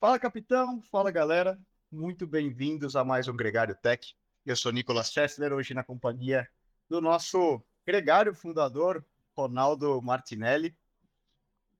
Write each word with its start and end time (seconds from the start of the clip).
Fala, 0.00 0.16
capitão. 0.16 0.80
Fala, 0.92 1.10
galera. 1.10 1.58
Muito 1.90 2.24
bem-vindos 2.24 2.94
a 2.94 3.02
mais 3.02 3.26
um 3.26 3.34
Gregário 3.34 3.74
Tech. 3.74 4.14
Eu 4.46 4.54
sou 4.54 4.70
Nicolas 4.70 5.10
Chesler, 5.10 5.52
hoje 5.52 5.74
na 5.74 5.82
companhia 5.82 6.48
do 6.88 7.00
nosso 7.00 7.60
gregário 7.84 8.32
fundador, 8.32 9.04
Ronaldo 9.36 10.00
Martinelli. 10.00 10.78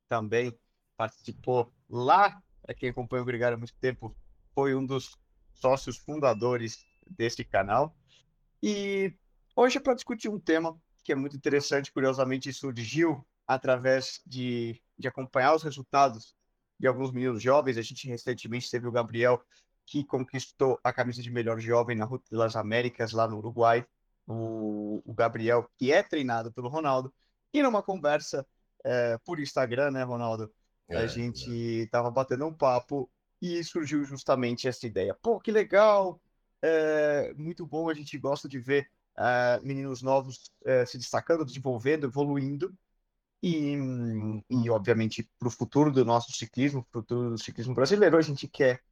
Também 0.08 0.52
participou 0.96 1.72
lá, 1.88 2.42
para 2.60 2.74
quem 2.74 2.88
acompanha 2.88 3.22
o 3.22 3.24
Gregário 3.24 3.54
há 3.54 3.58
muito 3.58 3.76
tempo, 3.76 4.12
foi 4.52 4.74
um 4.74 4.84
dos 4.84 5.16
sócios 5.54 5.96
fundadores 5.96 6.84
deste 7.06 7.44
canal. 7.44 7.96
E 8.60 9.14
hoje 9.54 9.78
é 9.78 9.80
para 9.80 9.94
discutir 9.94 10.28
um 10.28 10.40
tema 10.40 10.76
que 11.04 11.12
é 11.12 11.14
muito 11.14 11.36
interessante, 11.36 11.92
curiosamente 11.92 12.52
surgiu 12.52 13.24
através 13.46 14.20
de, 14.26 14.82
de 14.98 15.06
acompanhar 15.06 15.54
os 15.54 15.62
resultados 15.62 16.36
de 16.78 16.86
alguns 16.86 17.10
meninos 17.10 17.42
jovens. 17.42 17.76
A 17.76 17.82
gente 17.82 18.06
recentemente 18.08 18.70
teve 18.70 18.86
o 18.86 18.92
Gabriel, 18.92 19.42
que 19.86 20.04
conquistou 20.04 20.78
a 20.84 20.92
camisa 20.92 21.22
de 21.22 21.30
melhor 21.30 21.58
jovem 21.58 21.96
na 21.96 22.04
Ruta 22.04 22.36
das 22.36 22.56
Américas, 22.56 23.12
lá 23.12 23.26
no 23.26 23.38
Uruguai. 23.38 23.86
O, 24.26 25.02
o 25.06 25.14
Gabriel, 25.14 25.68
que 25.78 25.90
é 25.90 26.02
treinado 26.02 26.52
pelo 26.52 26.68
Ronaldo. 26.68 27.12
E 27.52 27.62
numa 27.62 27.82
conversa 27.82 28.46
é, 28.84 29.18
por 29.24 29.40
Instagram, 29.40 29.90
né, 29.90 30.02
Ronaldo? 30.02 30.52
É, 30.88 30.98
a 30.98 31.06
gente 31.06 31.50
estava 31.50 32.08
é. 32.08 32.10
batendo 32.10 32.46
um 32.46 32.52
papo 32.52 33.10
e 33.40 33.62
surgiu 33.62 34.04
justamente 34.04 34.68
essa 34.68 34.86
ideia. 34.86 35.14
Pô, 35.14 35.40
que 35.40 35.50
legal! 35.50 36.20
É, 36.60 37.32
muito 37.34 37.66
bom, 37.66 37.88
a 37.88 37.94
gente 37.94 38.18
gosta 38.18 38.48
de 38.48 38.58
ver 38.58 38.90
uh, 39.16 39.64
meninos 39.64 40.02
novos 40.02 40.50
uh, 40.62 40.86
se 40.86 40.98
destacando, 40.98 41.44
desenvolvendo, 41.44 42.06
evoluindo. 42.06 42.72
E, 43.42 43.76
e 44.50 44.70
obviamente, 44.70 45.28
para 45.38 45.48
o 45.48 45.50
futuro 45.50 45.92
do 45.92 46.04
nosso 46.04 46.32
ciclismo, 46.32 46.84
para 46.84 46.98
o 46.98 47.02
futuro 47.02 47.30
do 47.30 47.38
ciclismo 47.38 47.74
brasileiro, 47.74 48.16
a 48.16 48.22
gente 48.22 48.48
quer 48.48 48.82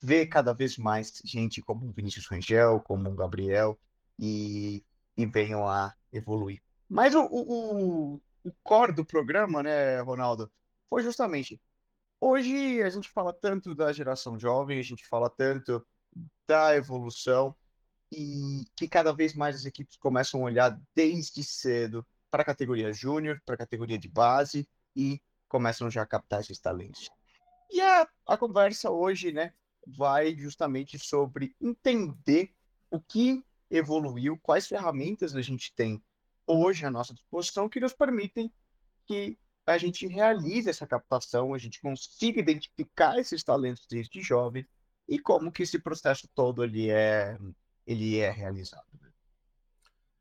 ver 0.00 0.26
cada 0.26 0.52
vez 0.52 0.78
mais 0.78 1.20
gente 1.24 1.60
como 1.60 1.86
o 1.86 1.92
Vinícius 1.92 2.26
Rangel, 2.26 2.80
como 2.80 3.10
o 3.10 3.14
Gabriel, 3.14 3.78
e, 4.18 4.84
e 5.16 5.26
venham 5.26 5.68
a 5.68 5.94
evoluir. 6.12 6.62
Mas 6.88 7.14
o, 7.14 7.24
o, 7.24 8.14
o 8.44 8.52
core 8.62 8.92
do 8.92 9.04
programa, 9.04 9.62
né, 9.62 10.00
Ronaldo, 10.00 10.50
foi 10.88 11.02
justamente 11.02 11.60
hoje 12.20 12.82
a 12.82 12.90
gente 12.90 13.08
fala 13.08 13.32
tanto 13.32 13.74
da 13.74 13.92
geração 13.92 14.38
jovem, 14.38 14.78
a 14.78 14.82
gente 14.82 15.06
fala 15.06 15.30
tanto 15.30 15.84
da 16.46 16.76
evolução, 16.76 17.54
e 18.12 18.64
que 18.76 18.88
cada 18.88 19.12
vez 19.12 19.34
mais 19.34 19.56
as 19.56 19.64
equipes 19.64 19.96
começam 19.96 20.40
a 20.40 20.44
olhar 20.44 20.80
desde 20.94 21.44
cedo 21.44 22.06
para 22.30 22.42
a 22.42 22.44
categoria 22.44 22.92
júnior, 22.92 23.40
para 23.44 23.54
a 23.54 23.58
categoria 23.58 23.98
de 23.98 24.08
base 24.08 24.68
e 24.94 25.20
começam 25.48 25.90
já 25.90 26.02
a 26.02 26.06
captar 26.06 26.40
esses 26.40 26.58
talentos. 26.58 27.10
E 27.70 27.80
a, 27.80 28.08
a 28.26 28.36
conversa 28.36 28.90
hoje, 28.90 29.32
né, 29.32 29.52
vai 29.86 30.34
justamente 30.36 30.98
sobre 30.98 31.54
entender 31.60 32.52
o 32.90 33.00
que 33.00 33.44
evoluiu, 33.70 34.38
quais 34.42 34.66
ferramentas 34.66 35.34
a 35.34 35.42
gente 35.42 35.72
tem 35.74 36.02
hoje 36.46 36.84
à 36.84 36.90
nossa 36.90 37.14
disposição 37.14 37.68
que 37.68 37.78
nos 37.78 37.92
permitem 37.92 38.52
que 39.06 39.38
a 39.66 39.78
gente 39.78 40.06
realize 40.06 40.68
essa 40.68 40.86
captação, 40.86 41.54
a 41.54 41.58
gente 41.58 41.80
consiga 41.80 42.40
identificar 42.40 43.18
esses 43.18 43.44
talentos 43.44 43.86
desde 43.88 44.20
jovem 44.20 44.66
e 45.08 45.18
como 45.18 45.52
que 45.52 45.62
esse 45.62 45.78
processo 45.78 46.28
todo 46.34 46.64
ele 46.64 46.90
é 46.90 47.38
ele 47.86 48.18
é 48.18 48.30
realizado. 48.30 48.86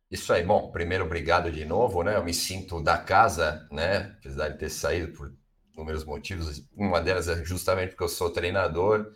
Isso 0.09 0.33
aí, 0.33 0.43
bom, 0.43 0.71
primeiro 0.71 1.05
obrigado 1.05 1.51
de 1.51 1.63
novo, 1.65 2.03
né? 2.03 2.15
Eu 2.15 2.23
me 2.23 2.33
sinto 2.33 2.81
da 2.81 2.97
casa, 2.97 3.67
né? 3.71 4.15
Apesar 4.19 4.49
de 4.49 4.57
ter 4.57 4.69
saído 4.69 5.13
por 5.13 5.31
inúmeros 5.73 6.03
motivos, 6.03 6.63
uma 6.75 6.99
delas 6.99 7.27
é 7.27 7.43
justamente 7.45 7.91
porque 7.91 8.03
eu 8.03 8.09
sou 8.09 8.31
treinador 8.31 9.13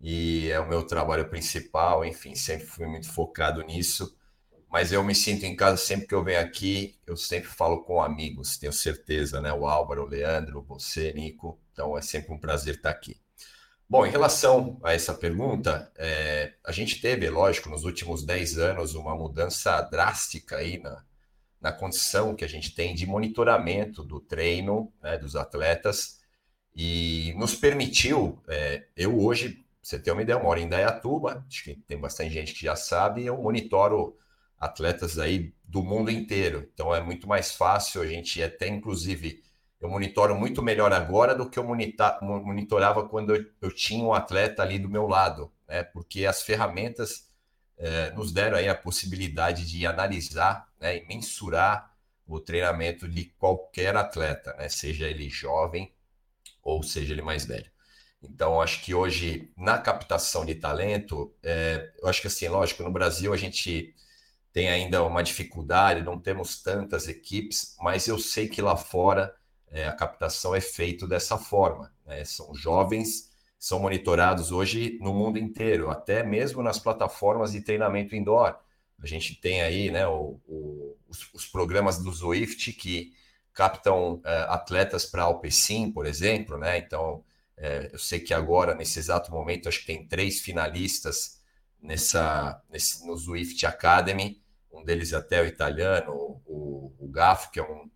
e 0.00 0.50
é 0.50 0.60
o 0.60 0.68
meu 0.68 0.84
trabalho 0.84 1.28
principal, 1.28 2.04
enfim, 2.04 2.34
sempre 2.36 2.66
fui 2.66 2.86
muito 2.86 3.10
focado 3.12 3.62
nisso. 3.62 4.16
Mas 4.70 4.92
eu 4.92 5.04
me 5.04 5.14
sinto 5.14 5.44
em 5.46 5.56
casa 5.56 5.78
sempre 5.78 6.06
que 6.08 6.14
eu 6.14 6.24
venho 6.24 6.40
aqui, 6.40 6.98
eu 7.06 7.16
sempre 7.16 7.48
falo 7.50 7.84
com 7.84 8.02
amigos, 8.02 8.58
tenho 8.58 8.72
certeza, 8.72 9.40
né? 9.40 9.52
O 9.52 9.66
Álvaro, 9.66 10.04
o 10.04 10.08
Leandro, 10.08 10.62
você, 10.62 11.12
Nico. 11.14 11.60
Então 11.72 11.98
é 11.98 12.02
sempre 12.02 12.32
um 12.34 12.38
prazer 12.38 12.76
estar 12.76 12.90
aqui. 12.90 13.20
Bom, 13.90 14.06
em 14.06 14.10
relação 14.10 14.78
a 14.84 14.92
essa 14.92 15.12
pergunta, 15.12 15.90
é, 15.98 16.54
a 16.64 16.70
gente 16.70 17.00
teve, 17.00 17.28
lógico, 17.28 17.68
nos 17.68 17.82
últimos 17.82 18.24
10 18.24 18.56
anos 18.56 18.94
uma 18.94 19.16
mudança 19.16 19.80
drástica 19.82 20.58
aí 20.58 20.78
na, 20.78 21.04
na 21.60 21.72
condição 21.72 22.36
que 22.36 22.44
a 22.44 22.48
gente 22.48 22.72
tem 22.72 22.94
de 22.94 23.04
monitoramento 23.04 24.04
do 24.04 24.20
treino 24.20 24.92
né, 25.02 25.18
dos 25.18 25.34
atletas. 25.34 26.20
E 26.72 27.34
nos 27.36 27.56
permitiu, 27.56 28.40
é, 28.46 28.86
eu 28.96 29.18
hoje, 29.20 29.66
você 29.82 29.98
tem 29.98 30.12
uma 30.12 30.22
ideia, 30.22 30.36
eu 30.36 30.42
moro 30.44 30.60
em 30.60 30.68
Dayatuba, 30.68 31.44
acho 31.48 31.64
que 31.64 31.74
tem 31.74 31.98
bastante 31.98 32.32
gente 32.32 32.54
que 32.54 32.62
já 32.64 32.76
sabe, 32.76 33.26
eu 33.26 33.42
monitoro 33.42 34.16
atletas 34.56 35.18
aí 35.18 35.52
do 35.64 35.82
mundo 35.82 36.12
inteiro, 36.12 36.70
então 36.72 36.94
é 36.94 37.02
muito 37.02 37.26
mais 37.26 37.50
fácil, 37.50 38.02
a 38.02 38.06
gente 38.06 38.40
até 38.40 38.68
inclusive 38.68 39.42
eu 39.80 39.88
monitoro 39.88 40.34
muito 40.34 40.62
melhor 40.62 40.92
agora 40.92 41.34
do 41.34 41.48
que 41.48 41.58
eu 41.58 41.64
monitorava 41.64 43.08
quando 43.08 43.34
eu, 43.34 43.74
tinha 43.74 44.04
um 44.04 44.12
atleta 44.12 44.62
ali 44.62 44.78
do 44.78 44.90
meu 44.90 45.06
lado, 45.06 45.50
né? 45.66 45.82
Porque 45.82 46.26
as 46.26 46.42
ferramentas 46.42 47.28
é, 47.78 48.10
nos 48.10 48.30
deram 48.30 48.58
aí 48.58 48.68
a 48.68 48.74
possibilidade 48.74 49.66
de 49.66 49.86
analisar 49.86 50.68
né, 50.78 50.98
e 50.98 51.06
mensurar 51.06 51.90
o 52.26 52.38
treinamento 52.38 53.08
de 53.08 53.24
qualquer 53.38 53.96
atleta, 53.96 54.54
né? 54.58 54.68
Seja 54.68 55.08
ele 55.08 55.30
jovem 55.30 55.90
ou 56.62 56.82
seja 56.82 57.14
ele 57.14 57.22
mais 57.22 57.46
velho. 57.46 57.70
Então, 58.22 58.60
acho 58.60 58.82
que 58.82 58.94
hoje, 58.94 59.50
na 59.56 59.78
captação 59.78 60.44
de 60.44 60.54
talento, 60.54 61.34
é, 61.42 61.90
eu 62.02 62.06
acho 62.06 62.20
que 62.20 62.26
assim, 62.26 62.46
lógico, 62.48 62.82
no 62.82 62.90
Brasil 62.90 63.32
a 63.32 63.36
gente 63.36 63.94
tem 64.52 64.68
ainda 64.68 65.02
uma 65.02 65.22
dificuldade, 65.22 66.02
não 66.02 66.18
temos 66.18 66.62
tantas 66.62 67.08
equipes, 67.08 67.76
mas 67.80 68.06
eu 68.08 68.18
sei 68.18 68.46
que 68.46 68.60
lá 68.60 68.76
fora 68.76 69.34
é, 69.70 69.86
a 69.86 69.92
captação 69.92 70.54
é 70.54 70.60
feita 70.60 71.06
dessa 71.06 71.38
forma. 71.38 71.92
Né? 72.06 72.24
São 72.24 72.54
jovens, 72.54 73.30
são 73.58 73.78
monitorados 73.78 74.50
hoje 74.50 74.98
no 75.00 75.14
mundo 75.14 75.38
inteiro, 75.38 75.90
até 75.90 76.22
mesmo 76.22 76.62
nas 76.62 76.78
plataformas 76.78 77.52
de 77.52 77.60
treinamento 77.60 78.16
indoor. 78.16 78.56
A 79.02 79.06
gente 79.06 79.34
tem 79.34 79.62
aí 79.62 79.90
né, 79.90 80.06
o, 80.06 80.40
o, 80.46 80.96
os, 81.08 81.32
os, 81.32 81.46
programas 81.46 81.98
do 81.98 82.12
Zwift 82.12 82.72
que 82.72 83.14
captam 83.52 84.20
é, 84.24 84.42
atletas 84.48 85.06
para 85.06 85.22
Alpecin, 85.22 85.90
por 85.90 86.04
exemplo. 86.04 86.58
Né? 86.58 86.78
Então, 86.78 87.24
é, 87.56 87.90
eu 87.92 87.98
sei 87.98 88.20
que 88.20 88.34
agora, 88.34 88.74
nesse 88.74 88.98
exato 88.98 89.30
momento, 89.30 89.68
acho 89.68 89.80
que 89.80 89.86
tem 89.86 90.06
três 90.06 90.40
finalistas 90.40 91.40
nessa, 91.80 92.62
nesse, 92.68 93.06
no 93.06 93.16
Zwift 93.16 93.64
Academy. 93.64 94.42
Um 94.72 94.84
deles 94.84 95.12
até 95.12 95.36
é 95.36 95.42
o 95.42 95.46
italiano, 95.46 96.12
o, 96.46 96.92
o 96.98 97.12
que 97.52 97.58
é 97.58 97.62
um 97.62 97.90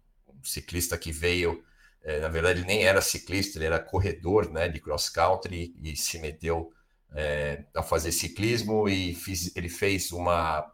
ciclista 0.45 0.97
que 0.99 1.13
veio, 1.13 1.65
é, 2.03 2.21
na 2.21 2.29
verdade 2.29 2.65
nem 2.65 2.85
era 2.85 3.01
ciclista, 3.01 3.59
ele 3.59 3.67
era 3.67 3.79
corredor 3.79 4.51
né, 4.51 4.69
de 4.69 4.81
cross 4.81 5.09
country 5.09 5.75
e 5.83 5.97
se 5.97 6.19
meteu 6.19 6.73
é, 7.15 7.65
a 7.75 7.83
fazer 7.83 8.13
ciclismo 8.13 8.89
e 8.89 9.15
fiz, 9.15 9.55
ele 9.57 9.69
fez 9.69 10.13
uma, 10.13 10.71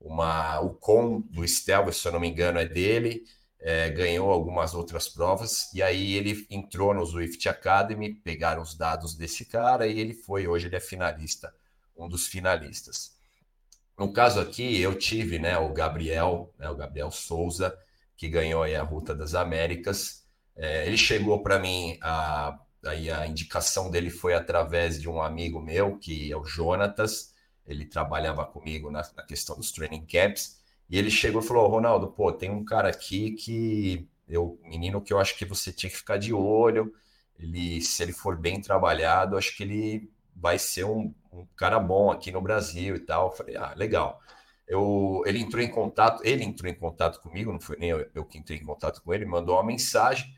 uma 0.00 0.60
o 0.60 0.70
com 0.70 1.20
do 1.20 1.46
Stelvio, 1.46 1.92
se 1.92 2.06
eu 2.06 2.12
não 2.12 2.20
me 2.20 2.28
engano, 2.28 2.58
é 2.58 2.64
dele, 2.64 3.24
é, 3.58 3.90
ganhou 3.90 4.30
algumas 4.30 4.74
outras 4.74 5.08
provas 5.08 5.72
e 5.74 5.82
aí 5.82 6.14
ele 6.14 6.46
entrou 6.48 6.94
no 6.94 7.04
Zwift 7.04 7.48
Academy, 7.48 8.14
pegaram 8.14 8.62
os 8.62 8.74
dados 8.74 9.14
desse 9.14 9.44
cara 9.44 9.86
e 9.86 9.98
ele 9.98 10.14
foi, 10.14 10.46
hoje 10.46 10.68
ele 10.68 10.76
é 10.76 10.80
finalista, 10.80 11.54
um 11.96 12.08
dos 12.08 12.26
finalistas. 12.26 13.18
No 14.00 14.14
caso 14.14 14.40
aqui, 14.40 14.80
eu 14.80 14.94
tive 14.94 15.38
né, 15.38 15.58
o 15.58 15.74
Gabriel, 15.74 16.54
né, 16.58 16.70
o 16.70 16.74
Gabriel 16.74 17.10
Souza, 17.10 17.76
que 18.20 18.28
ganhou 18.28 18.62
a 18.62 18.82
Ruta 18.82 19.14
das 19.14 19.34
Américas. 19.34 20.26
É, 20.54 20.86
ele 20.86 20.98
chegou 20.98 21.42
para 21.42 21.58
mim, 21.58 21.96
a, 22.02 22.54
aí 22.84 23.10
a 23.10 23.26
indicação 23.26 23.90
dele 23.90 24.10
foi 24.10 24.34
através 24.34 25.00
de 25.00 25.08
um 25.08 25.22
amigo 25.22 25.58
meu, 25.58 25.96
que 25.96 26.30
é 26.30 26.36
o 26.36 26.44
Jonatas, 26.44 27.34
ele 27.66 27.86
trabalhava 27.86 28.44
comigo 28.44 28.90
na, 28.90 29.00
na 29.16 29.22
questão 29.22 29.56
dos 29.56 29.72
training 29.72 30.04
camps, 30.04 30.60
e 30.90 30.98
ele 30.98 31.10
chegou 31.10 31.40
e 31.40 31.46
falou, 31.46 31.66
Ronaldo, 31.66 32.08
pô, 32.08 32.30
tem 32.30 32.50
um 32.50 32.62
cara 32.62 32.90
aqui 32.90 33.30
que, 33.30 34.06
eu, 34.28 34.60
menino 34.64 35.00
que 35.00 35.14
eu 35.14 35.18
acho 35.18 35.34
que 35.38 35.46
você 35.46 35.72
tinha 35.72 35.88
que 35.88 35.96
ficar 35.96 36.18
de 36.18 36.34
olho, 36.34 36.92
ele, 37.38 37.80
se 37.80 38.02
ele 38.02 38.12
for 38.12 38.36
bem 38.36 38.60
trabalhado, 38.60 39.38
acho 39.38 39.56
que 39.56 39.62
ele 39.62 40.12
vai 40.36 40.58
ser 40.58 40.84
um, 40.84 41.14
um 41.32 41.46
cara 41.56 41.80
bom 41.80 42.10
aqui 42.10 42.30
no 42.30 42.42
Brasil 42.42 42.96
e 42.96 43.00
tal. 43.00 43.28
Eu 43.28 43.32
falei, 43.32 43.56
ah, 43.56 43.72
legal. 43.74 44.20
Eu, 44.70 45.24
ele 45.26 45.40
entrou 45.40 45.60
em 45.60 45.68
contato, 45.68 46.22
ele 46.24 46.44
entrou 46.44 46.70
em 46.70 46.74
contato 46.74 47.20
comigo, 47.20 47.52
não 47.52 47.60
foi 47.60 47.76
nem 47.76 47.90
eu, 47.90 48.08
eu 48.14 48.24
que 48.24 48.38
entrei 48.38 48.56
em 48.58 48.64
contato 48.64 49.02
com 49.02 49.12
ele, 49.12 49.26
mandou 49.26 49.56
uma 49.56 49.64
mensagem. 49.64 50.32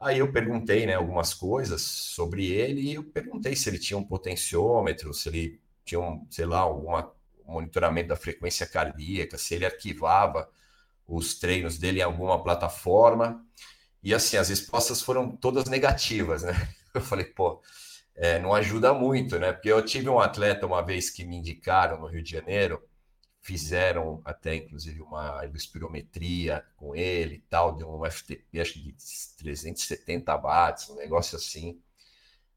Aí 0.00 0.18
eu 0.18 0.32
perguntei, 0.32 0.86
né, 0.86 0.94
algumas 0.94 1.32
coisas 1.32 1.82
sobre 1.82 2.46
ele 2.50 2.80
e 2.80 2.94
eu 2.94 3.04
perguntei 3.04 3.54
se 3.54 3.70
ele 3.70 3.78
tinha 3.78 3.96
um 3.96 4.02
potenciômetro, 4.04 5.14
se 5.14 5.28
ele 5.28 5.60
tinha 5.84 6.00
um, 6.00 6.26
sei 6.28 6.46
lá, 6.46 6.58
algum 6.58 6.90
monitoramento 7.46 8.08
da 8.08 8.16
frequência 8.16 8.66
cardíaca, 8.66 9.38
se 9.38 9.54
ele 9.54 9.64
arquivava 9.64 10.50
os 11.06 11.38
treinos 11.38 11.78
dele 11.78 12.00
em 12.00 12.02
alguma 12.02 12.42
plataforma. 12.42 13.40
E 14.02 14.12
assim, 14.12 14.36
as 14.36 14.48
respostas 14.48 15.00
foram 15.00 15.36
todas 15.36 15.68
negativas, 15.68 16.42
né? 16.42 16.54
Eu 16.92 17.00
falei, 17.02 17.26
pô, 17.26 17.62
é, 18.16 18.38
não 18.40 18.52
ajuda 18.54 18.92
muito, 18.94 19.38
né? 19.38 19.52
Porque 19.52 19.68
eu 19.70 19.84
tive 19.84 20.08
um 20.08 20.18
atleta 20.18 20.66
uma 20.66 20.82
vez 20.82 21.10
que 21.10 21.24
me 21.24 21.36
indicaram 21.36 22.00
no 22.00 22.06
Rio 22.06 22.22
de 22.22 22.30
Janeiro, 22.30 22.82
fizeram 23.46 24.20
até 24.24 24.56
inclusive 24.56 25.00
uma 25.00 25.48
espirometria 25.54 26.64
com 26.76 26.96
ele 26.96 27.36
e 27.36 27.44
tal, 27.48 27.76
deu 27.76 27.88
um 27.88 28.04
FTP 28.04 28.60
acho 28.60 28.82
de 28.82 28.92
370 29.38 30.36
watts, 30.36 30.90
um 30.90 30.96
negócio 30.96 31.36
assim. 31.36 31.80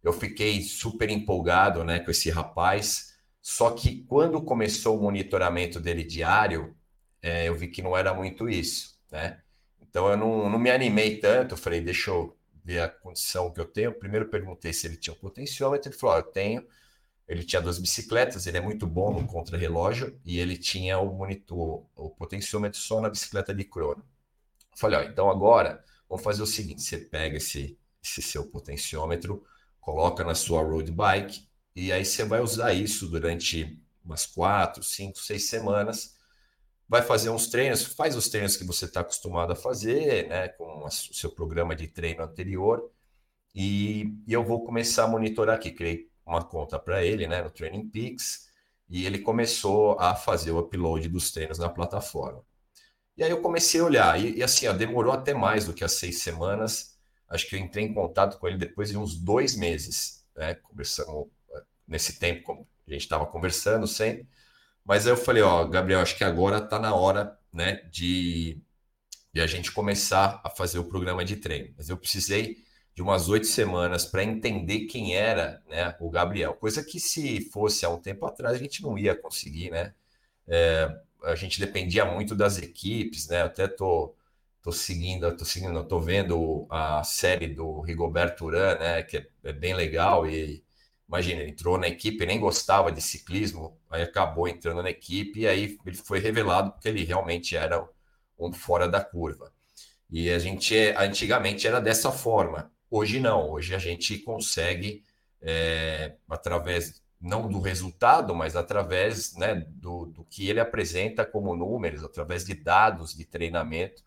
Eu 0.01 0.11
fiquei 0.11 0.63
super 0.63 1.09
empolgado, 1.09 1.83
né, 1.83 1.99
com 1.99 2.09
esse 2.09 2.31
rapaz. 2.31 3.13
Só 3.39 3.71
que 3.71 4.03
quando 4.05 4.41
começou 4.41 4.97
o 4.97 5.01
monitoramento 5.03 5.79
dele 5.79 6.03
diário, 6.03 6.75
é, 7.21 7.47
eu 7.47 7.55
vi 7.55 7.67
que 7.67 7.83
não 7.83 7.95
era 7.95 8.11
muito 8.11 8.49
isso, 8.49 8.99
né? 9.11 9.41
Então 9.79 10.09
eu 10.09 10.17
não, 10.17 10.49
não 10.49 10.57
me 10.57 10.71
animei 10.71 11.17
tanto, 11.19 11.55
falei, 11.55 11.81
deixa 11.81 12.09
eu 12.09 12.35
ver 12.63 12.81
a 12.81 12.89
condição 12.89 13.51
que 13.51 13.59
eu 13.59 13.65
tenho. 13.65 13.93
Primeiro 13.93 14.27
perguntei 14.27 14.73
se 14.73 14.87
ele 14.87 14.97
tinha 14.97 15.13
um 15.13 15.19
potenciômetro, 15.19 15.89
ele 15.89 15.97
falou, 15.97 16.15
oh, 16.15 16.19
eu 16.19 16.23
tenho. 16.23 16.65
Ele 17.29 17.43
tinha 17.43 17.61
duas 17.61 17.79
bicicletas, 17.79 18.47
ele 18.47 18.57
é 18.57 18.61
muito 18.61 18.85
bom 18.85 19.13
no 19.13 19.25
contra-relógio 19.25 20.19
e 20.25 20.39
ele 20.39 20.57
tinha 20.57 20.99
o 20.99 21.13
monitor, 21.15 21.85
o 21.95 22.09
potenciômetro 22.09 22.79
só 22.79 22.99
na 22.99 23.09
bicicleta 23.09 23.53
de 23.53 23.63
crono. 23.63 24.03
Falei, 24.75 24.99
ó, 24.99 25.03
então 25.03 25.29
agora 25.29 25.83
vamos 26.09 26.23
fazer 26.23 26.41
o 26.41 26.47
seguinte: 26.47 26.81
você 26.81 26.97
pega 26.97 27.37
esse, 27.37 27.77
esse 28.03 28.21
seu 28.21 28.45
potenciômetro, 28.45 29.45
coloca 29.79 30.23
na 30.23 30.35
sua 30.35 30.61
road 30.61 30.91
bike 30.91 31.47
e 31.75 31.91
aí 31.93 32.03
você 32.03 32.25
vai 32.25 32.41
usar 32.41 32.73
isso 32.73 33.07
durante 33.07 33.79
umas 34.03 34.25
quatro, 34.25 34.83
cinco, 34.83 35.19
seis 35.19 35.47
semanas 35.47 36.19
vai 36.89 37.03
fazer 37.03 37.29
uns 37.29 37.47
treinos, 37.47 37.83
faz 37.83 38.15
os 38.15 38.27
treinos 38.27 38.57
que 38.57 38.63
você 38.63 38.85
está 38.85 39.01
acostumado 39.01 39.53
a 39.53 39.55
fazer, 39.55 40.27
né, 40.27 40.47
com 40.47 40.83
o 40.83 40.89
seu 40.89 41.29
programa 41.29 41.75
de 41.75 41.87
treino 41.87 42.23
anterior, 42.23 42.89
e, 43.53 44.15
e 44.25 44.33
eu 44.33 44.43
vou 44.43 44.65
começar 44.65 45.03
a 45.03 45.07
monitorar 45.07 45.55
aqui. 45.55 45.71
Criei 45.71 46.09
uma 46.29 46.43
conta 46.43 46.77
para 46.77 47.03
ele, 47.03 47.27
né, 47.27 47.41
no 47.41 47.49
Training 47.49 47.89
Peaks, 47.89 48.47
e 48.87 49.05
ele 49.05 49.19
começou 49.19 49.99
a 49.99 50.15
fazer 50.15 50.51
o 50.51 50.59
upload 50.59 51.07
dos 51.09 51.31
treinos 51.31 51.57
na 51.57 51.69
plataforma. 51.69 52.43
E 53.17 53.23
aí 53.23 53.31
eu 53.31 53.41
comecei 53.41 53.81
a 53.81 53.83
olhar, 53.83 54.19
e, 54.19 54.37
e 54.37 54.43
assim, 54.43 54.67
ó, 54.67 54.73
demorou 54.73 55.11
até 55.11 55.33
mais 55.33 55.65
do 55.65 55.73
que 55.73 55.83
as 55.83 55.93
seis 55.93 56.19
semanas. 56.19 56.97
Acho 57.27 57.47
que 57.47 57.55
eu 57.55 57.59
entrei 57.59 57.85
em 57.85 57.93
contato 57.93 58.39
com 58.39 58.47
ele 58.47 58.57
depois 58.57 58.89
de 58.89 58.97
uns 58.97 59.15
dois 59.15 59.55
meses, 59.55 60.25
né, 60.35 60.55
conversando 60.55 61.29
nesse 61.87 62.19
tempo, 62.19 62.43
como 62.43 62.67
a 62.87 62.91
gente 62.91 63.01
estava 63.01 63.25
conversando 63.25 63.87
sempre. 63.87 64.27
Mas 64.85 65.05
aí 65.05 65.13
eu 65.13 65.17
falei, 65.17 65.43
ó, 65.43 65.65
Gabriel, 65.65 65.99
acho 65.99 66.15
que 66.15 66.23
agora 66.23 66.59
está 66.59 66.79
na 66.79 66.93
hora, 66.93 67.37
né, 67.51 67.83
de, 67.91 68.61
de 69.33 69.41
a 69.41 69.47
gente 69.47 69.71
começar 69.71 70.39
a 70.43 70.49
fazer 70.49 70.79
o 70.79 70.85
programa 70.85 71.25
de 71.25 71.35
treino. 71.35 71.73
Mas 71.77 71.89
eu 71.89 71.97
precisei 71.97 72.63
de 72.95 73.01
umas 73.01 73.29
oito 73.29 73.47
semanas 73.47 74.05
para 74.05 74.23
entender 74.23 74.81
quem 74.87 75.15
era, 75.15 75.63
né, 75.69 75.95
o 75.99 76.09
Gabriel. 76.09 76.53
Coisa 76.55 76.83
que 76.83 76.99
se 76.99 77.41
fosse 77.51 77.85
há 77.85 77.89
um 77.89 77.99
tempo 78.01 78.25
atrás 78.25 78.55
a 78.55 78.59
gente 78.59 78.81
não 78.83 78.97
ia 78.97 79.15
conseguir, 79.15 79.71
né? 79.71 79.93
É, 80.47 80.89
a 81.23 81.35
gente 81.35 81.59
dependia 81.59 82.05
muito 82.05 82.35
das 82.35 82.57
equipes, 82.57 83.27
né? 83.27 83.41
Até 83.43 83.67
tô 83.67 84.15
tô 84.61 84.71
seguindo, 84.73 85.35
tô 85.37 85.45
seguindo, 85.45 85.83
tô 85.87 85.99
vendo 86.01 86.67
a 86.69 87.01
série 87.03 87.47
do 87.47 87.79
Rigoberto 87.81 88.45
Urán, 88.45 88.77
né, 88.77 89.03
que 89.03 89.17
é, 89.17 89.27
é 89.43 89.53
bem 89.53 89.73
legal 89.73 90.27
e 90.27 90.63
Imagina, 91.07 91.41
ele 91.41 91.49
entrou 91.51 91.75
na 91.77 91.87
equipe, 91.87 92.23
nem 92.25 92.39
gostava 92.39 92.91
de 92.91 93.01
ciclismo, 93.01 93.75
aí 93.89 94.03
acabou 94.03 94.47
entrando 94.47 94.83
na 94.83 94.91
equipe 94.91 95.39
e 95.39 95.47
aí 95.47 95.77
ele 95.83 95.97
foi 95.97 96.19
revelado 96.19 96.71
porque 96.71 96.87
ele 96.87 97.03
realmente 97.03 97.57
era 97.57 97.83
um 98.37 98.53
fora 98.53 98.87
da 98.87 99.03
curva. 99.03 99.51
E 100.09 100.29
a 100.31 100.39
gente, 100.39 100.75
antigamente 100.97 101.67
era 101.67 101.81
dessa 101.81 102.11
forma, 102.11 102.71
hoje 102.89 103.19
não, 103.19 103.49
hoje 103.49 103.75
a 103.75 103.79
gente 103.79 104.17
consegue, 104.19 105.03
é, 105.41 106.15
através, 106.29 107.01
não 107.19 107.47
do 107.47 107.59
resultado, 107.59 108.33
mas 108.33 108.55
através 108.55 109.35
né, 109.35 109.55
do, 109.55 110.05
do 110.05 110.23
que 110.23 110.49
ele 110.49 110.59
apresenta 110.59 111.25
como 111.25 111.55
números, 111.55 112.03
através 112.03 112.45
de 112.45 112.53
dados 112.53 113.15
de 113.15 113.25
treinamento, 113.25 114.03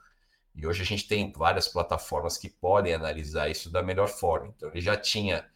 e 0.54 0.66
hoje 0.66 0.82
a 0.82 0.84
gente 0.84 1.08
tem 1.08 1.32
várias 1.32 1.66
plataformas 1.68 2.36
que 2.36 2.48
podem 2.48 2.94
analisar 2.94 3.50
isso 3.50 3.70
da 3.70 3.82
melhor 3.82 4.08
forma. 4.08 4.52
Então, 4.54 4.68
ele 4.70 4.80
já 4.80 4.96
tinha 4.96 5.46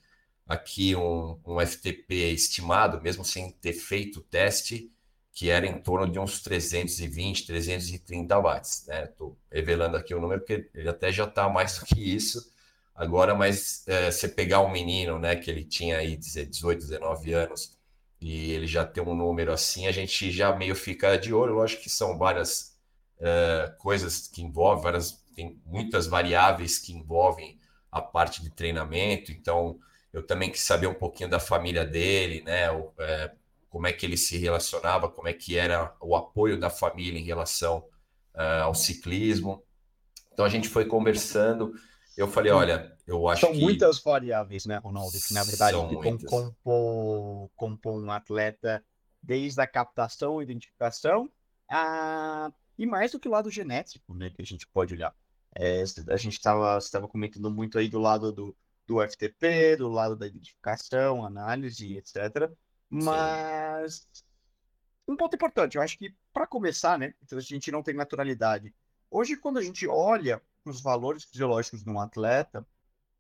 aqui 0.47 0.95
um, 0.95 1.39
um 1.45 1.61
FTP 1.61 2.33
estimado, 2.33 3.01
mesmo 3.03 3.25
sem 3.25 3.51
ter 3.51 3.75
feito 3.75 4.21
o 4.21 4.23
teste, 4.23 4.91
que 5.33 5.51
era 5.51 5.67
em 5.67 5.79
torno 5.83 6.11
de 6.11 6.19
uns 6.19 6.41
320, 6.41 7.47
330 7.47 8.39
watts. 8.39 8.89
Estou 8.89 9.31
né? 9.31 9.37
revelando 9.53 9.97
aqui 9.97 10.15
o 10.15 10.21
número, 10.21 10.41
porque 10.41 10.71
ele 10.73 10.89
até 10.89 11.13
já 11.13 11.25
está 11.25 11.49
mais 11.49 11.79
do 11.79 11.85
que 11.85 12.01
isso. 12.01 12.51
Agora, 12.97 13.35
mas 13.35 13.87
é, 13.87 14.11
você 14.11 14.29
pegar 14.29 14.61
um 14.61 14.71
menino, 14.71 15.19
né, 15.19 15.37
que 15.37 15.51
ele 15.51 15.65
tinha 15.65 15.99
aí 15.99 16.17
18, 16.17 16.81
19 16.81 17.33
anos, 17.33 17.77
e 18.21 18.53
ele 18.53 18.67
já 18.67 18.85
tem 18.85 19.03
um 19.03 19.15
número 19.15 19.53
assim, 19.53 19.87
a 19.87 19.93
gente 19.93 20.31
já 20.31 20.55
meio 20.57 20.75
fica 20.75 21.17
de 21.17 21.35
olho. 21.35 21.55
Lógico 21.55 21.83
que 21.83 21.91
são 21.91 22.17
várias 22.17 22.77
é, 23.21 23.75
coisas 23.79 24.27
que 24.29 24.43
envolvem, 24.43 24.83
várias, 24.83 25.23
tem 25.35 25.61
muitas 25.67 26.07
variáveis 26.07 26.79
que 26.79 26.93
envolvem 26.93 27.59
a 27.93 28.01
parte 28.01 28.43
de 28.43 28.51
treinamento, 28.51 29.31
então 29.33 29.79
eu 30.13 30.23
também 30.27 30.51
quis 30.51 30.63
saber 30.63 30.87
um 30.87 30.95
pouquinho 30.95 31.29
da 31.29 31.39
família 31.39 31.85
dele, 31.85 32.43
né? 32.43 32.71
O, 32.71 32.93
é, 32.99 33.33
como 33.69 33.87
é 33.87 33.93
que 33.93 34.07
ele 34.07 34.17
se 34.17 34.39
relacionava, 34.39 35.07
como 35.07 35.29
é 35.29 35.35
que 35.35 35.59
era 35.59 35.95
o 36.01 36.17
apoio 36.17 36.59
da 36.59 36.71
família 36.71 37.21
em 37.21 37.25
relação 37.25 37.85
uh, 38.35 38.63
ao 38.63 38.75
ciclismo. 38.75 39.63
Então 40.33 40.47
a 40.47 40.49
gente 40.49 40.67
foi 40.67 40.87
conversando. 40.87 41.75
Eu 42.17 42.27
falei, 42.29 42.51
olha, 42.51 42.97
eu 43.07 43.29
acho 43.29 43.43
são 43.43 43.53
que... 43.53 43.59
São 43.59 43.65
muitas 43.65 44.01
variáveis, 44.01 44.65
né, 44.65 44.79
Ronaldo? 44.79 45.13
Que 45.27 45.35
na 45.35 45.45
verdade 45.45 45.77
compõe 47.55 48.03
um 48.03 48.11
atleta 48.11 48.83
desde 49.23 49.61
a 49.61 49.67
captação, 49.67 50.41
identificação, 50.41 51.31
a... 51.69 52.51
e 52.79 52.87
mais 52.87 53.13
do 53.13 53.21
que 53.21 53.29
o 53.29 53.31
lado 53.33 53.51
genético, 53.51 54.15
né, 54.15 54.31
que 54.31 54.41
a 54.41 54.45
gente 54.45 54.67
pode 54.69 54.95
olhar. 54.95 55.15
É, 55.55 55.83
a 56.09 56.17
gente 56.17 56.35
estava 56.35 57.09
comentando 57.09 57.51
muito 57.51 57.79
aí 57.79 57.89
do 57.89 57.99
lado 57.99 58.31
do, 58.33 58.57
do 58.87 59.07
FTP, 59.07 59.77
do 59.77 59.89
lado 59.89 60.15
da 60.15 60.27
identificação, 60.27 61.25
análise, 61.25 61.97
etc. 61.97 62.51
Mas 62.89 64.07
Sim. 64.13 64.25
um 65.09 65.17
ponto 65.17 65.35
importante, 65.35 65.77
eu 65.77 65.83
acho 65.83 65.99
que 65.99 66.15
para 66.33 66.47
começar, 66.47 66.99
né? 66.99 67.15
Então 67.23 67.39
a 67.39 67.43
gente 67.43 67.73
não 67.73 67.83
tem 67.83 67.95
naturalidade. 67.95 68.75
Hoje, 69.11 69.37
quando 69.37 69.59
a 69.59 69.63
gente 69.63 69.87
olha 69.89 70.43
os 70.71 70.81
valores 70.81 71.25
fisiológicos 71.25 71.83
de 71.83 71.91
um 71.91 72.01
atleta, 72.01 72.67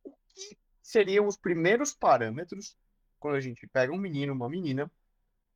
o 0.04 0.10
que 0.34 0.58
seriam 0.82 1.26
os 1.26 1.36
primeiros 1.36 1.94
parâmetros 1.94 2.76
quando 3.18 3.36
a 3.36 3.40
gente 3.40 3.66
pega 3.66 3.92
um 3.92 3.98
menino, 3.98 4.32
uma 4.32 4.48
menina, 4.48 4.90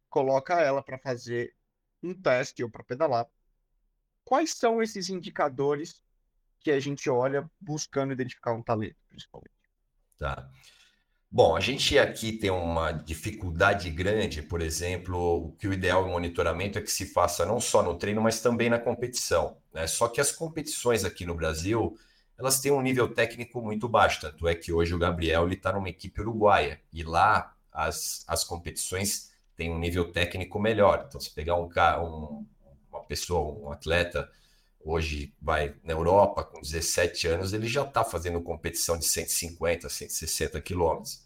coloca 0.09 0.61
ela 0.61 0.83
para 0.83 0.99
fazer 0.99 1.55
um 2.03 2.15
teste 2.15 2.63
ou 2.63 2.71
para 2.71 2.85
pedalar? 2.85 3.27
Quais 4.25 4.55
são 4.55 4.83
esses 4.83 5.09
indicadores 5.09 6.03
que 6.61 6.71
a 6.71 6.81
gente 6.81 7.09
olha 7.09 7.51
buscando 7.61 8.13
identificar 8.13 8.53
um 8.53 8.63
talento, 8.63 8.97
principalmente? 9.09 9.55
Tá. 10.19 10.51
Bom, 11.33 11.55
a 11.57 11.61
gente 11.61 11.97
aqui 11.97 12.33
tem 12.33 12.51
uma 12.51 12.91
dificuldade 12.91 13.89
grande, 13.91 14.43
por 14.43 14.61
exemplo, 14.61 15.47
o 15.47 15.53
que 15.53 15.69
o 15.69 15.73
ideal 15.73 16.07
em 16.07 16.11
monitoramento 16.11 16.77
é 16.79 16.83
que 16.83 16.91
se 16.91 17.07
faça 17.07 17.47
não 17.47 17.61
só 17.61 17.83
no 17.85 17.97
treino, 17.97 18.21
mas 18.21 18.41
também 18.41 18.69
na 18.69 18.81
competição. 18.81 19.57
Né? 19.73 19.87
Só 19.87 20.09
que 20.09 20.21
as 20.21 20.33
competições 20.33 21.05
aqui 21.05 21.25
no 21.25 21.35
Brasil, 21.35 21.97
elas 22.37 22.61
têm 22.61 22.73
um 22.73 22.83
nível 22.83 23.15
técnico 23.15 23.63
muito 23.63 23.89
baixo, 23.89 24.21
tanto 24.23 24.49
é 24.49 24.57
que 24.57 24.73
hoje 24.73 24.93
o 24.93 24.99
Gabriel 24.99 25.49
está 25.49 25.73
numa 25.73 25.89
equipe 25.89 26.21
uruguaia, 26.21 26.81
e 26.93 27.05
lá 27.05 27.55
as, 27.73 28.25
as 28.27 28.43
competições 28.43 29.31
têm 29.57 29.71
um 29.71 29.79
nível 29.79 30.11
técnico 30.11 30.59
melhor. 30.59 31.05
Então, 31.09 31.21
se 31.21 31.31
pegar 31.33 31.55
um, 31.55 31.69
um 32.03 32.47
uma 32.93 33.05
pessoa, 33.05 33.69
um 33.69 33.73
atleta 33.73 34.29
hoje 34.85 35.35
vai 35.41 35.75
na 35.85 35.93
Europa 35.93 36.43
com 36.45 36.61
17 36.61 37.29
anos, 37.29 37.53
ele 37.53 37.69
já 37.69 37.83
está 37.83 38.05
fazendo 38.05 38.41
competição 38.41 38.99
de 38.99 39.05
150, 39.05 39.89
160 39.89 40.61
quilômetros. 40.61 41.23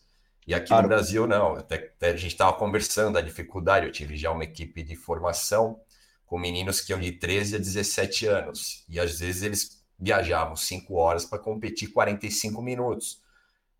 E 0.46 0.54
aqui 0.54 0.68
claro. 0.68 0.82
no 0.82 0.88
Brasil, 0.88 1.26
não. 1.26 1.54
Até, 1.54 1.76
até 1.76 2.10
a 2.10 2.16
gente 2.16 2.32
estava 2.32 2.52
conversando 2.54 3.14
da 3.14 3.20
dificuldade. 3.20 3.86
Eu 3.86 3.92
tive 3.92 4.16
já 4.16 4.30
uma 4.30 4.44
equipe 4.44 4.82
de 4.82 4.94
formação 4.94 5.80
com 6.26 6.38
meninos 6.38 6.80
que 6.80 6.92
iam 6.92 7.00
de 7.00 7.12
13 7.12 7.56
a 7.56 7.58
17 7.58 8.26
anos. 8.26 8.84
E 8.88 9.00
às 9.00 9.18
vezes 9.18 9.42
eles 9.42 9.82
viajavam 9.98 10.56
5 10.56 10.94
horas 10.94 11.24
para 11.24 11.38
competir 11.38 11.92
45 11.92 12.60
minutos. 12.60 13.22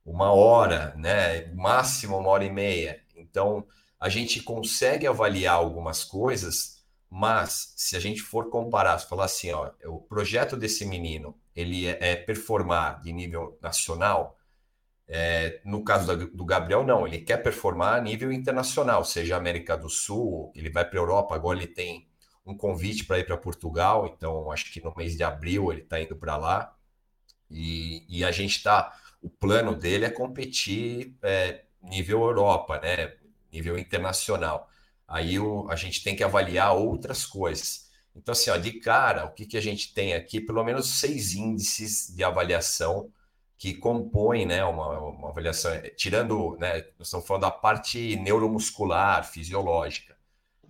Uma 0.04 0.32
hora, 0.32 0.94
né? 0.96 1.46
Máximo 1.54 2.16
uma 2.16 2.30
hora 2.30 2.44
e 2.44 2.50
meia. 2.50 3.02
Então, 3.14 3.66
a 4.00 4.08
gente 4.08 4.42
consegue 4.42 5.06
avaliar 5.06 5.54
algumas 5.54 6.04
coisas 6.04 6.73
mas 7.16 7.73
se 7.76 7.97
a 7.97 8.00
gente 8.00 8.21
for 8.21 8.50
comparar, 8.50 8.99
falar 8.99 9.26
assim, 9.26 9.52
ó, 9.52 9.71
o 9.85 10.00
projeto 10.00 10.56
desse 10.56 10.85
menino 10.85 11.38
ele 11.54 11.87
é, 11.87 11.97
é 12.00 12.16
performar 12.16 13.00
de 13.02 13.12
nível 13.12 13.56
nacional, 13.62 14.37
é, 15.06 15.61
no 15.64 15.85
caso 15.85 16.16
do 16.16 16.44
Gabriel, 16.44 16.83
não, 16.83 17.06
ele 17.06 17.21
quer 17.21 17.37
performar 17.37 17.99
a 17.99 18.00
nível 18.00 18.33
internacional, 18.33 19.04
seja 19.04 19.37
América 19.37 19.76
do 19.76 19.88
Sul, 19.88 20.50
ele 20.56 20.68
vai 20.68 20.85
para 20.85 20.99
a 20.99 21.02
Europa, 21.02 21.37
agora 21.37 21.56
ele 21.56 21.68
tem 21.68 22.09
um 22.44 22.56
convite 22.56 23.04
para 23.04 23.21
ir 23.21 23.25
para 23.25 23.37
Portugal, 23.37 24.09
então 24.09 24.50
acho 24.50 24.73
que 24.73 24.83
no 24.83 24.92
mês 24.97 25.16
de 25.16 25.23
abril 25.23 25.71
ele 25.71 25.83
está 25.83 26.00
indo 26.00 26.16
para 26.16 26.37
lá. 26.37 26.75
E, 27.49 28.04
e, 28.09 28.25
a 28.25 28.33
gente 28.33 28.56
está. 28.56 28.92
O 29.23 29.30
plano 29.30 29.76
dele 29.76 30.04
é 30.06 30.11
competir 30.11 31.16
é, 31.23 31.62
nível 31.80 32.23
Europa, 32.23 32.80
né? 32.80 33.14
Nível 33.52 33.78
internacional. 33.78 34.68
Aí 35.06 35.38
o, 35.38 35.68
a 35.70 35.76
gente 35.76 36.02
tem 36.02 36.16
que 36.16 36.25
avaliar 36.25 36.75
outras 36.75 37.26
coisas. 37.26 37.90
Então, 38.16 38.32
assim, 38.32 38.50
ó, 38.50 38.56
de 38.56 38.73
cara, 38.80 39.26
o 39.26 39.32
que, 39.32 39.46
que 39.46 39.56
a 39.56 39.61
gente 39.61 39.92
tem 39.92 40.14
aqui? 40.14 40.40
Pelo 40.40 40.62
menos 40.64 41.00
seis 41.00 41.34
índices 41.34 42.14
de 42.14 42.23
avaliação 42.23 43.11
que 43.58 43.75
compõem 43.75 44.46
né, 44.46 44.64
uma, 44.64 44.99
uma 45.00 45.30
avaliação, 45.30 45.73
tirando, 45.96 46.56
né, 46.58 46.84
nós 46.99 47.08
estamos 47.08 47.26
falando 47.26 47.42
da 47.42 47.50
parte 47.50 48.16
neuromuscular, 48.16 49.25
fisiológica. 49.25 50.16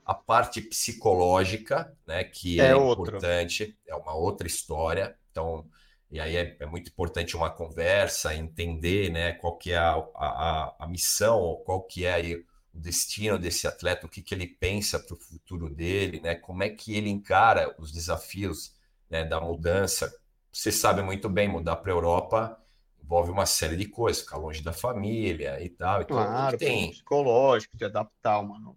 A 0.05 0.15
parte 0.15 0.61
psicológica, 0.61 1.93
né, 2.07 2.25
que 2.25 2.61
é, 2.61 2.69
é 2.69 2.77
importante, 2.77 3.77
é 3.87 3.95
uma 3.95 4.15
outra 4.15 4.47
história. 4.47 5.17
Então, 5.31 5.67
e 6.11 6.21
aí 6.21 6.37
é, 6.37 6.57
é, 6.61 6.67
muito 6.67 6.89
importante 6.91 7.37
uma 7.37 7.51
conversa, 7.51 8.35
entender 8.35 9.11
né, 9.11 9.33
qual 9.33 9.57
que 9.57 9.73
é 9.73 9.79
a, 9.79 9.97
a, 10.15 10.77
a 10.79 10.87
missão, 10.87 11.61
qual 11.65 11.83
que 11.83 12.05
é 12.05 12.15
aí 12.15 12.45
o 12.75 12.79
destino 12.79 13.39
desse 13.39 13.67
atleta, 13.67 14.07
o 14.07 14.09
que, 14.09 14.21
que 14.21 14.35
ele 14.35 14.47
pensa 14.47 14.99
para 14.99 15.15
o 15.15 15.19
futuro 15.19 15.71
dele, 15.71 16.21
né? 16.21 16.35
Como 16.35 16.63
é 16.63 16.69
que 16.69 16.97
ele 16.97 17.09
encara 17.09 17.75
os 17.79 17.93
desafios 17.93 18.75
né, 19.09 19.25
da 19.25 19.41
mudança. 19.41 20.13
Você 20.53 20.73
sabe 20.73 21.03
muito 21.03 21.29
bem, 21.29 21.49
mudar 21.49 21.77
para 21.77 21.93
a 21.93 21.95
Europa 21.95 22.65
envolve 23.05 23.31
uma 23.31 23.47
série 23.47 23.77
de 23.77 23.87
coisas, 23.87 24.23
ficar 24.23 24.39
longe 24.39 24.63
da 24.63 24.73
família 24.73 25.63
e 25.63 25.69
tal. 25.69 26.03
Então, 26.03 26.17
claro, 26.17 26.57
tem 26.57 26.91
psicológico, 26.91 27.77
de 27.77 27.85
adaptar 27.85 28.41
uma, 28.41 28.57
uma 28.57 28.77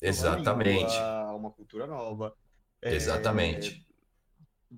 Exatamente. 0.00 0.92
Língua, 0.92 1.32
uma 1.34 1.50
cultura 1.50 1.86
nova. 1.86 2.34
Exatamente. 2.80 3.86
É... 3.86 4.76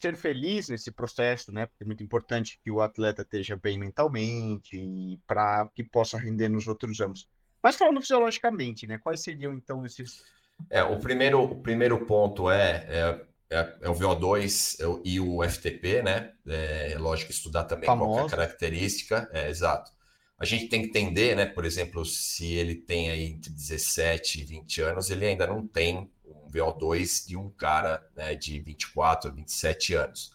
Ser 0.00 0.16
feliz 0.16 0.68
nesse 0.68 0.90
processo, 0.90 1.52
né? 1.52 1.66
Porque 1.66 1.84
é 1.84 1.86
muito 1.86 2.02
importante 2.02 2.58
que 2.62 2.70
o 2.70 2.80
atleta 2.80 3.22
esteja 3.22 3.56
bem 3.56 3.78
mentalmente 3.78 5.20
para 5.26 5.68
que 5.74 5.84
possa 5.84 6.18
render 6.18 6.48
nos 6.48 6.66
outros 6.66 7.00
anos. 7.00 7.28
Mas 7.64 7.76
falando 7.76 8.02
fisiologicamente, 8.02 8.86
né? 8.86 8.98
Quais 8.98 9.22
seriam 9.22 9.54
então 9.54 9.86
esses. 9.86 10.22
É, 10.68 10.82
o 10.82 11.00
primeiro, 11.00 11.42
o 11.42 11.62
primeiro 11.62 12.04
ponto 12.04 12.50
é, 12.50 12.84
é, 12.86 13.20
é, 13.48 13.76
é 13.80 13.88
o 13.88 13.94
VO2 13.94 14.76
é 14.80 15.00
e 15.02 15.18
o 15.18 15.42
FTP, 15.42 16.02
né? 16.02 16.32
É 16.46 16.94
lógico 16.98 17.30
estudar 17.30 17.64
também 17.64 17.86
Famoso. 17.86 18.10
qual 18.10 18.24
é 18.24 18.26
a 18.26 18.30
característica. 18.30 19.30
É, 19.32 19.48
exato. 19.48 19.90
A 20.38 20.44
gente 20.44 20.68
tem 20.68 20.82
que 20.82 20.88
entender, 20.88 21.34
né? 21.34 21.46
Por 21.46 21.64
exemplo, 21.64 22.04
se 22.04 22.52
ele 22.52 22.74
tem 22.74 23.08
aí 23.08 23.24
entre 23.24 23.50
17 23.50 24.42
e 24.42 24.44
20 24.44 24.82
anos, 24.82 25.08
ele 25.08 25.24
ainda 25.24 25.46
não 25.46 25.66
tem 25.66 26.10
um 26.26 26.50
VO2 26.50 27.26
de 27.26 27.34
um 27.34 27.48
cara 27.48 28.06
né, 28.14 28.34
de 28.34 28.60
24, 28.60 29.32
27 29.32 29.94
anos. 29.94 30.32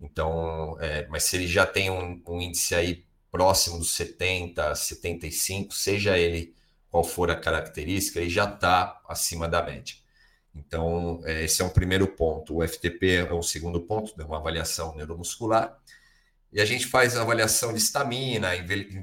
Então, 0.00 0.76
é, 0.80 1.08
mas 1.08 1.24
se 1.24 1.34
ele 1.34 1.48
já 1.48 1.66
tem 1.66 1.90
um, 1.90 2.22
um 2.24 2.40
índice 2.40 2.76
aí 2.76 3.04
próximo 3.32 3.78
dos 3.78 3.90
70, 3.90 4.76
75, 4.76 5.74
seja 5.74 6.16
ele 6.16 6.56
qual 6.90 7.04
for 7.04 7.30
a 7.30 7.36
característica, 7.36 8.20
e 8.20 8.30
já 8.30 8.44
está 8.44 9.00
acima 9.08 9.48
da 9.48 9.62
média. 9.62 9.96
Então, 10.54 11.20
é, 11.24 11.44
esse 11.44 11.62
é 11.62 11.64
um 11.64 11.70
primeiro 11.70 12.06
ponto. 12.06 12.58
O 12.58 12.66
FTP 12.66 13.26
é 13.28 13.32
o 13.32 13.42
segundo 13.42 13.80
ponto, 13.80 14.20
é 14.20 14.24
uma 14.24 14.38
avaliação 14.38 14.94
neuromuscular. 14.96 15.78
E 16.52 16.60
a 16.60 16.64
gente 16.64 16.86
faz 16.86 17.16
avaliação 17.16 17.72
de 17.72 17.78
estamina, 17.78 18.48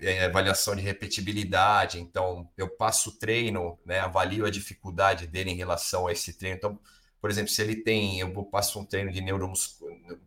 é, 0.01 0.25
avaliação 0.25 0.75
de 0.75 0.82
repetibilidade. 0.82 2.00
Então, 2.00 2.50
eu 2.58 2.68
passo 2.68 3.12
o 3.12 3.13
treino, 3.13 3.80
né, 3.86 4.00
avalio 4.00 4.46
a 4.46 4.50
dificuldade 4.50 5.27
dele 5.27 5.51
em 5.51 5.56
relação 5.56 6.08
a 6.08 6.12
esse 6.12 6.34
treino. 6.34 6.58
Então, 6.58 6.80
por 7.22 7.30
exemplo, 7.30 7.50
se 7.50 7.62
ele 7.62 7.75
tem, 7.75 8.20
eu 8.20 8.44
passo 8.46 8.80
um 8.80 8.86
treino 8.86 9.12
de 9.12 9.22
neuro, 9.22 9.51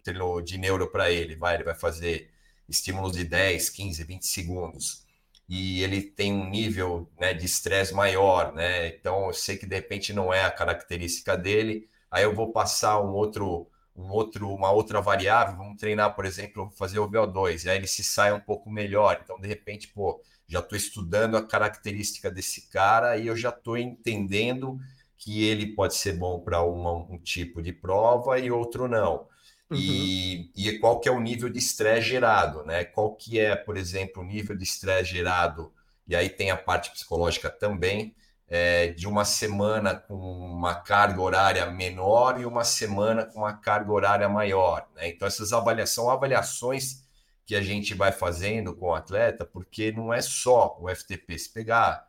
treino 0.03 0.41
de 0.43 0.59
neuro 0.59 0.91
para 0.91 1.11
ele, 1.11 1.37
vai, 1.37 1.57
ele 1.57 1.65
vai 1.65 1.75
fazer 1.75 2.31
estímulos 2.69 3.12
de 3.17 3.25
10, 3.25 3.71
15, 3.71 4.05
20 4.05 4.27
segundos 4.27 5.08
e 5.49 5.83
ele 5.83 6.02
tem 6.02 6.33
um 6.33 6.49
nível 6.49 7.11
né, 7.19 7.33
de 7.35 7.47
estresse 7.47 7.95
maior, 7.95 8.52
né? 8.55 8.88
Então 8.88 9.26
eu 9.28 9.33
sei 9.33 9.57
que 9.57 9.67
de 9.67 9.75
repente 9.76 10.12
não 10.12 10.33
é 10.33 10.45
a 10.45 10.50
característica 10.50 11.37
dele, 11.37 11.88
aí 12.11 12.25
eu 12.25 12.35
vou 12.35 12.52
passar 12.52 13.00
um 13.00 13.12
outro, 13.14 13.69
um 13.97 14.11
outro, 14.11 14.49
uma 14.55 14.71
outra 14.71 15.00
variável, 15.00 15.57
vamos 15.57 15.78
treinar, 15.78 16.14
por 16.14 16.25
exemplo, 16.26 16.71
fazer 16.73 16.99
o 16.99 17.09
VO2, 17.09 17.64
e 17.64 17.71
aí 17.71 17.76
ele 17.78 17.87
se 17.87 18.05
sai 18.05 18.33
um 18.33 18.40
pouco 18.40 18.71
melhor. 18.71 19.21
Então, 19.23 19.40
de 19.40 19.49
repente, 19.49 19.88
pô, 19.88 20.21
já 20.47 20.61
estou 20.61 20.76
estudando 20.76 21.37
a 21.37 21.47
característica 21.47 22.31
desse 22.31 22.69
cara 22.69 23.17
e 23.17 23.26
eu 23.26 23.37
já 23.37 23.50
estou 23.50 23.76
entendendo 23.78 24.78
que 25.17 25.45
ele 25.45 25.75
pode 25.75 25.95
ser 25.95 26.14
bom 26.14 26.40
para 26.40 26.62
um 26.62 27.19
tipo 27.19 27.62
de 27.62 27.73
prova 27.73 28.38
e 28.38 28.50
outro 28.50 28.88
não. 28.88 29.27
Uhum. 29.70 29.76
E, 29.78 30.50
e 30.56 30.78
qual 30.78 30.98
que 30.98 31.08
é 31.08 31.12
o 31.12 31.20
nível 31.20 31.48
de 31.48 31.58
estresse 31.58 32.08
gerado, 32.08 32.64
né? 32.64 32.84
Qual 32.84 33.14
que 33.14 33.38
é, 33.38 33.54
por 33.54 33.76
exemplo, 33.76 34.22
o 34.22 34.26
nível 34.26 34.56
de 34.56 34.64
estresse 34.64 35.10
gerado, 35.10 35.72
e 36.06 36.16
aí 36.16 36.28
tem 36.28 36.50
a 36.50 36.56
parte 36.56 36.90
psicológica 36.90 37.50
também, 37.50 38.14
é, 38.48 38.88
de 38.88 39.06
uma 39.06 39.26
semana 39.26 39.94
com 39.94 40.14
uma 40.14 40.75
carga 40.75 41.20
horária 41.20 41.66
menor 41.66 42.40
e 42.40 42.46
uma 42.46 42.64
semana 42.64 43.26
com 43.26 43.40
uma 43.40 43.52
carga 43.52 43.92
horária 43.92 44.28
maior. 44.28 44.88
Né? 44.96 45.08
Então, 45.08 45.28
essas 45.28 45.52
avaliações 45.52 45.94
são 45.94 46.10
avaliações 46.10 47.06
que 47.44 47.54
a 47.54 47.60
gente 47.60 47.94
vai 47.94 48.10
fazendo 48.10 48.75
com 48.75 48.87
o 48.87 48.94
atleta, 48.94 49.44
porque 49.44 49.92
não 49.92 50.12
é 50.12 50.22
só 50.22 50.78
o 50.80 50.88
FTP. 50.88 51.38
Se 51.38 51.52
pegar 51.52 52.08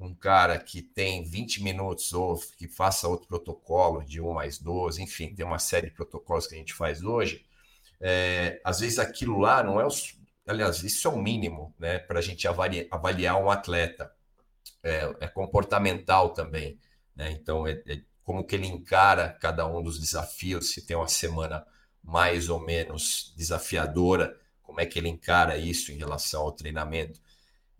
um 0.00 0.14
cara 0.14 0.58
que 0.58 0.80
tem 0.80 1.22
20 1.24 1.62
minutos 1.62 2.12
ou 2.12 2.38
que 2.56 2.66
faça 2.66 3.06
outro 3.06 3.28
protocolo 3.28 4.02
de 4.02 4.20
1 4.20 4.32
mais 4.32 4.58
12, 4.58 5.02
enfim, 5.02 5.34
tem 5.34 5.44
uma 5.44 5.58
série 5.58 5.88
de 5.88 5.94
protocolos 5.94 6.46
que 6.46 6.54
a 6.54 6.58
gente 6.58 6.72
faz 6.72 7.02
hoje, 7.02 7.44
é, 8.00 8.60
às 8.64 8.80
vezes 8.80 8.98
aquilo 8.98 9.38
lá 9.38 9.62
não 9.62 9.78
é 9.78 9.86
o. 9.86 9.90
Aliás, 10.46 10.82
isso 10.82 11.06
é 11.06 11.10
o 11.10 11.18
mínimo 11.18 11.74
né, 11.78 11.98
para 11.98 12.18
a 12.18 12.22
gente 12.22 12.48
avaliar, 12.48 12.86
avaliar, 12.90 13.36
um 13.36 13.50
atleta. 13.50 14.10
É, 14.82 15.14
é 15.20 15.28
comportamental 15.28 16.30
também. 16.30 16.78
Né? 17.14 17.32
Então, 17.32 17.66
é, 17.66 17.82
é 17.86 18.00
como 18.24 18.44
que 18.44 18.54
ele 18.54 18.66
encara 18.66 19.36
cada 19.40 19.66
um 19.66 19.82
dos 19.82 19.98
desafios, 20.00 20.70
se 20.70 20.86
tem 20.86 20.96
uma 20.96 21.08
semana 21.08 21.66
mais 22.02 22.48
ou 22.48 22.58
menos 22.58 23.34
desafiadora, 23.36 24.38
como 24.62 24.80
é 24.80 24.86
que 24.86 24.98
ele 24.98 25.08
encara 25.08 25.58
isso 25.58 25.92
em 25.92 25.98
relação 25.98 26.42
ao 26.42 26.52
treinamento. 26.52 27.20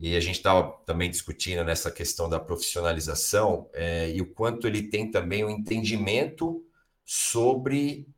E 0.00 0.16
a 0.16 0.21
gente 0.21 0.37
estava 0.37 0.73
também 0.87 1.11
discutindo 1.11 1.62
nessa 1.62 1.90
questão 1.90 2.26
da 2.26 2.40
profissionalização 2.40 3.69
é, 3.75 4.11
e 4.11 4.23
o 4.23 4.33
quanto 4.33 4.66
ele 4.66 4.85
tem 4.85 5.11
também 5.11 5.45
o 5.45 5.49
um 5.49 5.50
entendimento 5.50 6.64
sobre 7.04 8.09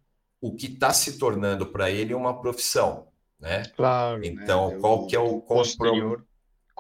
o 0.41 0.55
que 0.55 0.67
está 0.67 0.93
se 0.93 1.19
tornando 1.19 1.67
para 1.67 1.91
ele 1.91 2.15
uma 2.15 2.41
profissão, 2.41 3.09
né? 3.39 3.65
Claro. 3.75 4.21
Né? 4.21 4.29
Então, 4.29 4.71
né? 4.71 4.79
qual 4.79 5.09
que 5.09 5.17
é 5.17 5.19
o 5.19 5.41
posterior? 5.41 6.25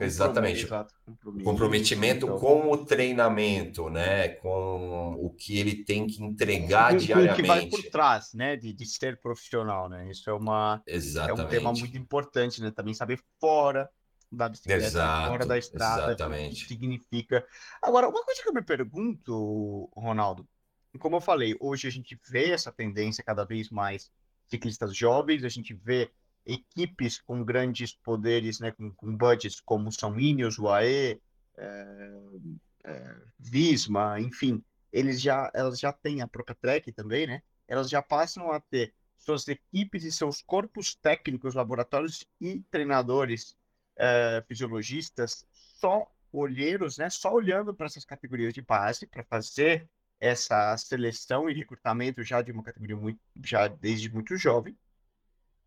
Exatamente. 0.00 0.66
Comprometimento, 0.66 1.44
comprometimento 1.44 2.26
então. 2.26 2.38
com 2.38 2.70
o 2.70 2.84
treinamento, 2.84 3.90
né? 3.90 4.28
Com 4.28 5.16
o 5.18 5.30
que 5.30 5.58
ele 5.58 5.84
tem 5.84 6.06
que 6.06 6.22
entregar 6.22 6.92
com, 6.92 6.98
diariamente. 6.98 7.40
O 7.40 7.42
que 7.42 7.48
vai 7.48 7.66
por 7.66 7.82
trás, 7.90 8.32
né? 8.34 8.56
De, 8.56 8.72
de 8.72 8.86
ser 8.86 9.20
profissional, 9.20 9.88
né? 9.88 10.08
Isso 10.10 10.30
é 10.30 10.32
uma 10.32 10.80
Exatamente. 10.86 11.40
é 11.40 11.44
um 11.44 11.48
tema 11.48 11.72
muito 11.72 11.96
importante, 11.96 12.60
né? 12.60 12.70
Também 12.70 12.94
saber 12.94 13.20
fora 13.40 13.88
da 14.32 14.48
bicicleta, 14.48 14.84
Exato, 14.84 15.28
fora 15.28 15.46
da 15.46 15.58
estrada, 15.58 16.06
exatamente. 16.06 16.56
o 16.56 16.62
que 16.62 16.68
significa. 16.68 17.46
Agora, 17.80 18.08
uma 18.08 18.24
coisa 18.24 18.42
que 18.42 18.48
eu 18.48 18.54
me 18.54 18.62
pergunto, 18.62 19.90
Ronaldo, 19.94 20.48
como 20.98 21.16
eu 21.16 21.20
falei, 21.20 21.56
hoje 21.60 21.86
a 21.86 21.90
gente 21.90 22.18
vê 22.28 22.50
essa 22.50 22.72
tendência 22.72 23.22
cada 23.22 23.44
vez 23.44 23.70
mais 23.70 24.10
ciclistas 24.46 24.96
jovens, 24.96 25.44
a 25.44 25.48
gente 25.48 25.74
vê 25.74 26.10
equipes 26.44 27.20
com 27.20 27.44
grandes 27.44 27.94
poderes, 27.94 28.58
né, 28.58 28.72
com, 28.72 28.90
com 28.92 29.16
budgets 29.16 29.60
como 29.60 29.92
são 29.92 30.18
Ineos, 30.18 30.58
UAE, 30.58 31.20
é, 31.56 32.12
é, 32.84 33.16
Visma, 33.38 34.18
enfim, 34.18 34.62
eles 34.92 35.20
já, 35.20 35.50
elas 35.54 35.78
já 35.78 35.92
têm 35.92 36.20
a 36.20 36.28
própria 36.28 36.56
Trek 36.60 36.90
também, 36.92 37.26
né? 37.26 37.42
Elas 37.68 37.88
já 37.88 38.02
passam 38.02 38.50
a 38.50 38.60
ter 38.60 38.92
suas 39.16 39.46
equipes 39.46 40.04
e 40.04 40.10
seus 40.10 40.42
corpos 40.42 40.94
técnicos, 40.94 41.54
laboratórios 41.54 42.26
e 42.40 42.60
treinadores 42.70 43.56
uh, 43.98 44.46
fisiologistas 44.46 45.46
só 45.52 46.06
olheiros, 46.32 46.96
né, 46.96 47.10
só 47.10 47.32
olhando 47.32 47.74
para 47.74 47.86
essas 47.86 48.04
categorias 48.04 48.54
de 48.54 48.62
base 48.62 49.06
para 49.06 49.24
fazer 49.24 49.88
essa 50.18 50.76
seleção 50.76 51.50
e 51.50 51.54
recrutamento 51.54 52.22
já 52.22 52.40
de 52.40 52.52
uma 52.52 52.62
categoria 52.62 52.96
muito 52.96 53.20
já 53.44 53.66
desde 53.68 54.12
muito 54.12 54.36
jovem. 54.36 54.78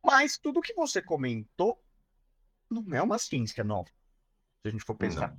Mas 0.03 0.37
tudo 0.37 0.61
que 0.61 0.73
você 0.73 1.01
comentou 1.01 1.79
não 2.69 2.85
é 2.95 3.01
uma 3.01 3.17
ciência 3.17 3.63
nova. 3.63 3.89
Se 4.61 4.67
a 4.67 4.71
gente 4.71 4.83
for 4.83 4.95
pensar. 4.95 5.35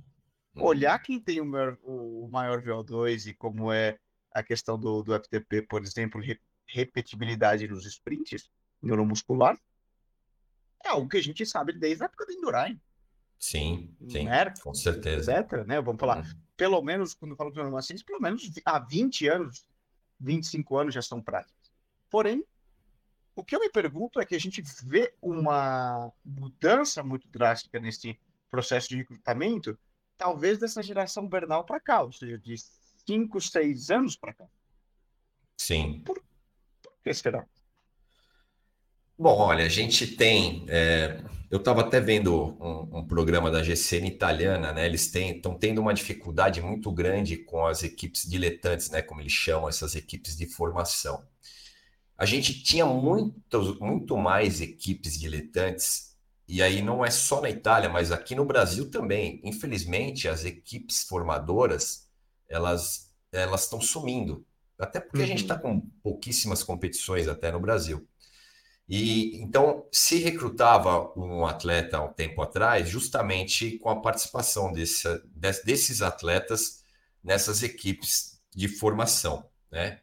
Não. 0.53 0.63
Olhar 0.63 0.97
quem 0.99 1.19
tem 1.19 1.41
o 1.41 1.45
maior, 1.45 1.77
o 1.83 2.27
maior 2.31 2.61
VO2 2.61 3.27
e 3.27 3.33
como 3.33 3.71
é 3.71 3.97
a 4.31 4.43
questão 4.43 4.77
do, 4.77 5.03
do 5.03 5.13
FTP, 5.13 5.63
por 5.63 5.83
exemplo, 5.83 6.21
repetibilidade 6.67 7.67
nos 7.67 7.85
sprints 7.85 8.49
neuromuscular, 8.81 9.59
é 10.83 10.89
algo 10.89 11.09
que 11.09 11.17
a 11.17 11.23
gente 11.23 11.45
sabe 11.45 11.73
desde 11.73 12.03
a 12.03 12.05
época 12.05 12.25
do 12.25 12.31
Indurain. 12.31 12.79
Sim, 13.39 13.95
sim, 14.09 14.25
né? 14.25 14.53
com 14.61 14.73
certeza. 14.73 15.39
Etc, 15.39 15.65
né? 15.65 15.79
Vamos 15.79 15.99
falar, 15.99 16.23
uhum. 16.23 16.33
pelo 16.55 16.81
menos, 16.81 17.13
quando 17.13 17.35
falamos 17.35 17.55
de 17.55 17.61
inovações, 17.61 18.01
pelo 18.01 18.19
menos 18.19 18.49
há 18.65 18.79
20 18.79 19.27
anos, 19.27 19.65
25 20.19 20.77
anos 20.77 20.93
já 20.93 21.01
são 21.01 21.21
práticas. 21.21 21.71
Porém, 22.09 22.43
o 23.35 23.43
que 23.43 23.55
eu 23.55 23.59
me 23.59 23.69
pergunto 23.69 24.19
é 24.19 24.25
que 24.25 24.33
a 24.33 24.39
gente 24.39 24.63
vê 24.83 25.13
uma 25.21 26.11
mudança 26.25 27.03
muito 27.03 27.27
drástica 27.27 27.79
nesse, 27.79 28.19
processo 28.49 28.89
de 28.89 28.97
recrutamento, 28.97 29.77
talvez 30.17 30.57
dessa 30.59 30.81
geração 30.81 31.27
Bernal 31.27 31.63
para 31.63 31.79
cá, 31.79 32.01
ou 32.01 32.11
seja, 32.11 32.37
de 32.37 32.55
5, 33.05 33.39
6 33.39 33.91
anos 33.91 34.15
para 34.15 34.33
cá. 34.33 34.45
Sim. 35.57 36.01
Por, 36.05 36.21
por 36.81 36.93
que 37.03 37.13
será? 37.13 37.47
Bom, 39.19 39.35
olha, 39.39 39.65
a 39.65 39.69
gente 39.69 40.05
tem. 40.05 40.63
É, 40.67 41.23
eu 41.49 41.57
estava 41.57 41.81
até 41.81 41.99
vendo 41.99 42.55
um, 42.61 42.99
um, 42.99 43.07
programa 43.07 43.49
da 43.49 43.63
GCN 43.63 44.07
italiana, 44.09 44.71
né? 44.71 44.85
Eles 44.85 45.11
estão 45.13 45.55
tendo 45.57 45.81
uma 45.81 45.93
dificuldade 45.93 46.61
muito 46.61 46.91
grande 46.91 47.37
com 47.37 47.65
as 47.65 47.81
equipes 47.81 48.29
diletantes, 48.29 48.91
né? 48.91 49.01
Como 49.01 49.19
eles 49.19 49.33
chamam 49.33 49.67
essas 49.67 49.95
equipes 49.95 50.37
de 50.37 50.45
formação. 50.45 51.25
A 52.15 52.25
gente 52.25 52.61
tinha 52.63 52.85
muito, 52.85 53.77
muito 53.81 54.15
mais 54.17 54.61
equipes 54.61 55.19
diletantes, 55.19 56.15
e 56.47 56.61
aí 56.61 56.81
não 56.81 57.03
é 57.03 57.09
só 57.09 57.41
na 57.41 57.49
Itália, 57.49 57.89
mas 57.89 58.11
aqui 58.11 58.35
no 58.35 58.45
Brasil 58.45 58.91
também. 58.91 59.41
Infelizmente, 59.43 60.27
as 60.27 60.45
equipes 60.45 61.03
formadoras 61.03 62.07
elas 62.47 63.07
elas 63.31 63.63
estão 63.63 63.81
sumindo, 63.81 64.45
até 64.79 64.99
porque 64.99 65.17
uhum. 65.19 65.23
a 65.23 65.27
gente 65.27 65.41
está 65.41 65.57
com 65.57 65.81
pouquíssimas 66.03 66.63
competições 66.63 67.27
até 67.27 67.51
no 67.51 67.59
Brasil. 67.59 68.07
E 68.87 69.35
então 69.41 69.85
se 69.91 70.17
recrutava 70.17 71.11
um 71.17 71.45
atleta 71.45 71.97
há 71.97 72.03
um 72.03 72.13
tempo 72.13 72.41
atrás, 72.41 72.87
justamente 72.87 73.77
com 73.79 73.89
a 73.89 73.99
participação 74.01 74.71
desse, 74.71 75.07
desses 75.65 76.01
atletas 76.01 76.83
nessas 77.23 77.63
equipes 77.63 78.39
de 78.55 78.69
formação, 78.69 79.49
né? 79.69 79.99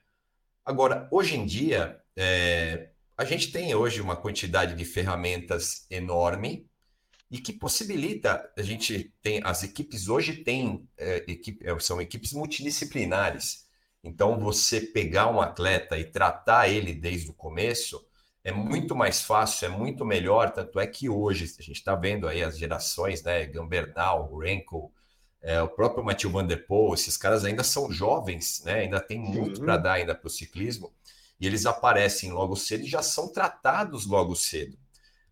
Agora, 0.64 1.08
hoje 1.10 1.36
em 1.36 1.46
dia, 1.46 2.00
é, 2.16 2.90
a 3.16 3.24
gente 3.24 3.50
tem 3.50 3.74
hoje 3.74 4.00
uma 4.00 4.16
quantidade 4.16 4.74
de 4.74 4.84
ferramentas 4.84 5.86
enorme 5.90 6.68
e 7.30 7.38
que 7.38 7.52
possibilita 7.52 8.50
a 8.56 8.62
gente 8.62 9.12
tem 9.22 9.40
as 9.44 9.62
equipes 9.62 10.08
hoje 10.08 10.44
têm 10.44 10.88
é, 10.96 11.24
equipe, 11.26 11.66
é, 11.66 11.78
são 11.80 12.00
equipes 12.00 12.32
multidisciplinares. 12.32 13.66
Então, 14.02 14.38
você 14.38 14.80
pegar 14.80 15.30
um 15.30 15.40
atleta 15.40 15.98
e 15.98 16.04
tratar 16.04 16.68
ele 16.68 16.94
desde 16.94 17.30
o 17.30 17.34
começo 17.34 18.06
é 18.44 18.52
muito 18.52 18.94
mais 18.94 19.22
fácil, 19.22 19.66
é 19.66 19.68
muito 19.70 20.04
melhor. 20.04 20.50
Tanto 20.52 20.78
é 20.78 20.86
que 20.86 21.08
hoje 21.08 21.44
a 21.58 21.62
gente 21.62 21.78
está 21.78 21.94
vendo 21.94 22.28
aí 22.28 22.42
as 22.42 22.58
gerações, 22.58 23.22
né? 23.22 23.46
Gambernal, 23.46 24.36
Renko, 24.36 24.92
é, 25.40 25.60
o 25.62 25.68
próprio 25.68 26.04
Mathieu 26.04 26.30
Van 26.30 26.46
Der 26.46 26.66
Poel, 26.66 26.94
esses 26.94 27.16
caras 27.16 27.44
ainda 27.44 27.64
são 27.64 27.90
jovens, 27.90 28.62
né? 28.64 28.80
Ainda 28.80 29.00
tem 29.00 29.18
muito 29.18 29.60
para 29.60 29.78
dar 29.78 29.92
ainda 29.94 30.14
para 30.14 30.26
o 30.26 30.30
ciclismo. 30.30 30.92
E 31.40 31.46
eles 31.46 31.64
aparecem 31.64 32.32
logo 32.32 32.54
cedo 32.54 32.84
e 32.84 32.88
já 32.88 33.02
são 33.02 33.32
tratados 33.32 34.06
logo 34.06 34.36
cedo. 34.36 34.78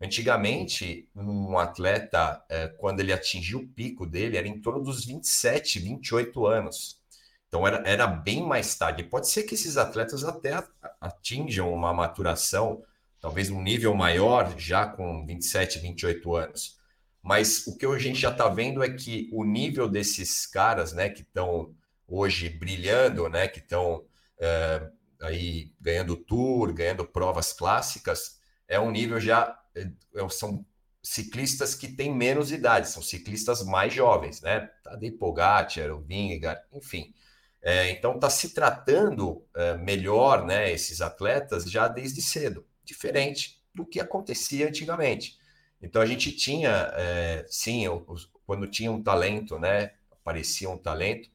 Antigamente, 0.00 1.08
um 1.14 1.58
atleta, 1.58 2.42
é, 2.48 2.68
quando 2.68 3.00
ele 3.00 3.12
atingiu 3.12 3.60
o 3.60 3.68
pico 3.68 4.06
dele, 4.06 4.36
era 4.36 4.48
em 4.48 4.60
torno 4.60 4.82
dos 4.82 5.04
27, 5.04 5.78
28 5.78 6.46
anos. 6.46 6.98
Então 7.46 7.66
era, 7.66 7.86
era 7.86 8.06
bem 8.06 8.42
mais 8.42 8.74
tarde. 8.74 9.04
Pode 9.04 9.28
ser 9.28 9.42
que 9.44 9.54
esses 9.54 9.76
atletas 9.76 10.24
até 10.24 10.64
atinjam 11.00 11.72
uma 11.72 11.92
maturação 11.92 12.82
talvez 13.22 13.48
um 13.50 13.62
nível 13.62 13.94
maior, 13.94 14.52
já 14.58 14.84
com 14.84 15.24
27, 15.24 15.78
28 15.78 16.34
anos. 16.34 16.76
Mas 17.22 17.64
o 17.68 17.78
que 17.78 17.86
a 17.86 17.98
gente 17.98 18.18
já 18.20 18.32
está 18.32 18.48
vendo 18.48 18.82
é 18.82 18.90
que 18.90 19.30
o 19.32 19.44
nível 19.44 19.88
desses 19.88 20.44
caras, 20.44 20.92
né, 20.92 21.08
que 21.08 21.22
estão 21.22 21.72
hoje 22.08 22.48
brilhando, 22.48 23.28
né, 23.28 23.46
que 23.46 23.60
estão 23.60 24.04
é, 24.40 24.90
aí 25.20 25.72
ganhando 25.80 26.16
tour, 26.16 26.74
ganhando 26.74 27.06
provas 27.06 27.52
clássicas, 27.52 28.40
é 28.66 28.80
um 28.80 28.90
nível 28.90 29.20
já 29.20 29.56
é, 29.76 29.88
é, 30.16 30.28
são 30.28 30.66
ciclistas 31.00 31.76
que 31.76 31.86
têm 31.86 32.12
menos 32.12 32.50
idade, 32.50 32.88
são 32.88 33.02
ciclistas 33.02 33.62
mais 33.64 33.92
jovens, 33.92 34.40
né? 34.40 34.70
Tadej 34.84 35.12
Pogacar, 35.12 35.90
o 35.92 36.00
Vingegaard, 36.00 36.60
enfim. 36.72 37.12
É, 37.60 37.90
então 37.90 38.16
está 38.16 38.30
se 38.30 38.50
tratando 38.52 39.44
melhor, 39.80 40.44
né, 40.44 40.72
esses 40.72 41.00
atletas 41.00 41.64
já 41.64 41.86
desde 41.86 42.20
cedo 42.20 42.64
diferente 42.84 43.62
do 43.74 43.86
que 43.86 44.00
acontecia 44.00 44.68
antigamente. 44.68 45.38
Então 45.80 46.00
a 46.00 46.06
gente 46.06 46.30
tinha, 46.32 46.92
é, 46.94 47.44
sim, 47.48 47.84
quando 48.46 48.66
tinha 48.68 48.90
um 48.90 49.02
talento, 49.02 49.58
né, 49.58 49.92
aparecia 50.10 50.70
um 50.70 50.78
talento, 50.78 51.28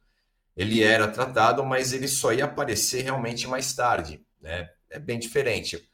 ele 0.56 0.82
era 0.82 1.08
tratado, 1.08 1.64
mas 1.66 1.94
ele 1.94 2.08
só 2.08 2.34
ia 2.34 2.46
aparecer 2.46 3.04
realmente 3.04 3.48
mais 3.48 3.74
tarde, 3.74 4.26
né? 4.42 4.70
É 4.90 4.98
bem 4.98 5.20
diferente. 5.20 5.88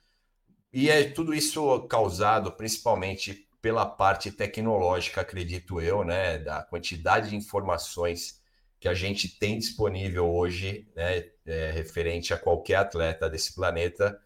E 0.71 0.89
é 0.89 1.03
tudo 1.03 1.33
isso 1.33 1.81
causado 1.87 2.51
principalmente 2.51 3.47
pela 3.61 3.85
parte 3.85 4.31
tecnológica, 4.31 5.21
acredito 5.21 5.81
eu, 5.81 6.03
né, 6.03 6.37
da 6.37 6.63
quantidade 6.63 7.29
de 7.29 7.35
informações 7.35 8.41
que 8.79 8.87
a 8.87 8.93
gente 8.93 9.39
tem 9.39 9.57
disponível 9.57 10.29
hoje, 10.29 10.87
né, 10.95 11.25
é, 11.45 11.71
referente 11.71 12.33
a 12.33 12.37
qualquer 12.37 12.75
atleta 12.75 13.29
desse 13.29 13.53
planeta 13.53 14.19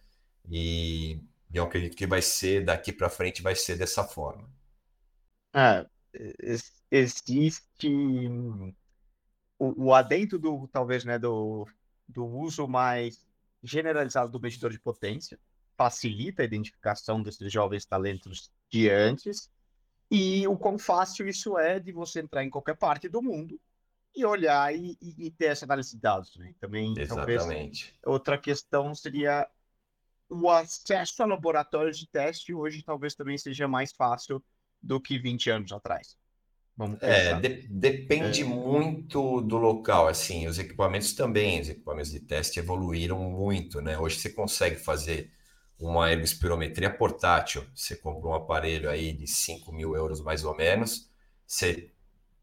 e 0.50 1.20
eu 1.54 1.64
acredito 1.64 1.96
que 1.96 2.08
vai 2.08 2.22
ser, 2.22 2.64
daqui 2.64 2.92
para 2.92 3.10
frente, 3.10 3.42
vai 3.42 3.56
ser 3.56 3.78
dessa 3.78 4.04
forma. 4.04 4.50
É, 5.54 5.86
existe 6.92 7.90
o, 9.60 9.86
o 9.88 9.94
adentro 9.94 10.38
do, 10.38 10.68
talvez, 10.68 11.04
né, 11.04 11.18
do, 11.18 11.68
do 12.08 12.26
uso 12.26 12.68
mais 12.68 13.26
generalizado 13.64 14.32
do 14.32 14.40
medidor 14.40 14.72
de 14.72 14.80
potência, 14.80 15.40
facilita 15.76 16.42
a 16.42 16.46
identificação 16.46 17.22
desses 17.22 17.52
jovens 17.52 17.86
talentos 17.86 18.52
de 18.70 18.90
antes, 18.90 19.50
e 20.10 20.48
o 20.48 20.58
quão 20.58 20.80
fácil 20.80 21.28
isso 21.28 21.58
é 21.58 21.80
de 21.80 21.92
você 21.92 22.22
entrar 22.22 22.44
em 22.44 22.50
qualquer 22.50 22.78
parte 22.78 23.10
do 23.10 23.22
mundo 23.22 23.60
e 24.16 24.26
olhar 24.26 24.74
e, 24.74 24.98
e, 25.02 25.28
e 25.28 25.32
ter 25.32 25.46
essa 25.46 25.66
análise 25.66 25.96
de 25.96 26.02
dados. 26.02 26.36
Né? 26.38 26.56
Também, 26.60 26.94
Exatamente. 26.98 27.38
Talvez, 27.38 27.94
outra 28.06 28.38
questão 28.38 28.96
seria 28.96 29.48
o 30.30 30.50
acesso 30.50 31.24
a 31.24 31.26
laboratórios 31.26 31.98
de 31.98 32.08
teste 32.08 32.54
hoje 32.54 32.84
talvez 32.84 33.16
também 33.16 33.38
seja 33.38 33.68
mais 33.68 33.92
fácil 33.92 34.44
do 34.82 35.00
que 35.00 35.18
20 35.18 35.50
anos 35.50 35.72
atrás. 35.72 36.18
Vamos 36.76 37.02
é, 37.02 37.34
de, 37.40 37.68
depende 37.68 38.44
é. 38.44 38.46
muito 38.46 39.42
do 39.42 39.58
local. 39.58 40.08
Assim, 40.08 40.48
os 40.48 40.60
equipamentos 40.60 41.14
também, 41.14 41.60
os 41.60 41.70
equipamentos 41.70 42.12
de 42.12 42.20
teste 42.20 42.60
evoluíram 42.60 43.20
muito, 43.20 43.82
né? 43.82 43.98
Hoje 43.98 44.18
você 44.18 44.30
consegue 44.30 44.76
fazer 44.76 45.32
uma 45.80 46.12
ergospirometria 46.12 46.90
portátil. 46.90 47.66
Você 47.74 47.96
compra 47.96 48.30
um 48.30 48.34
aparelho 48.34 48.92
aí 48.92 49.12
de 49.12 49.26
5 49.26 49.72
mil 49.72 49.96
euros 49.96 50.22
mais 50.22 50.44
ou 50.46 50.56
menos. 50.56 51.10
Você 51.48 51.92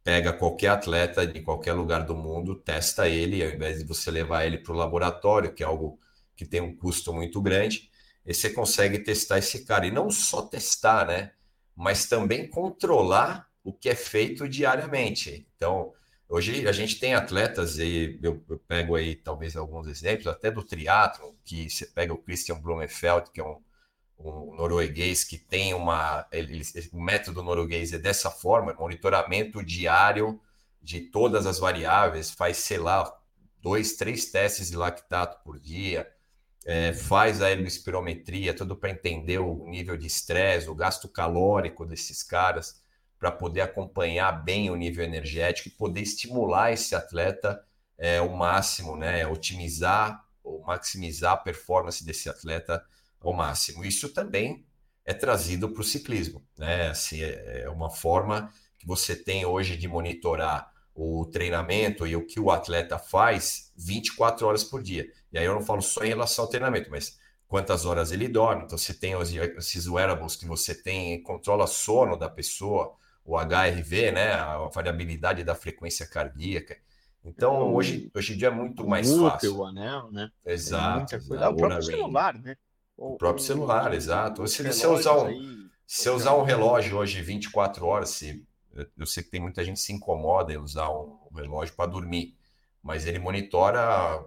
pega 0.02 0.32
qualquer 0.32 0.68
atleta 0.68 1.24
de 1.24 1.40
qualquer 1.40 1.72
lugar 1.72 2.04
do 2.04 2.14
mundo, 2.14 2.56
testa 2.56 3.08
ele, 3.08 3.42
ao 3.42 3.50
invés 3.50 3.78
de 3.78 3.84
você 3.84 4.10
levar 4.10 4.44
ele 4.44 4.58
para 4.58 4.72
o 4.72 4.76
laboratório, 4.76 5.54
que 5.54 5.62
é 5.62 5.66
algo 5.66 5.98
que 6.36 6.44
tem 6.44 6.60
um 6.60 6.74
custo 6.74 7.12
muito 7.12 7.40
grande, 7.40 7.90
e 8.26 8.32
você 8.32 8.50
consegue 8.50 8.98
testar 8.98 9.38
esse 9.38 9.64
cara. 9.64 9.86
E 9.86 9.90
não 9.90 10.10
só 10.10 10.42
testar, 10.42 11.06
né? 11.06 11.32
Mas 11.76 12.06
também 12.06 12.48
controlar 12.48 13.48
o 13.62 13.72
que 13.72 13.88
é 13.88 13.94
feito 13.94 14.48
diariamente. 14.48 15.46
Então, 15.56 15.92
hoje 16.28 16.66
a 16.66 16.72
gente 16.72 16.98
tem 16.98 17.14
atletas, 17.14 17.78
e 17.78 18.18
eu, 18.22 18.42
eu 18.48 18.58
pego 18.58 18.94
aí 18.94 19.14
talvez 19.14 19.56
alguns 19.56 19.86
exemplos, 19.86 20.26
até 20.26 20.50
do 20.50 20.62
triatlo, 20.62 21.36
que 21.44 21.68
você 21.68 21.86
pega 21.86 22.12
o 22.12 22.18
Christian 22.18 22.60
Blumenfeld, 22.60 23.30
que 23.32 23.40
é 23.40 23.44
um, 23.44 23.60
um 24.18 24.54
norueguês 24.54 25.24
que 25.24 25.38
tem 25.38 25.74
uma. 25.74 26.26
Ele, 26.32 26.62
o 26.92 27.00
método 27.00 27.42
norueguês 27.42 27.92
é 27.92 27.98
dessa 27.98 28.30
forma: 28.30 28.74
monitoramento 28.74 29.64
diário 29.64 30.40
de 30.82 31.00
todas 31.00 31.46
as 31.46 31.58
variáveis, 31.58 32.30
faz, 32.30 32.58
sei 32.58 32.78
lá, 32.78 33.10
dois, 33.60 33.96
três 33.96 34.26
testes 34.26 34.68
de 34.68 34.76
lactato 34.76 35.42
por 35.42 35.58
dia, 35.58 36.06
é, 36.64 36.92
faz 36.92 37.42
a 37.42 37.50
ergospirometria, 37.50 38.54
tudo 38.54 38.76
para 38.76 38.90
entender 38.90 39.38
o 39.38 39.66
nível 39.68 39.96
de 39.96 40.06
estresse, 40.06 40.68
o 40.68 40.74
gasto 40.74 41.08
calórico 41.08 41.84
desses 41.84 42.22
caras, 42.22 42.82
para 43.18 43.30
poder 43.30 43.60
acompanhar 43.60 44.32
bem 44.32 44.70
o 44.70 44.76
nível 44.76 45.04
energético 45.04 45.68
e 45.68 45.72
poder 45.72 46.00
estimular 46.00 46.72
esse 46.72 46.94
atleta 46.94 47.62
é, 47.96 48.20
o 48.20 48.36
máximo, 48.36 48.96
né? 48.96 49.26
Otimizar 49.26 50.24
ou 50.42 50.62
maximizar 50.62 51.32
a 51.32 51.36
performance 51.36 52.04
desse 52.04 52.28
atleta 52.28 52.84
ao 53.20 53.32
máximo. 53.32 53.84
Isso 53.84 54.08
também 54.10 54.66
é 55.04 55.14
trazido 55.14 55.70
para 55.70 55.80
o 55.80 55.84
ciclismo, 55.84 56.44
né? 56.58 56.88
Assim, 56.88 57.22
é, 57.22 57.62
é 57.62 57.70
uma 57.70 57.90
forma 57.90 58.50
que 58.78 58.86
você 58.86 59.14
tem 59.14 59.46
hoje 59.46 59.76
de 59.76 59.88
monitorar 59.88 60.73
o 60.94 61.26
treinamento 61.26 62.06
e 62.06 62.14
o 62.14 62.24
que 62.24 62.38
o 62.38 62.50
atleta 62.50 62.98
faz 62.98 63.72
24 63.76 64.46
horas 64.46 64.62
por 64.62 64.82
dia. 64.82 65.10
E 65.32 65.38
aí 65.38 65.44
eu 65.44 65.54
não 65.54 65.62
falo 65.62 65.82
só 65.82 66.04
em 66.04 66.08
relação 66.08 66.44
ao 66.44 66.50
treinamento, 66.50 66.90
mas 66.90 67.18
quantas 67.48 67.84
horas 67.84 68.12
ele 68.12 68.28
dorme. 68.28 68.64
Então, 68.64 68.78
você 68.78 68.94
tem 68.94 69.14
esses 69.58 69.86
wearables 69.88 70.36
que 70.36 70.46
você 70.46 70.74
tem, 70.74 71.22
controla 71.22 71.66
sono 71.66 72.16
da 72.16 72.28
pessoa, 72.28 72.94
o 73.24 73.36
HRV, 73.36 74.12
né? 74.12 74.34
A 74.34 74.68
variabilidade 74.68 75.42
da 75.42 75.54
frequência 75.54 76.06
cardíaca. 76.06 76.76
Então, 77.24 77.74
hoje, 77.74 78.10
hoje 78.14 78.34
em 78.34 78.36
dia 78.36 78.48
é 78.48 78.50
muito 78.50 78.86
mais 78.86 79.10
fácil. 79.16 79.56
O 79.56 79.64
anel, 79.64 80.10
né? 80.12 80.30
Exato. 80.44 81.16
É, 81.16 81.48
o 81.48 81.56
próprio 81.56 81.82
celular, 81.82 82.34
né? 82.34 82.56
O, 82.96 83.16
próprio 83.16 83.44
celular, 83.44 83.94
exato. 83.94 84.46
Se 84.46 84.62
você 84.62 84.86
usar 84.86 85.16
um, 85.16 85.68
se 85.86 86.08
usar 86.10 86.36
um 86.36 86.42
relógio 86.42 86.98
hoje 86.98 87.20
24 87.22 87.86
horas, 87.86 88.10
se 88.10 88.46
eu 88.96 89.06
sei 89.06 89.22
que 89.22 89.30
tem 89.30 89.40
muita 89.40 89.64
gente 89.64 89.76
que 89.76 89.82
se 89.82 89.92
incomoda 89.92 90.52
em 90.52 90.56
usar 90.56 90.90
um 90.90 91.28
relógio 91.34 91.74
para 91.74 91.90
dormir, 91.90 92.36
mas 92.82 93.06
ele 93.06 93.18
monitora 93.18 94.24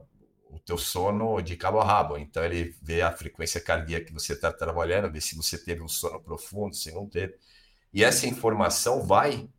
o 0.49 0.59
teu 0.59 0.77
sono 0.77 1.41
de 1.41 1.55
cabo 1.57 1.79
a 1.79 1.85
rabo. 1.85 2.17
Então 2.17 2.43
ele 2.43 2.75
vê 2.81 3.01
a 3.01 3.11
frequência 3.11 3.59
cardíaca 3.61 4.05
que 4.05 4.13
você 4.13 4.33
está 4.33 4.51
trabalhando, 4.51 5.11
vê 5.11 5.21
se 5.21 5.35
você 5.35 5.57
teve 5.57 5.81
um 5.81 5.87
sono 5.87 6.19
profundo, 6.21 6.75
se 6.75 6.91
não 6.91 7.07
teve. 7.07 7.35
E 7.93 8.03
essa 8.03 8.27
informação 8.27 9.05
vai 9.05 9.49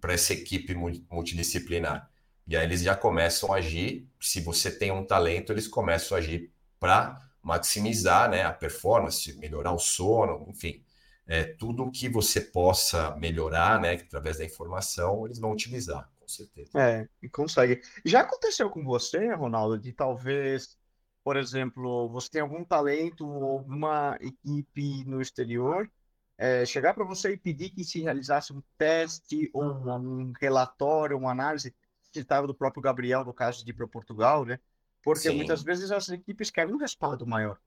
para 0.00 0.12
essa 0.12 0.32
equipe 0.32 0.74
multidisciplinar. 0.74 2.10
E 2.46 2.56
aí 2.56 2.64
eles 2.64 2.82
já 2.82 2.96
começam 2.96 3.52
a 3.52 3.56
agir. 3.56 4.08
Se 4.20 4.40
você 4.40 4.70
tem 4.70 4.90
um 4.90 5.04
talento, 5.04 5.52
eles 5.52 5.68
começam 5.68 6.16
a 6.16 6.20
agir 6.20 6.50
para 6.78 7.20
maximizar 7.42 8.30
né, 8.30 8.42
a 8.44 8.52
performance, 8.52 9.32
melhorar 9.38 9.72
o 9.72 9.78
sono, 9.78 10.46
enfim. 10.48 10.82
É, 11.28 11.44
tudo 11.44 11.90
que 11.90 12.08
você 12.08 12.40
possa 12.40 13.14
melhorar, 13.16 13.78
né, 13.80 13.92
através 13.92 14.38
da 14.38 14.44
informação, 14.44 15.26
eles 15.26 15.38
vão 15.38 15.52
utilizar 15.52 16.10
com 16.28 16.28
certeza. 16.28 16.78
É, 16.78 17.08
e 17.22 17.28
consegue. 17.28 17.80
Já 18.04 18.20
aconteceu 18.20 18.68
com 18.68 18.84
você, 18.84 19.32
Ronaldo, 19.34 19.78
de 19.78 19.92
talvez, 19.92 20.76
por 21.24 21.36
exemplo, 21.36 22.08
você 22.10 22.28
tem 22.28 22.42
algum 22.42 22.62
talento 22.62 23.26
ou 23.26 23.58
alguma 23.58 24.18
equipe 24.20 25.04
no 25.04 25.22
exterior, 25.22 25.90
é, 26.36 26.64
chegar 26.66 26.94
para 26.94 27.04
você 27.04 27.32
e 27.32 27.36
pedir 27.36 27.70
que 27.70 27.82
se 27.82 28.00
realizasse 28.00 28.52
um 28.52 28.62
teste 28.76 29.50
ou 29.52 29.64
um 29.64 30.32
relatório, 30.40 31.16
uma 31.16 31.32
análise, 31.32 31.74
citava 32.12 32.46
do 32.46 32.54
próprio 32.54 32.82
Gabriel, 32.82 33.24
no 33.24 33.32
caso 33.32 33.64
de 33.64 33.70
ir 33.70 33.74
para 33.74 33.88
Portugal, 33.88 34.44
né? 34.44 34.60
Porque 35.02 35.30
Sim. 35.30 35.36
muitas 35.36 35.62
vezes 35.62 35.90
as 35.90 36.08
equipes 36.10 36.50
querem 36.50 36.74
um 36.74 36.78
respaldo 36.78 37.26
maior. 37.26 37.58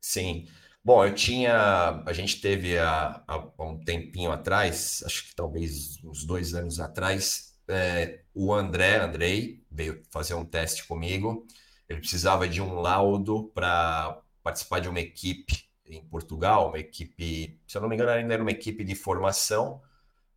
Sim. 0.00 0.48
Bom, 0.84 1.04
eu 1.04 1.14
tinha. 1.14 2.02
A 2.06 2.12
gente 2.12 2.40
teve 2.40 2.78
há, 2.78 3.22
um 3.58 3.78
tempinho 3.84 4.30
atrás, 4.32 5.02
acho 5.04 5.28
que 5.28 5.34
talvez 5.34 6.02
uns 6.04 6.24
dois 6.24 6.54
anos 6.54 6.80
atrás, 6.80 7.54
é, 7.68 8.22
o 8.34 8.54
André, 8.54 8.96
Andrei, 8.96 9.62
veio 9.70 10.02
fazer 10.10 10.34
um 10.34 10.44
teste 10.44 10.86
comigo. 10.86 11.46
Ele 11.88 12.00
precisava 12.00 12.48
de 12.48 12.60
um 12.62 12.74
laudo 12.80 13.50
para 13.54 14.22
participar 14.42 14.80
de 14.80 14.88
uma 14.88 15.00
equipe 15.00 15.64
em 15.84 16.02
Portugal, 16.06 16.68
uma 16.68 16.78
equipe, 16.78 17.60
se 17.66 17.76
eu 17.76 17.82
não 17.82 17.88
me 17.88 17.94
engano, 17.94 18.10
ainda 18.10 18.34
era 18.34 18.42
uma 18.42 18.50
equipe 18.50 18.84
de 18.84 18.94
formação, 18.94 19.82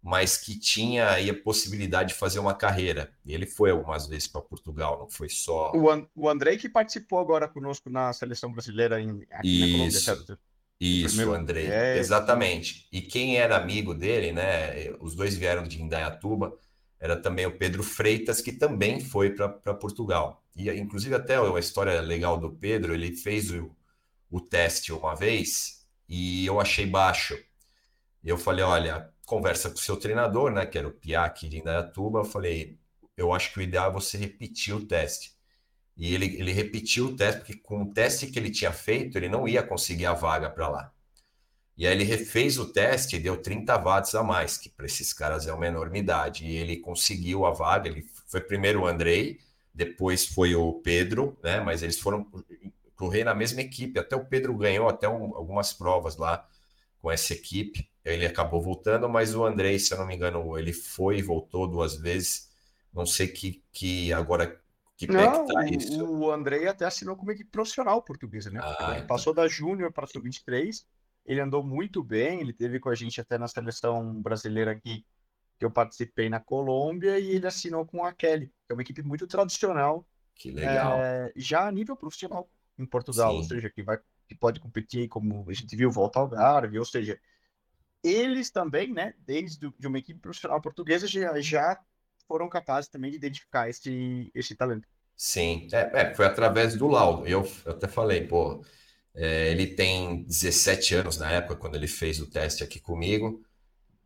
mas 0.02 0.38
que 0.38 0.58
tinha 0.58 1.12
aí 1.12 1.30
a 1.30 1.44
possibilidade 1.44 2.10
de 2.10 2.16
fazer 2.16 2.40
uma 2.40 2.54
carreira. 2.54 3.12
E 3.24 3.34
ele 3.34 3.46
foi 3.46 3.72
algumas 3.72 4.08
vezes 4.08 4.28
para 4.28 4.42
Portugal, 4.42 5.00
não 5.00 5.10
foi 5.10 5.30
só. 5.30 5.72
O, 5.74 5.90
And 5.90 6.08
o 6.16 6.28
Andrei 6.28 6.58
que 6.58 6.68
participou 6.68 7.20
agora 7.20 7.48
conosco 7.48 7.90
na 7.90 8.12
seleção 8.12 8.52
brasileira 8.52 9.00
em, 9.00 9.26
aqui 9.32 9.48
Isso. 9.48 9.60
na 9.60 9.72
Colômbia, 9.72 10.00
certo? 10.00 10.40
Isso, 10.80 11.16
Primeiro... 11.16 11.40
Andrei, 11.40 11.68
é... 11.68 11.98
exatamente. 12.00 12.88
E 12.92 13.02
quem 13.02 13.38
era 13.38 13.56
amigo 13.56 13.94
dele, 13.94 14.32
né? 14.32 14.92
Os 15.00 15.14
dois 15.14 15.38
vieram 15.38 15.64
de 15.64 15.80
Indaiatuba 15.80 16.58
era 17.02 17.16
também 17.16 17.48
o 17.48 17.58
Pedro 17.58 17.82
Freitas, 17.84 18.42
que 18.42 18.52
também 18.52 19.00
foi 19.00 19.32
para 19.32 19.74
Portugal. 19.74 20.44
E, 20.56 20.70
inclusive, 20.70 21.16
até 21.16 21.40
uma 21.40 21.60
história 21.60 22.00
legal 22.00 22.38
do 22.40 22.52
Pedro, 22.52 22.94
ele 22.94 23.16
fez 23.16 23.50
o, 23.50 23.76
o 24.30 24.40
teste 24.40 24.94
uma 24.94 25.16
vez 25.16 25.84
e 26.08 26.46
eu 26.46 26.60
achei 26.60 26.86
baixo. 26.86 27.36
E 28.24 28.30
eu 28.30 28.38
falei, 28.38 28.64
olha, 28.64 29.11
conversa 29.32 29.70
com 29.70 29.78
o 29.78 29.80
seu 29.80 29.96
treinador, 29.96 30.52
né, 30.52 30.66
que 30.66 30.78
era 30.78 30.90
o 30.90 30.92
Piak 30.92 31.48
de 31.48 31.60
Indaiatuba, 31.60 32.20
eu 32.20 32.26
falei, 32.26 32.78
eu 33.16 33.32
acho 33.32 33.54
que 33.54 33.60
o 33.60 33.62
ideal 33.62 33.90
é 33.90 33.94
você 33.94 34.18
repetir 34.18 34.76
o 34.76 34.86
teste. 34.86 35.34
E 35.96 36.14
ele, 36.14 36.26
ele 36.38 36.52
repetiu 36.52 37.06
o 37.06 37.16
teste, 37.16 37.40
porque 37.40 37.56
com 37.56 37.84
o 37.84 37.94
teste 37.94 38.28
que 38.28 38.38
ele 38.38 38.52
tinha 38.52 38.74
feito, 38.74 39.18
ele 39.18 39.30
não 39.30 39.48
ia 39.48 39.64
conseguir 39.64 40.06
a 40.06 40.14
vaga 40.14 40.50
para 40.50 40.68
lá. 40.68 40.92
E 41.78 41.88
aí 41.88 41.94
ele 41.94 42.04
refez 42.04 42.58
o 42.58 42.74
teste 42.74 43.16
e 43.16 43.20
deu 43.20 43.38
30 43.42 43.78
watts 43.78 44.14
a 44.16 44.22
mais, 44.22 44.58
que 44.58 44.68
para 44.70 44.86
esses 44.86 45.14
caras 45.14 45.48
é 45.48 45.54
uma 45.54 45.66
enormidade. 45.66 46.46
E 46.46 46.58
ele 46.58 46.78
conseguiu 46.78 47.46
a 47.46 47.52
vaga, 47.52 47.88
ele 47.88 48.06
foi 48.28 48.42
primeiro 48.42 48.82
o 48.82 48.86
Andrei, 48.86 49.40
depois 49.74 50.26
foi 50.26 50.56
o 50.56 50.74
Pedro, 50.74 51.40
né? 51.42 51.62
Mas 51.62 51.84
eles 51.84 51.98
foram 51.98 52.30
correr 52.98 53.24
na 53.24 53.34
mesma 53.34 53.62
equipe. 53.62 53.98
Até 53.98 54.14
o 54.14 54.26
Pedro 54.26 54.58
ganhou 54.58 54.90
até 54.90 55.08
um, 55.08 55.34
algumas 55.36 55.72
provas 55.72 56.18
lá 56.18 56.46
com 57.02 57.12
essa 57.12 57.34
equipe. 57.34 57.90
Ele 58.04 58.26
acabou 58.26 58.62
voltando, 58.62 59.08
mas 59.10 59.36
o 59.36 59.46
Andrei, 59.46 59.78
se 59.80 59.94
eu 59.94 59.98
não 59.98 60.08
me 60.08 60.16
engano, 60.16 60.58
ele 60.58 60.74
foi 60.74 61.18
e 61.18 61.22
voltou 61.22 61.68
duas 61.68 61.96
vezes. 61.96 62.52
Não 62.94 63.06
sei 63.06 63.28
que, 63.28 63.64
que 63.72 64.12
agora 64.12 64.60
que 64.98 65.08
pé 65.08 65.14
não, 65.14 65.46
que 65.46 65.54
tá 65.54 65.66
isso. 65.68 66.04
O 66.04 66.32
Andrei 66.32 66.68
até 66.68 66.86
assinou 66.86 67.16
como 67.16 67.32
equipe 67.32 67.50
profissional 67.50 68.02
portuguesa, 68.02 68.50
né? 68.50 68.60
Ah, 68.62 68.78
ele 68.90 68.96
então... 68.98 69.08
passou 69.08 69.34
da 69.34 69.48
Júnior 69.48 69.92
para 69.92 70.08
sub-23 70.08 70.84
ele 71.26 71.40
andou 71.40 71.64
muito 71.64 72.04
bem, 72.04 72.42
ele 72.42 72.54
teve 72.54 72.80
com 72.80 72.90
a 72.90 72.96
gente 72.96 73.22
até 73.22 73.38
na 73.38 73.48
seleção 73.48 74.22
brasileira 74.22 74.72
aqui, 74.72 75.06
que 75.58 75.66
eu 75.66 75.72
participei 75.72 76.30
na 76.30 76.40
Colômbia, 76.40 77.20
e 77.20 77.32
ele 77.32 77.48
assinou 77.48 77.86
com 77.86 78.04
a 78.04 78.12
Kelly, 78.12 78.48
que 78.48 78.72
é 78.72 78.74
uma 78.74 78.82
equipe 78.82 79.04
muito 79.04 79.28
tradicional. 79.28 80.06
Que 80.36 80.52
legal. 80.52 81.00
É, 81.00 81.32
já 81.36 81.68
a 81.68 81.72
nível 81.72 81.96
profissional 81.96 82.50
em 82.78 82.86
Portugal, 82.86 83.32
Sim. 83.32 83.38
ou 83.38 83.44
seja, 83.44 83.70
que, 83.70 83.84
vai, 83.84 84.00
que 84.32 84.36
pode 84.36 84.62
competir, 84.62 85.10
como 85.10 85.46
a 85.50 85.54
gente 85.54 85.76
viu, 85.76 85.92
Volta 85.92 86.20
ao 86.20 86.26
Algarve, 86.26 86.80
ou 86.80 86.86
seja, 86.86 87.20
eles 88.02 88.50
também, 88.50 88.94
né, 88.94 89.14
desde 89.20 89.70
de 89.78 89.88
uma 89.88 90.00
equipe 90.00 90.22
profissional 90.22 90.62
portuguesa, 90.62 91.06
já, 91.06 91.40
já 91.42 91.78
foram 92.26 92.48
capazes 92.48 92.90
também 92.90 93.12
de 93.12 93.18
identificar 93.18 93.70
esse, 93.70 94.32
esse 94.34 94.56
talento. 94.56 94.88
Sim, 95.18 95.68
é, 95.74 96.02
é 96.02 96.16
foi 96.16 96.26
através 96.26 96.76
do 96.76 96.88
laudo. 96.88 97.28
Eu, 97.28 97.46
eu 97.66 97.74
até 97.74 97.90
falei, 97.90 98.26
pô, 98.26 98.64
é, 99.14 99.52
ele 99.52 99.68
tem 99.68 100.24
17 100.24 100.96
anos 100.96 101.18
na 101.18 101.30
época, 101.30 101.58
quando 101.58 101.76
ele 101.76 101.88
fez 101.88 102.22
o 102.22 102.30
teste 102.30 102.64
aqui 102.64 102.80
comigo. 102.80 103.44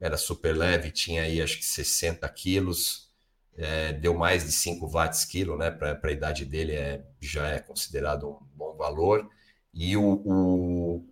Era 0.01 0.17
super 0.17 0.57
leve, 0.57 0.91
tinha 0.91 1.21
aí 1.21 1.39
acho 1.39 1.57
que 1.57 1.65
60 1.65 2.27
quilos, 2.29 3.13
é, 3.55 3.93
deu 3.93 4.15
mais 4.15 4.43
de 4.43 4.51
5 4.51 4.87
watts 4.87 5.23
quilo, 5.23 5.55
né? 5.55 5.69
Para 5.69 5.99
a 6.03 6.11
idade 6.11 6.45
dele 6.45 6.73
é, 6.73 7.05
já 7.21 7.47
é 7.47 7.59
considerado 7.59 8.27
um 8.27 8.39
bom 8.55 8.75
valor. 8.75 9.29
E 9.75 9.97
o, 9.97 10.21
o, 10.25 11.05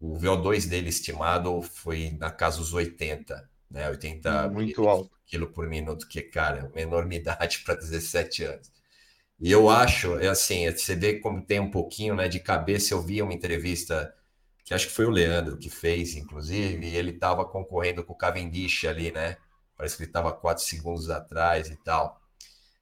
o 0.00 0.18
VO2 0.18 0.68
dele 0.68 0.88
estimado 0.88 1.60
foi 1.60 2.16
na 2.18 2.30
casa 2.30 2.58
dos 2.58 2.72
80, 2.72 3.48
né? 3.70 3.88
80 3.90 4.48
Muito 4.48 4.88
alto. 4.88 5.10
quilo 5.26 5.48
por 5.48 5.68
minuto, 5.68 6.08
que, 6.08 6.22
cara, 6.22 6.70
uma 6.72 6.80
enormidade 6.80 7.60
para 7.64 7.74
17 7.74 8.44
anos. 8.44 8.72
E 9.38 9.52
eu 9.52 9.68
acho, 9.68 10.18
é 10.18 10.28
assim, 10.28 10.70
você 10.70 10.96
vê 10.96 11.20
como 11.20 11.42
tem 11.44 11.60
um 11.60 11.70
pouquinho 11.70 12.14
né, 12.14 12.26
de 12.26 12.40
cabeça. 12.40 12.94
Eu 12.94 13.02
vi 13.02 13.20
uma 13.20 13.34
entrevista 13.34 14.14
que 14.64 14.72
acho 14.74 14.86
que 14.88 14.94
foi 14.94 15.04
o 15.06 15.10
Leandro 15.10 15.58
que 15.58 15.70
fez, 15.70 16.16
inclusive, 16.16 16.86
e 16.86 16.96
ele 16.96 17.12
estava 17.12 17.44
concorrendo 17.44 18.02
com 18.02 18.14
o 18.14 18.16
Cavendish 18.16 18.86
ali, 18.86 19.12
né? 19.12 19.36
Parece 19.76 19.96
que 19.96 20.02
ele 20.04 20.10
estava 20.10 20.32
quatro 20.32 20.64
segundos 20.64 21.10
atrás 21.10 21.68
e 21.70 21.76
tal. 21.76 22.20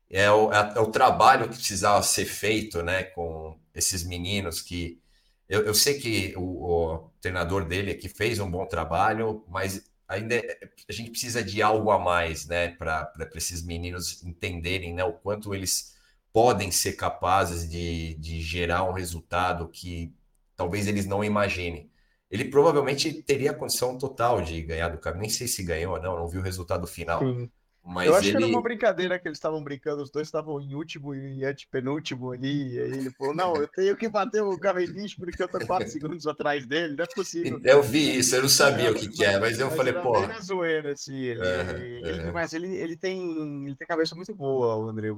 É 0.09 0.31
o, 0.31 0.53
é, 0.53 0.75
é 0.77 0.81
o 0.81 0.87
trabalho 0.91 1.49
que 1.49 1.57
precisava 1.57 2.03
ser 2.03 2.25
feito, 2.27 2.83
né, 2.83 3.05
com 3.05 3.59
esses 3.75 4.05
meninos 4.05 4.63
que 4.63 5.01
eu, 5.49 5.63
eu 5.67 5.75
sei 5.75 5.99
que 5.99 6.35
o, 6.37 6.43
o, 6.43 7.11
treinador 7.21 7.65
dele 7.65 7.91
aqui 7.91 8.09
fez 8.09 8.39
um 8.39 8.51
bom 8.51 8.67
trabalho, 8.67 9.45
mas 9.49 9.91
ainda 10.09 10.37
é, 10.37 10.59
a 10.89 10.93
gente 10.93 11.11
precisa 11.11 11.43
de 11.43 11.63
algo 11.63 11.91
a 11.91 11.99
mais, 11.99 12.47
né, 12.47 12.69
para 12.69 13.13
esses 13.35 13.63
meninos 13.63 14.23
entenderem, 14.23 14.95
né, 14.95 15.05
o 15.05 15.13
quanto 15.13 15.55
eles 15.55 15.95
podem 16.33 16.71
ser 16.71 16.95
capazes 16.95 17.69
de, 17.69 18.15
de 18.15 18.41
gerar 18.41 18.85
um 18.85 18.93
resultado 18.93 19.69
que 19.69 20.13
talvez 20.57 20.87
eles 20.87 21.07
não 21.07 21.23
imaginem. 21.23 21.91
Ele 22.31 22.47
provavelmente 22.47 23.13
teria 23.23 23.55
condição 23.55 23.97
total 23.97 24.43
de 24.43 24.61
ganhar 24.63 24.89
do 24.89 24.99
cara. 24.99 25.17
Nem 25.17 25.29
sei 25.29 25.47
se 25.47 25.63
ganhou 25.63 25.95
ou 25.95 26.03
não, 26.03 26.17
não 26.17 26.27
vi 26.27 26.39
o 26.39 26.43
resultado 26.43 26.87
final. 26.87 27.21
Sim. 27.21 27.51
Mas 27.87 28.07
eu 28.07 28.15
acho 28.15 28.29
ele... 28.29 28.39
que 28.39 28.45
era 28.45 28.53
uma 28.53 28.63
brincadeira 28.63 29.19
que 29.19 29.29
eles 29.29 29.37
estavam 29.37 29.63
brincando, 29.63 30.03
os 30.03 30.11
dois 30.11 30.27
estavam 30.27 30.59
em 30.61 30.75
último 30.75 31.15
e 31.15 31.45
antepenúltimo 31.45 32.33
ali. 32.33 32.75
E 32.75 32.81
aí 32.81 32.93
ele 32.93 33.11
falou: 33.11 33.35
Não, 33.35 33.57
eu 33.57 33.69
tenho 33.69 33.95
que 33.95 34.09
bater 34.09 34.43
o 34.43 34.59
Cavendish 34.59 35.15
porque 35.17 35.43
eu 35.43 35.49
tô 35.49 35.59
quatro 35.67 35.89
segundos 35.91 36.27
atrás 36.27 36.67
dele, 36.67 36.97
não 36.97 37.05
é 37.05 37.09
possível. 37.15 37.61
Eu 37.63 37.83
vi 37.83 38.19
isso, 38.19 38.37
eu 38.37 38.43
não 38.43 38.49
sabia 38.49 38.89
é, 38.89 38.91
o 38.91 38.95
que, 38.95 39.09
que 39.09 39.25
é, 39.25 39.39
mas 39.39 39.59
eu 39.59 39.67
mas 39.67 39.77
falei: 39.77 39.93
Pô. 39.93 40.15
Zoeira, 40.43 40.93
assim. 40.93 41.15
Ele, 41.15 41.41
ele, 41.41 42.09
ele, 42.09 42.33
mas 42.33 42.53
ele, 42.55 42.75
ele, 42.75 42.97
tem, 42.97 43.67
ele 43.67 43.77
tem 43.77 43.87
cabeça 43.87 44.15
muito 44.15 44.35
boa, 44.35 44.77
o 44.77 44.89
André. 44.89 45.09
Eu 45.09 45.17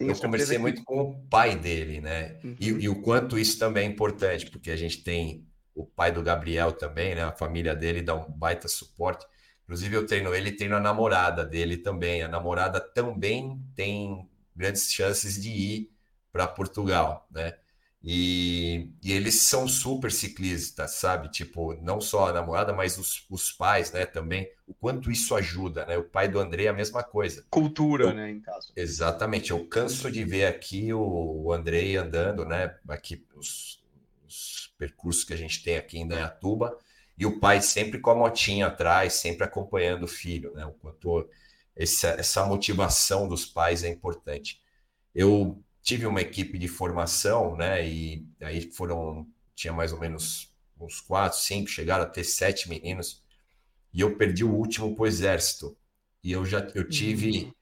eu 0.00 0.16
conversei 0.16 0.56
que... 0.56 0.62
muito 0.62 0.82
com 0.84 1.00
o 1.02 1.28
pai 1.28 1.56
dele, 1.56 2.00
né? 2.00 2.38
Uhum. 2.42 2.56
E, 2.58 2.68
e, 2.68 2.88
o 2.88 3.02
quanto 3.02 3.38
isso 3.38 3.58
também 3.58 3.86
é 3.86 3.90
importante, 3.90 4.50
porque 4.50 4.70
a 4.70 4.76
gente 4.76 5.02
tem 5.02 5.46
o 5.74 5.86
pai 5.86 6.10
do 6.10 6.22
Gabriel 6.22 6.72
também, 6.72 7.14
né? 7.14 7.22
A 7.22 7.32
família 7.32 7.74
dele 7.74 8.02
dá 8.02 8.14
um 8.14 8.30
baita 8.30 8.68
suporte. 8.68 9.24
Inclusive, 9.72 9.96
eu 9.96 10.06
treino 10.06 10.34
ele, 10.34 10.52
treino 10.52 10.76
a 10.76 10.80
namorada 10.80 11.46
dele 11.46 11.78
também. 11.78 12.22
A 12.22 12.28
namorada 12.28 12.78
também 12.78 13.58
tem 13.74 14.28
grandes 14.54 14.92
chances 14.92 15.40
de 15.40 15.48
ir 15.48 15.90
para 16.30 16.46
Portugal, 16.46 17.26
né? 17.30 17.54
E, 18.04 18.90
e, 19.02 19.12
eles 19.12 19.40
são 19.40 19.66
super 19.66 20.12
ciclistas, 20.12 20.96
sabe? 20.96 21.30
Tipo, 21.30 21.72
não 21.80 22.02
só 22.02 22.28
a 22.28 22.32
namorada, 22.34 22.74
mas 22.74 22.98
os, 22.98 23.24
os 23.30 23.50
pais, 23.50 23.90
né? 23.92 24.04
Também. 24.04 24.46
O 24.66 24.74
quanto 24.74 25.10
isso 25.10 25.34
ajuda, 25.34 25.86
né? 25.86 25.96
O 25.96 26.04
pai 26.04 26.28
do 26.28 26.38
André 26.38 26.64
é 26.64 26.68
a 26.68 26.74
mesma 26.74 27.02
coisa. 27.02 27.42
Cultura, 27.48 28.08
eu, 28.08 28.12
né? 28.12 28.30
Em 28.30 28.40
caso. 28.42 28.74
Exatamente. 28.76 29.52
Eu 29.52 29.66
canso 29.66 30.12
de 30.12 30.22
ver 30.22 30.44
aqui 30.44 30.92
o, 30.92 31.44
o 31.44 31.50
Andrei 31.50 31.96
andando, 31.96 32.44
né? 32.44 32.76
Aqui, 32.88 33.24
os, 33.34 33.82
os, 34.26 34.70
percursos 34.76 35.24
que 35.24 35.32
a 35.32 35.38
gente 35.38 35.62
tem 35.62 35.78
aqui 35.78 35.96
em 35.96 36.06
Dayatuba. 36.06 36.76
E 37.16 37.26
o 37.26 37.38
pai 37.38 37.60
sempre 37.60 37.98
com 38.00 38.10
a 38.10 38.14
motinha 38.14 38.66
atrás, 38.66 39.14
sempre 39.14 39.44
acompanhando 39.44 40.04
o 40.04 40.08
filho, 40.08 40.52
né? 40.54 40.64
O 40.66 40.72
quanto 40.72 41.28
essa, 41.76 42.08
essa 42.08 42.44
motivação 42.46 43.28
dos 43.28 43.46
pais 43.46 43.84
é 43.84 43.88
importante. 43.88 44.60
Eu 45.14 45.62
tive 45.82 46.06
uma 46.06 46.20
equipe 46.20 46.58
de 46.58 46.68
formação, 46.68 47.56
né? 47.56 47.86
E 47.86 48.26
aí 48.40 48.70
foram, 48.72 49.26
tinha 49.54 49.72
mais 49.72 49.92
ou 49.92 50.00
menos 50.00 50.52
uns 50.80 51.00
quatro, 51.00 51.38
cinco, 51.38 51.68
chegaram 51.68 52.04
a 52.04 52.06
ter 52.08 52.24
sete 52.24 52.68
meninos, 52.68 53.22
e 53.92 54.00
eu 54.00 54.16
perdi 54.16 54.44
o 54.44 54.52
último 54.52 54.94
para 54.94 55.04
o 55.04 55.06
exército. 55.06 55.76
E 56.22 56.32
eu 56.32 56.44
já 56.46 56.60
eu 56.74 56.88
tive 56.88 57.44
uhum. 57.44 57.54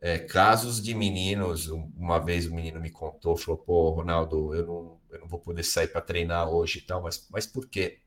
é, 0.00 0.18
casos 0.18 0.82
de 0.82 0.94
meninos. 0.94 1.68
Uma 1.68 2.18
vez 2.18 2.46
o 2.46 2.54
menino 2.54 2.80
me 2.80 2.90
contou, 2.90 3.36
falou: 3.36 3.58
pô, 3.58 3.90
Ronaldo, 3.90 4.54
eu 4.54 4.66
não, 4.66 5.00
eu 5.10 5.20
não 5.20 5.28
vou 5.28 5.38
poder 5.40 5.62
sair 5.62 5.88
para 5.88 6.00
treinar 6.00 6.48
hoje 6.48 6.78
e 6.78 6.82
tal, 6.82 7.02
mas, 7.02 7.26
mas 7.30 7.46
por 7.46 7.68
quê? 7.68 8.00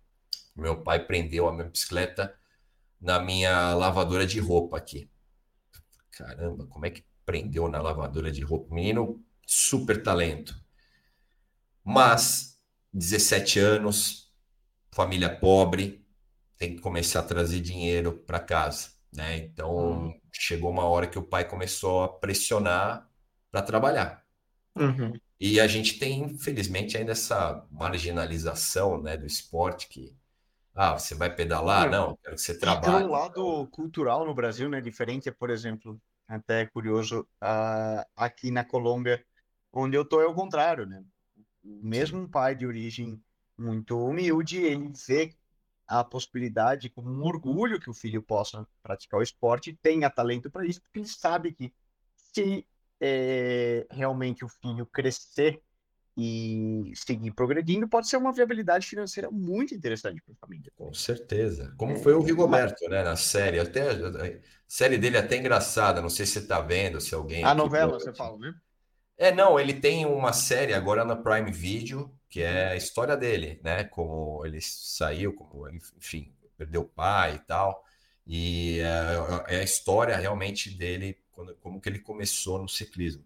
Meu 0.56 0.82
pai 0.82 1.06
prendeu 1.06 1.48
a 1.48 1.54
minha 1.54 1.70
bicicleta 1.70 2.36
na 3.00 3.20
minha 3.20 3.74
lavadora 3.74 4.26
de 4.26 4.40
roupa 4.40 4.78
aqui. 4.78 5.10
Caramba, 6.12 6.66
como 6.68 6.86
é 6.86 6.90
que 6.90 7.04
prendeu 7.26 7.68
na 7.70 7.82
lavadora 7.82 8.32
de 8.32 8.42
roupa? 8.42 8.74
Menino, 8.74 9.24
super 9.46 10.04
talento. 10.04 10.60
Mas, 11.84 12.60
17 12.94 13.60
anos, 13.60 14.34
família 14.92 15.34
pobre, 15.34 16.06
tem 16.58 16.76
que 16.76 16.82
começar 16.82 17.22
a 17.22 17.24
trazer 17.24 17.62
dinheiro 17.62 18.12
para 18.12 18.40
casa, 18.40 18.90
né? 19.14 19.38
Então, 19.38 19.72
uhum. 19.72 20.22
chegou 20.32 20.70
uma 20.70 20.84
hora 20.84 21.08
que 21.08 21.18
o 21.18 21.24
pai 21.24 21.48
começou 21.48 22.04
a 22.04 22.10
pressionar 22.10 23.10
para 23.50 23.62
trabalhar. 23.62 24.26
Uhum. 24.76 25.14
E 25.40 25.60
a 25.60 25.68
gente 25.68 25.98
tem, 25.98 26.22
infelizmente, 26.24 26.98
ainda 26.98 27.14
essa 27.14 27.66
marginalização 27.72 29.02
né, 29.02 29.16
do 29.16 29.26
esporte 29.26 29.88
que 29.88 30.14
ah, 30.82 30.98
você 30.98 31.14
vai 31.14 31.30
pedalar? 31.36 31.92
Não, 31.92 32.18
quero 32.24 32.38
que 32.38 32.42
você 32.42 32.58
trabalhe. 32.58 33.00
Tem 33.00 33.06
um 33.06 33.12
lado 33.12 33.68
cultural 33.68 34.26
no 34.26 34.34
Brasil, 34.34 34.70
né? 34.70 34.80
Diferente, 34.80 35.30
por 35.30 35.50
exemplo, 35.50 36.00
até 36.26 36.62
é 36.62 36.66
curioso, 36.68 37.28
uh, 37.44 38.06
aqui 38.16 38.50
na 38.50 38.64
Colômbia, 38.64 39.22
onde 39.74 39.98
eu 39.98 40.06
tô 40.06 40.22
é 40.22 40.26
o 40.26 40.34
contrário, 40.34 40.86
né? 40.86 41.04
Mesmo 41.62 42.22
um 42.22 42.30
pai 42.30 42.56
de 42.56 42.66
origem 42.66 43.22
muito 43.58 44.02
humilde, 44.02 44.58
ele 44.62 44.90
vê 45.06 45.36
a 45.86 46.02
possibilidade, 46.02 46.90
como 46.90 47.10
um 47.10 47.26
orgulho 47.26 47.78
que 47.78 47.90
o 47.90 47.94
filho 47.94 48.22
possa 48.22 48.66
praticar 48.82 49.20
o 49.20 49.24
esporte, 49.24 49.78
tenha 49.82 50.10
talento 50.10 50.50
para 50.50 50.66
isso, 50.66 50.82
porque 50.82 51.00
ele 51.00 51.08
sabe 51.08 51.52
que 51.52 51.74
se 52.16 52.66
é, 53.02 53.86
realmente 53.92 54.46
o 54.46 54.48
filho 54.48 54.86
crescer 54.86 55.62
e 56.22 56.92
seguir 56.96 57.32
progredindo, 57.32 57.88
pode 57.88 58.10
ser 58.10 58.18
uma 58.18 58.34
viabilidade 58.34 58.86
financeira 58.86 59.32
muito 59.32 59.74
interessante 59.74 60.22
para 60.22 60.34
a 60.34 60.38
família. 60.38 60.72
Com 60.76 60.94
certeza. 60.94 61.74
Como 61.78 61.94
é, 61.94 61.96
foi 61.96 62.14
o 62.14 62.22
Rigoberto, 62.22 62.90
né, 62.90 63.04
na 63.04 63.16
série. 63.16 63.60
Até, 63.60 63.92
a 63.92 64.40
série 64.68 64.98
dele 64.98 65.16
é 65.16 65.22
até 65.22 65.38
engraçada, 65.38 66.02
não 66.02 66.10
sei 66.10 66.26
se 66.26 66.34
você 66.34 66.40
está 66.40 66.60
vendo, 66.60 67.00
se 67.00 67.16
alguém... 67.16 67.44
A 67.44 67.56
novela, 67.56 67.94
você 67.94 68.14
fala, 68.14 68.38
né? 68.38 68.54
É, 69.18 69.32
não, 69.32 69.60
ele 69.60 69.74
tem 69.74 70.06
uma 70.06 70.34
série 70.34 70.74
agora 70.74 71.06
na 71.06 71.16
Prime 71.16 71.52
Video, 71.52 72.14
que 72.30 72.42
é 72.42 72.70
a 72.70 72.76
história 72.76 73.16
dele, 73.16 73.60
né? 73.64 73.86
Como 73.86 74.46
ele 74.46 74.60
saiu, 74.62 75.34
como, 75.34 75.70
enfim, 75.70 76.34
perdeu 76.58 76.82
o 76.82 76.86
pai 76.86 77.36
e 77.36 77.40
tal. 77.40 77.84
E 78.26 78.80
é, 78.80 79.56
é 79.56 79.60
a 79.60 79.64
história 79.64 80.16
realmente 80.18 80.70
dele, 80.70 81.18
quando, 81.32 81.56
como 81.56 81.80
que 81.80 81.90
ele 81.90 82.00
começou 82.00 82.60
no 82.60 82.68
ciclismo. 82.68 83.24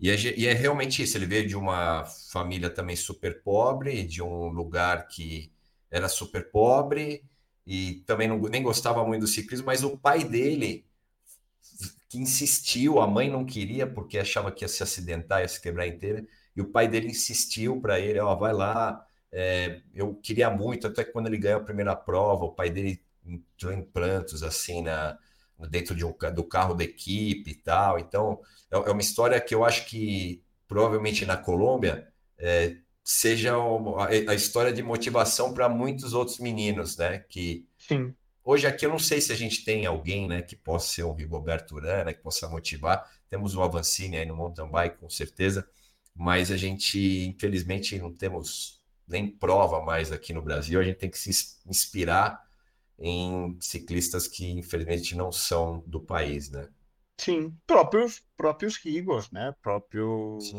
E 0.00 0.10
é, 0.10 0.16
e 0.38 0.46
é, 0.46 0.52
realmente 0.52 1.02
isso, 1.02 1.16
ele 1.16 1.26
veio 1.26 1.46
de 1.46 1.56
uma 1.56 2.04
família 2.04 2.68
também 2.70 2.96
super 2.96 3.42
pobre, 3.42 4.04
de 4.04 4.22
um 4.22 4.48
lugar 4.48 5.06
que 5.08 5.52
era 5.90 6.08
super 6.08 6.50
pobre 6.50 7.24
e 7.66 8.02
também 8.06 8.28
não, 8.28 8.38
nem 8.38 8.62
gostava 8.62 9.04
muito 9.06 9.22
do 9.22 9.26
ciclismo, 9.26 9.66
mas 9.66 9.82
o 9.84 9.96
pai 9.96 10.24
dele 10.24 10.84
que 12.08 12.18
insistiu, 12.18 13.00
a 13.00 13.06
mãe 13.06 13.30
não 13.30 13.44
queria 13.44 13.86
porque 13.86 14.18
achava 14.18 14.52
que 14.52 14.64
ia 14.64 14.68
se 14.68 14.82
acidentar, 14.82 15.40
ia 15.42 15.48
se 15.48 15.60
quebrar 15.60 15.86
inteira, 15.86 16.24
e 16.54 16.60
o 16.60 16.70
pai 16.70 16.86
dele 16.88 17.08
insistiu 17.08 17.80
para 17.80 17.98
ele, 17.98 18.18
ó, 18.20 18.32
oh, 18.32 18.38
vai 18.38 18.52
lá, 18.52 19.04
é, 19.32 19.80
eu 19.92 20.14
queria 20.16 20.48
muito, 20.50 20.86
até 20.86 21.02
que 21.04 21.10
quando 21.12 21.26
ele 21.26 21.38
ganhou 21.38 21.60
a 21.60 21.64
primeira 21.64 21.96
prova, 21.96 22.44
o 22.44 22.52
pai 22.52 22.70
dele 22.70 23.02
entrou 23.26 23.72
em 23.72 23.82
prantos, 23.82 24.42
assim, 24.42 24.82
na, 24.82 25.18
dentro 25.70 25.94
de 25.94 26.04
um, 26.04 26.14
do 26.34 26.44
carro 26.44 26.74
da 26.74 26.84
equipe 26.84 27.50
e 27.50 27.54
tal. 27.54 27.98
Então, 27.98 28.40
é, 28.70 28.76
é 28.76 28.90
uma 28.90 29.00
história 29.00 29.40
que 29.40 29.54
eu 29.54 29.64
acho 29.64 29.86
que 29.86 30.42
provavelmente 30.66 31.24
na 31.24 31.36
Colômbia 31.36 32.08
é, 32.38 32.76
seja 33.02 33.58
uma, 33.58 34.08
a 34.08 34.34
história 34.34 34.72
de 34.72 34.82
motivação 34.82 35.52
para 35.52 35.68
muitos 35.68 36.14
outros 36.14 36.38
meninos, 36.38 36.96
né? 36.96 37.18
Que 37.28 37.66
Sim. 37.78 38.14
hoje 38.42 38.66
aqui 38.66 38.86
eu 38.86 38.90
não 38.90 38.98
sei 38.98 39.20
se 39.20 39.30
a 39.30 39.36
gente 39.36 39.64
tem 39.64 39.84
alguém, 39.84 40.26
né, 40.26 40.40
que 40.42 40.56
possa 40.56 40.88
ser 40.88 41.04
um 41.04 41.14
Rigoberto 41.14 41.74
Urana, 41.74 42.12
que 42.12 42.20
possa 42.20 42.48
motivar. 42.48 43.08
Temos 43.28 43.54
o 43.54 43.62
Avancini 43.62 44.16
aí 44.16 44.26
no 44.26 44.36
mountain 44.36 44.70
bike, 44.70 44.98
com 44.98 45.10
certeza, 45.10 45.68
mas 46.14 46.50
a 46.50 46.56
gente, 46.56 47.26
infelizmente, 47.26 47.98
não 47.98 48.12
temos 48.12 48.80
nem 49.06 49.28
prova 49.28 49.82
mais 49.82 50.10
aqui 50.10 50.32
no 50.32 50.40
Brasil. 50.40 50.80
A 50.80 50.84
gente 50.84 50.96
tem 50.96 51.10
que 51.10 51.18
se 51.18 51.30
inspirar 51.66 52.42
em 52.98 53.56
ciclistas 53.60 54.26
que 54.28 54.50
infelizmente 54.50 55.16
não 55.16 55.32
são 55.32 55.82
do 55.86 56.00
país, 56.00 56.50
né? 56.50 56.68
Sim, 57.18 57.56
próprios 57.66 58.22
próprios 58.36 58.76
Rigos, 58.76 59.30
né? 59.30 59.54
Próprios 59.62 60.52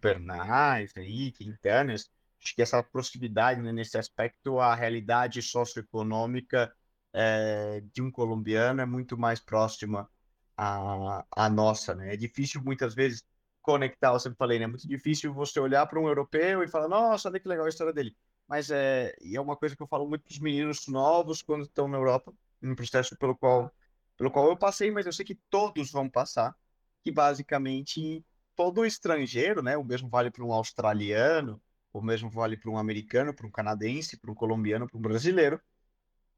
Bernais 0.00 0.92
aí, 0.96 1.30
Quintanas. 1.32 2.10
Acho 2.42 2.54
que 2.54 2.62
essa 2.62 2.82
proximidade 2.82 3.60
né, 3.62 3.72
nesse 3.72 3.96
aspecto, 3.96 4.58
a 4.60 4.74
realidade 4.74 5.40
socioeconômica 5.42 6.74
é, 7.12 7.82
de 7.92 8.02
um 8.02 8.10
colombiano 8.10 8.80
é 8.80 8.86
muito 8.86 9.16
mais 9.16 9.40
próxima 9.40 10.08
à, 10.56 11.24
à 11.30 11.48
nossa, 11.48 11.94
né? 11.94 12.14
É 12.14 12.16
difícil 12.16 12.62
muitas 12.62 12.94
vezes 12.94 13.24
conectar, 13.62 14.12
eu 14.12 14.20
sempre 14.20 14.36
falei, 14.38 14.58
né? 14.58 14.64
É 14.64 14.68
muito 14.68 14.86
difícil 14.88 15.32
você 15.32 15.58
olhar 15.60 15.86
para 15.86 16.00
um 16.00 16.08
europeu 16.08 16.62
e 16.62 16.68
falar, 16.68 16.88
nossa, 16.88 17.28
olha 17.28 17.40
que 17.40 17.48
legal 17.48 17.66
a 17.66 17.68
história 17.68 17.92
dele 17.92 18.14
mas 18.48 18.70
é, 18.70 19.14
e 19.20 19.36
é 19.36 19.40
uma 19.40 19.56
coisa 19.56 19.76
que 19.76 19.82
eu 19.82 19.86
falo 19.86 20.08
muito 20.08 20.22
para 20.22 20.32
os 20.32 20.38
meninos 20.38 20.86
novos 20.86 21.42
quando 21.42 21.64
estão 21.64 21.88
na 21.88 21.96
Europa, 21.98 22.32
um 22.62 22.74
processo 22.74 23.16
pelo 23.16 23.36
qual, 23.36 23.70
pelo 24.16 24.30
qual 24.30 24.48
eu 24.48 24.56
passei, 24.56 24.90
mas 24.90 25.06
eu 25.06 25.12
sei 25.12 25.24
que 25.24 25.34
todos 25.50 25.90
vão 25.90 26.08
passar, 26.08 26.56
que 27.02 27.10
basicamente 27.10 28.24
todo 28.56 28.84
estrangeiro, 28.84 29.62
né, 29.62 29.76
o 29.76 29.84
mesmo 29.84 30.08
vale 30.08 30.30
para 30.30 30.44
um 30.44 30.52
australiano, 30.52 31.60
o 31.92 32.00
mesmo 32.02 32.30
vale 32.30 32.56
para 32.56 32.70
um 32.70 32.78
americano, 32.78 33.34
para 33.34 33.46
um 33.46 33.50
canadense, 33.50 34.16
para 34.18 34.30
um 34.30 34.34
colombiano, 34.34 34.86
para 34.88 34.98
um 34.98 35.02
brasileiro. 35.02 35.60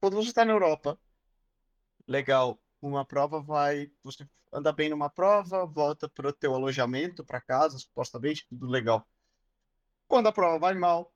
Quando 0.00 0.16
você 0.16 0.28
está 0.28 0.44
na 0.44 0.52
Europa, 0.52 0.98
legal, 2.06 2.60
uma 2.80 3.04
prova 3.04 3.40
vai, 3.40 3.90
você 4.02 4.28
anda 4.52 4.72
bem 4.72 4.88
numa 4.88 5.10
prova, 5.10 5.66
volta 5.66 6.08
para 6.08 6.28
o 6.28 6.32
teu 6.32 6.54
alojamento, 6.54 7.24
para 7.24 7.40
casa, 7.40 7.78
supostamente, 7.78 8.46
tudo 8.48 8.66
legal. 8.66 9.06
Quando 10.06 10.28
a 10.28 10.32
prova 10.32 10.58
vai 10.58 10.74
mal, 10.74 11.12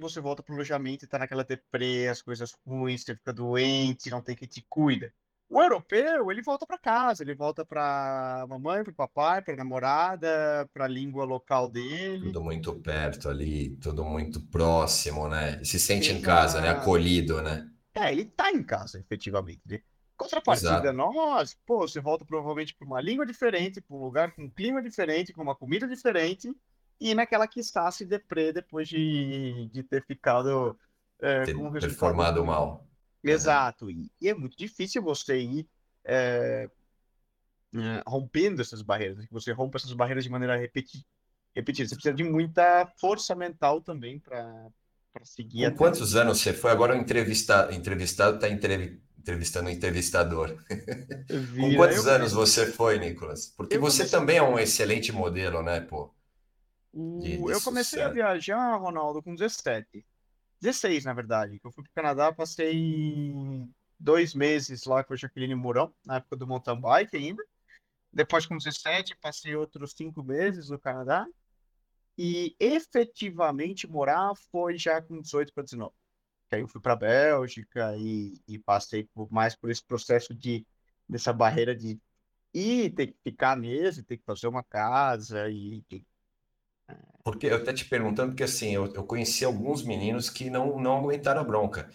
você 0.00 0.20
volta 0.20 0.42
pro 0.42 0.54
alojamento 0.54 1.04
e 1.04 1.08
tá 1.08 1.18
naquela 1.18 1.44
deprê, 1.44 2.08
as 2.08 2.22
coisas 2.22 2.54
ruins, 2.66 3.02
você 3.02 3.14
fica 3.14 3.32
doente, 3.32 4.10
não 4.10 4.22
tem 4.22 4.36
quem 4.36 4.48
te 4.48 4.64
cuida. 4.68 5.12
O 5.48 5.60
europeu, 5.60 6.30
ele 6.30 6.40
volta 6.40 6.66
para 6.66 6.78
casa, 6.78 7.22
ele 7.22 7.34
volta 7.34 7.62
para 7.62 8.46
mamãe, 8.48 8.82
para 8.82 8.92
papai, 8.94 9.42
para 9.42 9.54
namorada, 9.54 10.66
para 10.72 10.86
a 10.86 10.88
língua 10.88 11.26
local 11.26 11.68
dele. 11.68 12.24
Tudo 12.24 12.42
muito 12.42 12.74
perto 12.76 13.28
ali, 13.28 13.76
tudo 13.76 14.02
muito 14.02 14.40
próximo, 14.46 15.28
né? 15.28 15.62
Se 15.62 15.78
sente 15.78 16.08
Exato. 16.08 16.18
em 16.18 16.22
casa, 16.24 16.60
né? 16.62 16.70
Acolhido, 16.70 17.42
né? 17.42 17.68
É, 17.94 18.10
ele 18.10 18.24
tá 18.24 18.50
em 18.50 18.62
casa, 18.62 18.98
efetivamente. 18.98 19.60
Né? 19.66 19.82
Contrapartida, 20.16 20.74
Exato. 20.88 20.92
nós, 20.94 21.54
pô, 21.66 21.80
você 21.80 22.00
volta 22.00 22.24
provavelmente 22.24 22.74
para 22.74 22.86
uma 22.86 23.02
língua 23.02 23.26
diferente, 23.26 23.82
para 23.82 23.94
um 23.94 24.00
lugar 24.00 24.32
com 24.32 24.44
um 24.44 24.50
clima 24.50 24.80
diferente, 24.80 25.34
com 25.34 25.42
uma 25.42 25.54
comida 25.54 25.86
diferente, 25.86 26.50
e 27.02 27.14
naquela 27.14 27.48
que 27.48 27.58
está 27.58 27.90
se 27.90 28.06
deprê 28.06 28.52
depois 28.52 28.88
de, 28.88 29.68
de 29.72 29.82
ter 29.82 30.04
ficado 30.06 30.78
é, 31.20 31.42
ter, 31.44 31.56
um 31.56 31.72
formado 31.90 32.44
mal. 32.44 32.86
Exato, 33.24 33.90
e, 33.90 34.10
e, 34.20 34.28
é 34.28 34.34
muito 34.34 34.56
difícil 34.56 35.02
você 35.02 35.40
ir 35.40 35.68
é, 36.04 36.68
é, 37.74 38.02
rompendo 38.06 38.62
essas 38.62 38.82
barreiras, 38.82 39.26
que 39.26 39.32
você 39.32 39.50
rompa 39.52 39.78
essas 39.78 39.92
barreiras 39.92 40.22
de 40.22 40.30
maneira 40.30 40.56
repetida. 40.56 41.04
Você 41.54 41.94
precisa 41.94 42.14
de 42.14 42.24
muita 42.24 42.86
força 42.98 43.34
mental 43.34 43.80
também 43.80 44.18
para 44.18 44.70
seguir. 45.24 45.70
Com 45.72 45.76
quantos 45.76 46.14
anos 46.14 46.40
você 46.40 46.52
foi? 46.52 46.70
Agora 46.70 46.94
o 46.94 46.98
entrevista, 46.98 47.68
entrevistado 47.72 48.36
está 48.36 48.48
entrevistando 48.48 49.68
o 49.68 49.72
entrevistador. 49.72 50.56
Vira, 51.28 51.68
Com 51.68 51.76
quantos 51.76 52.06
anos 52.06 52.32
você 52.32 52.66
foi, 52.66 52.98
Nicolas? 52.98 53.52
Porque 53.56 53.76
você 53.76 54.08
também 54.08 54.38
é 54.38 54.42
um 54.42 54.58
excelente 54.58 55.12
modelo, 55.12 55.62
né, 55.62 55.80
pô? 55.80 56.12
O... 56.92 57.50
eu 57.50 57.60
comecei 57.62 58.02
a 58.02 58.08
viajar, 58.08 58.76
Ronaldo, 58.76 59.22
com 59.22 59.34
17. 59.34 60.04
16, 60.60 61.04
na 61.04 61.12
verdade. 61.12 61.60
Eu 61.62 61.72
fui 61.72 61.82
para 61.82 61.90
o 61.90 61.94
Canadá, 61.94 62.32
passei 62.32 63.34
dois 63.98 64.34
meses 64.34 64.84
lá 64.84 65.02
com 65.02 65.14
a 65.14 65.16
Jaqueline 65.16 65.54
Mourão, 65.54 65.92
na 66.04 66.16
época 66.16 66.36
do 66.36 66.46
mountain 66.46 66.80
bike 66.80 67.16
ainda. 67.16 67.42
Depois, 68.12 68.46
com 68.46 68.56
17, 68.56 69.16
passei 69.20 69.56
outros 69.56 69.92
cinco 69.96 70.22
meses 70.22 70.68
no 70.68 70.78
Canadá. 70.78 71.26
E 72.16 72.54
efetivamente 72.60 73.88
morar 73.88 74.34
foi 74.50 74.76
já 74.76 75.00
com 75.00 75.20
18 75.20 75.52
para 75.52 75.62
19. 75.62 75.92
que 76.48 76.56
aí 76.56 76.60
eu 76.60 76.68
fui 76.68 76.80
para 76.80 76.92
a 76.92 76.96
Bélgica 76.96 77.96
e, 77.96 78.34
e 78.46 78.58
passei 78.58 79.04
por, 79.14 79.32
mais 79.32 79.56
por 79.56 79.70
esse 79.70 79.82
processo 79.82 80.34
de 80.34 80.66
dessa 81.08 81.32
barreira 81.32 81.74
de 81.74 81.98
ir, 82.54 82.90
ter 82.90 83.08
que 83.08 83.18
ficar 83.22 83.56
mesmo, 83.56 84.04
ter 84.04 84.18
que 84.18 84.24
fazer 84.24 84.46
uma 84.46 84.62
casa 84.62 85.48
e 85.50 85.82
porque 87.24 87.46
eu 87.46 87.56
até 87.56 87.72
te 87.72 87.84
perguntando, 87.84 88.30
porque 88.30 88.42
assim, 88.42 88.74
eu, 88.74 88.92
eu 88.94 89.04
conheci 89.04 89.44
alguns 89.44 89.82
meninos 89.82 90.28
que 90.28 90.50
não, 90.50 90.78
não 90.78 90.98
aguentaram 90.98 91.40
a 91.40 91.44
bronca. 91.44 91.88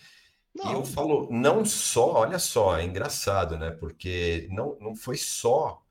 Não. 0.55 0.71
E 0.71 0.73
eu 0.73 0.85
falo, 0.85 1.27
não 1.29 1.63
só, 1.65 2.13
olha 2.13 2.39
só, 2.39 2.77
é 2.77 2.83
engraçado, 2.83 3.57
né? 3.57 3.71
Porque 3.71 4.47
não, 4.51 4.77
não 4.79 4.95
foi 4.95 5.17
só 5.17 5.83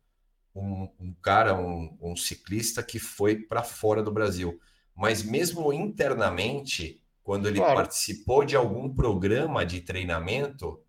um, 0.54 0.88
um 0.98 1.14
cara, 1.22 1.54
um, 1.54 1.96
um 2.00 2.16
ciclista 2.16 2.82
que 2.82 2.98
foi 2.98 3.36
para 3.36 3.62
fora 3.62 4.02
do 4.02 4.10
Brasil, 4.10 4.58
mas 4.94 5.22
mesmo 5.22 5.72
internamente, 5.72 7.02
quando 7.22 7.46
ele 7.46 7.58
claro. 7.58 7.76
participou 7.76 8.44
de 8.44 8.56
algum 8.56 8.92
programa 8.92 9.64
de 9.64 9.82
treinamento, 9.82 10.80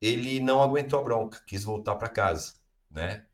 ele 0.00 0.38
não 0.40 0.62
aguentou 0.62 1.00
a 1.00 1.02
bronca, 1.02 1.42
quis 1.46 1.64
voltar 1.64 1.96
para 1.96 2.08
casa, 2.08 2.54
né? 2.90 3.26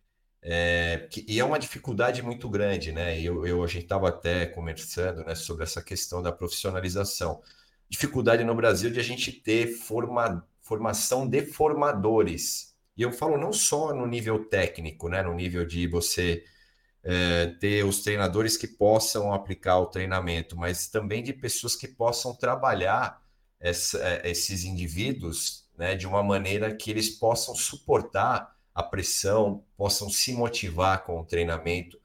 É, 0.46 1.08
que, 1.10 1.24
e 1.26 1.40
é 1.40 1.44
uma 1.44 1.58
dificuldade 1.58 2.22
muito 2.22 2.50
grande, 2.50 2.92
né? 2.92 3.18
Eu, 3.18 3.46
eu 3.46 3.64
a 3.64 3.66
gente 3.66 3.84
estava 3.84 4.10
até 4.10 4.44
conversando 4.44 5.24
né, 5.24 5.34
sobre 5.34 5.64
essa 5.64 5.82
questão 5.82 6.22
da 6.22 6.30
profissionalização. 6.30 7.40
Dificuldade 7.88 8.44
no 8.44 8.54
Brasil 8.54 8.90
de 8.90 9.00
a 9.00 9.02
gente 9.02 9.32
ter 9.32 9.68
forma, 9.68 10.46
formação 10.60 11.26
de 11.26 11.46
formadores. 11.46 12.74
E 12.96 13.02
eu 13.02 13.10
falo 13.10 13.38
não 13.38 13.52
só 13.54 13.94
no 13.94 14.06
nível 14.06 14.44
técnico, 14.44 15.08
né? 15.08 15.22
No 15.22 15.34
nível 15.34 15.64
de 15.66 15.88
você 15.88 16.44
é, 17.02 17.46
ter 17.60 17.84
os 17.84 18.02
treinadores 18.02 18.56
que 18.56 18.66
possam 18.66 19.32
aplicar 19.32 19.78
o 19.78 19.86
treinamento, 19.86 20.56
mas 20.56 20.88
também 20.88 21.22
de 21.22 21.32
pessoas 21.32 21.74
que 21.74 21.88
possam 21.88 22.34
trabalhar 22.34 23.22
essa, 23.58 23.98
é, 23.98 24.30
esses 24.30 24.64
indivíduos 24.64 25.66
né, 25.76 25.94
de 25.94 26.06
uma 26.06 26.22
maneira 26.22 26.74
que 26.74 26.90
eles 26.90 27.10
possam 27.10 27.54
suportar 27.54 28.53
a 28.74 28.82
pressão, 28.82 29.64
possam 29.76 30.10
se 30.10 30.32
motivar 30.32 31.04
com 31.04 31.20
o 31.20 31.24
treinamento, 31.24 31.98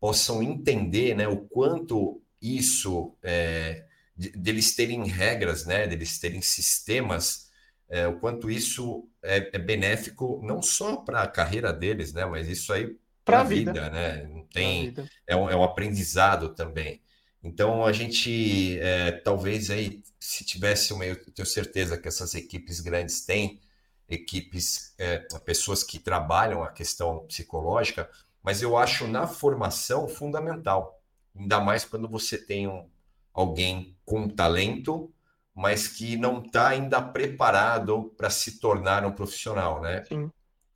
possam 0.00 0.42
entender 0.42 1.14
né, 1.14 1.28
o 1.28 1.38
quanto 1.38 2.20
isso, 2.42 3.14
é, 3.22 3.84
de, 4.16 4.30
deles 4.30 4.74
terem 4.74 5.06
regras, 5.06 5.64
né, 5.64 5.86
deles 5.86 6.18
terem 6.18 6.42
sistemas, 6.42 7.50
é, 7.88 8.08
o 8.08 8.18
quanto 8.18 8.50
isso 8.50 9.08
é, 9.22 9.50
é 9.52 9.58
benéfico 9.58 10.40
não 10.42 10.60
só 10.60 10.96
para 10.96 11.22
a 11.22 11.28
carreira 11.28 11.72
deles, 11.72 12.12
né, 12.12 12.24
mas 12.24 12.48
isso 12.48 12.72
aí 12.72 12.96
para 13.24 13.40
a 13.40 13.44
vida, 13.44 13.72
vida, 13.72 13.90
né? 13.90 14.22
Não 14.32 14.44
tem, 14.44 14.94
é 15.26 15.34
um, 15.34 15.50
é 15.50 15.56
um 15.56 15.64
aprendizado 15.64 16.54
também. 16.54 17.02
Então 17.42 17.84
a 17.84 17.92
gente 17.92 18.78
é, 18.78 19.10
talvez 19.10 19.68
aí, 19.68 20.00
se 20.18 20.44
tivesse 20.44 20.92
uma, 20.92 21.04
eu 21.04 21.16
tenho 21.32 21.44
certeza 21.44 21.98
que 21.98 22.06
essas 22.06 22.36
equipes 22.36 22.80
grandes 22.80 23.26
têm, 23.26 23.60
equipes, 24.08 24.94
é, 24.98 25.18
pessoas 25.44 25.82
que 25.82 25.98
trabalham 25.98 26.62
a 26.62 26.70
questão 26.70 27.26
psicológica, 27.26 28.10
mas 28.42 28.62
eu 28.62 28.76
acho 28.76 29.06
na 29.06 29.26
formação 29.26 30.06
fundamental, 30.06 31.02
ainda 31.36 31.60
mais 31.60 31.84
quando 31.84 32.08
você 32.08 32.38
tem 32.38 32.68
um, 32.68 32.88
alguém 33.34 33.96
com 34.04 34.28
talento, 34.28 35.12
mas 35.54 35.88
que 35.88 36.16
não 36.16 36.42
está 36.42 36.68
ainda 36.68 37.02
preparado 37.02 38.14
para 38.16 38.30
se 38.30 38.60
tornar 38.60 39.04
um 39.04 39.12
profissional, 39.12 39.80
né? 39.80 40.04
Sim. 40.04 40.30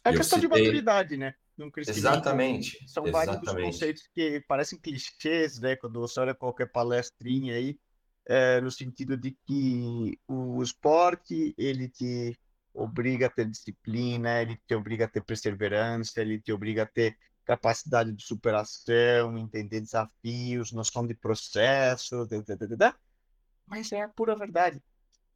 É 0.05 0.13
questão 0.13 0.41
citei... 0.41 0.59
de 0.59 0.63
maturidade, 0.63 1.17
né? 1.17 1.35
Exatamente. 1.77 2.89
São 2.89 3.07
exatamente. 3.07 3.45
vários 3.45 3.65
conceitos 3.67 4.09
que 4.15 4.41
parecem 4.49 4.79
clichês, 4.79 5.59
né? 5.59 5.77
Quando 5.77 6.01
você 6.01 6.19
olha 6.19 6.35
qualquer 6.35 6.73
palestrinha 6.73 7.55
aí, 7.55 7.79
é, 8.27 8.61
no 8.61 8.71
sentido 8.71 9.17
de 9.17 9.37
que 9.47 10.19
o 10.27 10.63
esporte 10.63 11.55
ele 11.59 11.89
te 11.89 12.39
obriga 12.73 13.27
a 13.27 13.31
ter 13.31 13.47
disciplina, 13.47 14.43
ele 14.43 14.61
te 14.67 14.75
obriga 14.75 15.05
a 15.05 15.09
ter 15.09 15.23
perseverança, 15.23 16.21
ele 16.21 16.41
te 16.41 16.53
obriga 16.53 16.85
a 16.85 16.87
ter 16.87 17.17
capacidade 17.45 18.13
de 18.13 18.23
superação, 18.23 19.37
entender 19.37 19.81
desafios, 19.81 20.73
noção 20.73 21.07
de 21.07 21.15
processo, 21.15 22.27
mas 23.71 23.93
é 23.93 24.03
a 24.03 24.09
pura 24.09 24.35
verdade. 24.35 24.83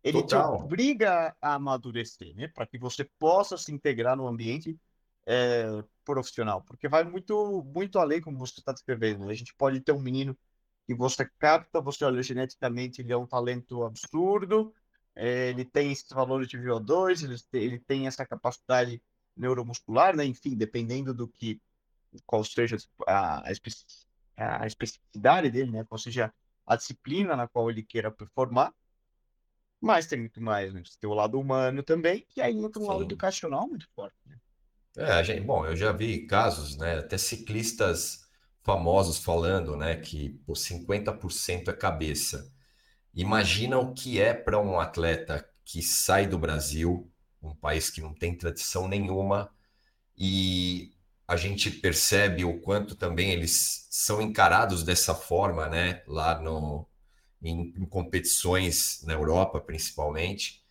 Ele 0.03 0.21
Total. 0.21 0.59
te 0.59 0.65
obriga 0.65 1.35
a 1.41 1.55
amadurecer, 1.55 2.35
né? 2.35 2.49
Para 2.49 2.67
que 2.67 2.77
você 2.77 3.09
possa 3.19 3.57
se 3.57 3.73
integrar 3.73 4.17
no 4.17 4.27
ambiente 4.27 4.79
é, 5.25 5.67
profissional, 6.05 6.61
porque 6.63 6.89
vai 6.89 7.05
muito, 7.05 7.65
muito 7.73 7.99
além, 7.99 8.21
como 8.21 8.37
você 8.37 8.59
está 8.59 8.73
descrevendo. 8.73 9.31
A 9.31 9.35
gente 9.35 9.55
pode 9.55 9.81
ter 9.81 9.93
um 9.93 10.03
menino 10.03 10.37
que 10.87 10.95
você 10.95 11.25
capta, 11.39 11.81
você 11.81 12.05
olha 12.05 12.23
geneticamente, 12.23 13.01
ele 13.01 13.13
é 13.13 13.17
um 13.17 13.27
talento 13.27 13.85
absurdo, 13.85 14.75
ele 15.17 15.65
tem 15.65 15.93
esses 15.93 16.09
valores 16.09 16.49
de 16.49 16.59
VO2, 16.59 17.25
ele, 17.25 17.65
ele 17.65 17.79
tem 17.79 18.07
essa 18.07 18.27
capacidade 18.27 19.03
neuromuscular, 19.37 20.17
né? 20.17 20.25
Enfim, 20.25 20.57
dependendo 20.57 21.15
do 21.15 21.29
que, 21.29 21.61
qual 22.27 22.45
seja 22.45 22.77
a, 23.07 23.49
a 23.49 23.53
especificidade 24.67 25.51
dele, 25.51 25.71
né? 25.71 25.85
Qual 25.85 25.99
seja 25.99 26.33
a 26.67 26.77
disciplina 26.77 27.37
na 27.37 27.47
qual 27.47 27.71
ele 27.71 27.83
queira 27.83 28.11
performar. 28.11 28.73
Mas 29.81 30.07
tem 30.07 30.19
muito 30.19 30.41
mais, 30.41 30.73
né? 30.73 30.83
Tem 30.99 31.11
o 31.11 31.15
lado 31.15 31.39
humano 31.39 31.83
também, 31.83 32.27
e 32.37 32.41
aí 32.41 32.57
entra 32.57 32.81
um 32.83 32.87
lado 32.87 33.03
educacional 33.03 33.69
muito 33.69 33.87
forte, 33.95 34.17
né? 34.27 34.37
É, 34.97 35.23
gente, 35.25 35.43
bom, 35.43 35.67
eu 35.67 35.77
já 35.77 35.93
vi 35.93 36.27
casos, 36.27 36.77
né? 36.77 36.99
Até 37.01 37.19
ciclistas 37.19 38.25
famosos 38.63 39.19
falando, 39.19 39.77
né? 39.77 39.97
Que 39.97 40.31
por 40.47 40.57
50% 40.57 41.69
é 41.69 41.73
cabeça. 41.73 42.51
Imagina 43.15 43.79
o 43.79 43.95
que 43.95 44.21
é 44.21 44.35
para 44.35 44.59
um 44.61 44.79
atleta 44.81 45.49
que 45.65 45.83
sai 45.83 46.27
do 46.27 46.39
Brasil, 46.39 47.11
um 47.43 47.55
país 47.55 47.91
que 47.91 48.01
não 48.01 48.13
tem 48.15 48.37
tradição 48.37 48.89
nenhuma, 48.89 49.51
e 50.17 50.93
a 51.27 51.37
gente 51.37 51.71
percebe 51.71 52.45
o 52.45 52.61
quanto 52.61 52.95
também 52.97 53.31
eles 53.31 53.87
são 53.91 54.21
encarados 54.21 54.83
dessa 54.83 55.15
forma, 55.15 55.69
né? 55.69 56.03
Lá 56.07 56.41
no, 56.41 56.87
em, 57.43 57.73
em 57.77 57.87
competições 57.87 59.03
na 59.05 59.13
Europa, 59.15 59.61
principalmente. 59.61 60.63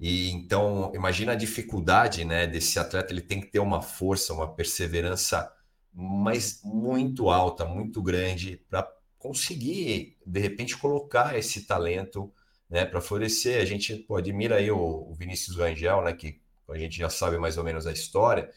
E 0.00 0.30
então, 0.30 0.92
imagina 0.94 1.32
a 1.32 1.36
dificuldade, 1.36 2.24
né, 2.24 2.46
desse 2.46 2.78
atleta, 2.78 3.12
ele 3.12 3.20
tem 3.22 3.40
que 3.40 3.48
ter 3.48 3.58
uma 3.58 3.82
força, 3.82 4.32
uma 4.32 4.54
perseverança 4.54 5.52
mas 5.92 6.60
muito 6.62 7.28
alta, 7.28 7.64
muito 7.64 8.00
grande 8.02 8.58
para 8.70 8.88
conseguir, 9.18 10.16
de 10.24 10.40
repente, 10.40 10.76
colocar 10.76 11.36
esse 11.36 11.66
talento 11.66 12.32
né, 12.68 12.84
para 12.84 13.00
florescer. 13.00 13.60
A 13.60 13.64
gente 13.64 13.96
pô, 13.96 14.16
admira 14.16 14.56
aí 14.56 14.70
o, 14.70 14.78
o 15.10 15.14
Vinícius 15.14 15.56
Rangel, 15.56 16.02
né, 16.02 16.12
que 16.12 16.40
a 16.68 16.78
gente 16.78 16.98
já 16.98 17.08
sabe 17.08 17.38
mais 17.38 17.56
ou 17.56 17.64
menos 17.64 17.86
a 17.86 17.92
história, 17.92 18.50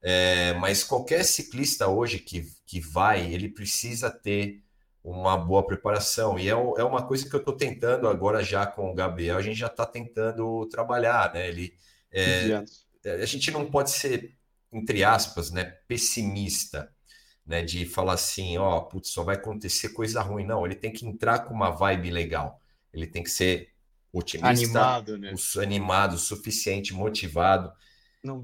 é, 0.00 0.52
mas 0.54 0.84
qualquer 0.84 1.24
ciclista 1.24 1.88
hoje 1.88 2.20
que, 2.20 2.46
que 2.64 2.80
vai, 2.80 3.32
ele 3.32 3.48
precisa 3.48 4.10
ter 4.10 4.62
uma 5.02 5.36
boa 5.36 5.66
preparação. 5.66 6.38
E 6.38 6.48
é, 6.48 6.52
é 6.52 6.84
uma 6.84 7.06
coisa 7.06 7.28
que 7.28 7.34
eu 7.34 7.40
estou 7.40 7.56
tentando 7.56 8.08
agora 8.08 8.42
já 8.42 8.66
com 8.66 8.90
o 8.90 8.94
Gabriel, 8.94 9.36
a 9.36 9.42
gente 9.42 9.58
já 9.58 9.66
está 9.66 9.84
tentando 9.84 10.66
trabalhar, 10.66 11.32
né? 11.34 11.48
Ele, 11.48 11.74
é, 12.12 12.62
a 13.04 13.26
gente 13.26 13.50
não 13.50 13.70
pode 13.70 13.90
ser, 13.90 14.36
entre 14.72 15.02
aspas, 15.02 15.50
né, 15.50 15.64
pessimista 15.88 16.92
né, 17.48 17.62
de 17.62 17.86
falar 17.86 18.12
assim, 18.12 18.58
ó, 18.58 18.80
putz, 18.80 19.08
só 19.08 19.24
vai 19.24 19.36
acontecer 19.36 19.88
coisa 19.88 20.20
ruim. 20.20 20.44
Não, 20.44 20.66
ele 20.66 20.74
tem 20.74 20.92
que 20.92 21.06
entrar 21.06 21.40
com 21.40 21.54
uma 21.54 21.70
vibe 21.70 22.10
legal. 22.10 22.60
Ele 22.92 23.06
tem 23.06 23.22
que 23.22 23.30
ser 23.30 23.70
otimista, 24.12 24.48
animado, 24.48 25.16
né? 25.16 25.32
animado 25.62 26.14
o 26.14 26.18
suficiente, 26.18 26.92
motivado. 26.92 27.72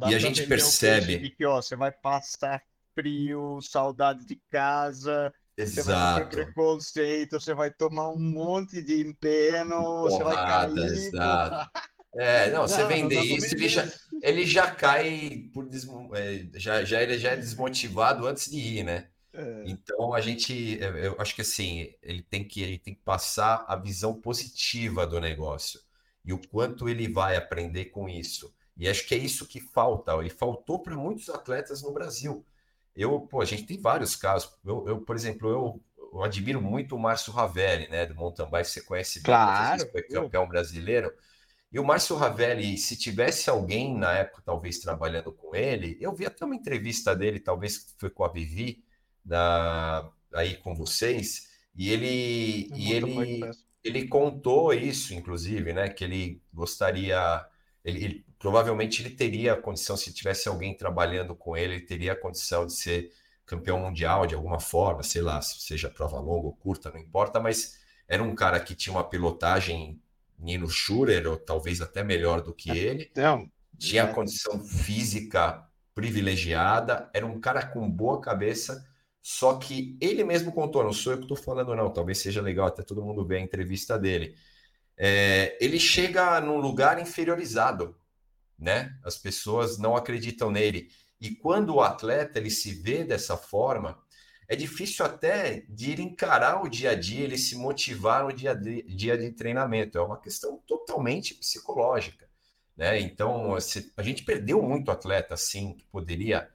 e 0.09 0.15
a 0.15 0.19
gente 0.19 0.47
percebe 0.47 1.19
de 1.19 1.31
que 1.31 1.45
ó, 1.45 1.61
você 1.61 1.77
vai 1.77 1.93
passar 1.93 2.63
frio, 2.95 3.61
saudade 3.61 4.25
de 4.25 4.41
casa, 4.51 5.33
Exato. 5.57 5.75
Você 5.75 5.93
vai 5.93 6.29
ter 6.29 6.31
preconceito, 6.31 7.41
você 7.41 7.55
vai 7.55 7.71
tomar 7.71 8.09
um 8.09 8.19
monte 8.19 8.83
de 8.83 9.01
empeno, 9.01 9.77
Porrada, 9.77 10.11
você 10.11 10.25
vai 10.25 10.35
cair. 10.35 10.79
Exato. 10.79 11.71
É, 12.17 12.51
não, 12.51 12.63
você 12.63 12.85
vender 12.87 13.21
isso, 13.21 13.55
ele 13.55 13.69
já, 13.69 13.93
ele 14.23 14.47
já 14.47 14.71
cai 14.71 15.49
por 15.53 15.69
é, 16.15 16.47
já, 16.55 16.85
já 16.85 17.03
ele 17.03 17.19
já 17.19 17.33
é 17.33 17.37
desmotivado 17.37 18.27
antes 18.27 18.51
de 18.51 18.59
ir, 18.59 18.85
né? 18.85 19.09
É. 19.33 19.65
Então 19.67 20.15
a 20.15 20.21
gente, 20.21 20.79
eu 20.81 21.17
acho 21.19 21.35
que 21.35 21.43
assim, 21.43 21.93
ele 22.01 22.23
tem 22.23 22.47
que 22.47 22.63
ele 22.63 22.79
tem 22.79 22.95
que 22.95 23.03
passar 23.03 23.65
a 23.67 23.75
visão 23.75 24.15
positiva 24.15 25.07
do 25.07 25.21
negócio 25.21 25.81
e 26.25 26.33
o 26.33 26.39
quanto 26.49 26.89
ele 26.89 27.09
vai 27.09 27.37
aprender 27.37 27.87
com 27.87 28.09
isso. 28.09 28.55
E 28.77 28.89
acho 28.89 29.07
que 29.07 29.15
é 29.15 29.19
isso 29.19 29.47
que 29.47 29.61
falta, 29.61 30.13
e 30.25 30.31
faltou 30.31 30.81
para 30.81 30.97
muitos 30.97 31.29
atletas 31.29 31.83
no 31.83 31.93
Brasil. 31.93 32.45
Eu, 32.95 33.21
pô, 33.21 33.41
a 33.41 33.45
gente 33.45 33.65
tem 33.65 33.81
vários 33.81 34.15
casos. 34.15 34.53
Eu, 34.65 34.87
eu 34.87 35.01
por 35.01 35.17
exemplo, 35.17 35.49
eu, 35.49 35.83
eu 36.13 36.23
admiro 36.23 36.61
muito 36.61 36.95
o 36.95 36.99
Márcio 36.99 37.33
Ravelli, 37.33 37.89
né, 37.89 38.07
do 38.07 38.15
mountain 38.15 38.49
bike, 38.49 38.69
você 38.69 38.81
conhece 38.81 39.19
bem, 39.19 39.27
claro. 39.27 39.91
foi 39.91 40.03
campeão 40.03 40.49
brasileiro. 40.49 41.13
E 41.75 41.79
o 41.81 41.85
Márcio 41.85 42.15
Ravelli, 42.15 42.79
se 42.79 42.97
tivesse 42.97 43.51
alguém 43.51 43.99
na 43.99 44.13
época, 44.13 44.41
talvez 44.45 44.79
trabalhando 44.79 45.33
com 45.33 45.57
ele, 45.57 45.99
eu 46.01 46.15
vi 46.15 46.25
até 46.25 46.45
uma 46.45 46.55
entrevista 46.55 47.17
dele, 47.17 47.41
talvez 47.41 47.97
foi 47.99 48.09
com 48.11 48.23
a 48.23 48.29
Vivi, 48.29 48.85
da, 49.25 50.09
aí 50.33 50.57
com 50.59 50.73
vocês, 50.73 51.49
e 51.75 51.91
ele, 51.91 52.71
e 52.77 52.93
ele, 52.93 53.41
ele 53.83 54.07
contou 54.07 54.73
isso, 54.73 55.15
inclusive, 55.15 55.73
né? 55.73 55.89
Que 55.89 56.05
ele 56.05 56.41
gostaria, 56.53 57.45
ele, 57.85 58.05
ele, 58.05 58.27
provavelmente 58.39 59.03
ele 59.03 59.11
teria 59.11 59.55
a 59.55 59.61
condição, 59.61 59.97
se 59.97 60.13
tivesse 60.13 60.49
alguém 60.49 60.77
trabalhando 60.77 61.35
com 61.35 61.57
ele, 61.57 61.75
ele 61.75 61.85
teria 61.85 62.13
a 62.13 62.17
condição 62.17 62.65
de 62.69 62.73
ser 62.73 63.11
campeão 63.45 63.81
mundial 63.81 64.29
de 64.29 64.37
alguma 64.37 64.61
forma, 64.61 65.03
sei 65.03 65.23
lá, 65.23 65.43
seja 65.43 65.91
prova 65.91 66.21
longa 66.21 66.47
ou 66.47 66.55
curta, 66.55 66.93
não 66.93 67.01
importa, 67.01 67.41
mas 67.41 67.81
era 68.07 68.23
um 68.23 68.33
cara 68.33 68.61
que 68.61 68.77
tinha 68.77 68.95
uma 68.95 69.03
pilotagem 69.03 70.01
Nino 70.39 70.69
Schurer, 70.69 71.27
ou 71.27 71.37
talvez 71.37 71.81
até 71.81 72.03
melhor 72.03 72.41
do 72.41 72.55
que 72.55 72.71
ele. 72.71 73.11
Não. 73.17 73.51
Tinha 73.79 74.07
condição 74.07 74.65
física 74.65 75.67
privilegiada, 75.95 77.09
era 77.13 77.25
um 77.27 77.41
cara 77.41 77.65
com 77.67 77.89
boa 77.91 78.21
cabeça, 78.21 78.85
só 79.23 79.55
que 79.57 79.97
ele 80.01 80.23
mesmo 80.25 80.53
contou, 80.53 80.85
não 80.85 80.93
sou 80.93 81.13
eu 81.13 81.19
que 81.19 81.25
estou 81.25 81.37
falando, 81.37 81.75
não, 81.75 81.91
talvez 81.91 82.19
seja 82.19 82.43
legal 82.43 82.67
até 82.67 82.83
todo 82.83 83.03
mundo 83.03 83.25
ver 83.25 83.37
a 83.37 83.41
entrevista 83.41 83.99
dele. 83.99 84.37
É, 84.97 85.57
ele 85.61 85.79
chega 85.79 86.41
num 86.41 86.59
lugar 86.59 87.01
inferiorizado, 87.01 87.97
né? 88.59 88.97
As 89.03 89.17
pessoas 89.17 89.79
não 89.79 89.97
acreditam 89.97 90.51
nele. 90.51 90.91
E 91.21 91.31
quando 91.31 91.75
o 91.75 91.81
atleta 91.81 92.39
ele 92.39 92.51
se 92.51 92.73
vê 92.73 93.03
dessa 93.03 93.37
forma, 93.37 93.99
é 94.49 94.55
difícil 94.57 95.05
até 95.05 95.65
de 95.69 95.93
ir 95.93 96.01
encarar 96.01 96.63
o 96.63 96.69
dia 96.69 96.91
a 96.91 96.95
dia, 96.95 97.25
ele 97.25 97.39
se 97.39 97.57
motivar 97.57 98.25
no 98.25 98.33
dia 98.33 98.55
dia 98.55 99.17
de 99.17 99.31
treinamento. 99.33 99.99
É 99.99 100.03
uma 100.03 100.21
questão 100.21 100.61
totalmente 100.67 101.35
psicológica. 101.35 102.29
Né? 102.77 103.01
Então, 103.01 103.57
a 103.97 104.03
gente 104.03 104.25
perdeu 104.25 104.63
muito 104.63 104.91
atleta, 104.91 105.35
assim, 105.35 105.75
que 105.75 105.85
poderia. 105.87 106.49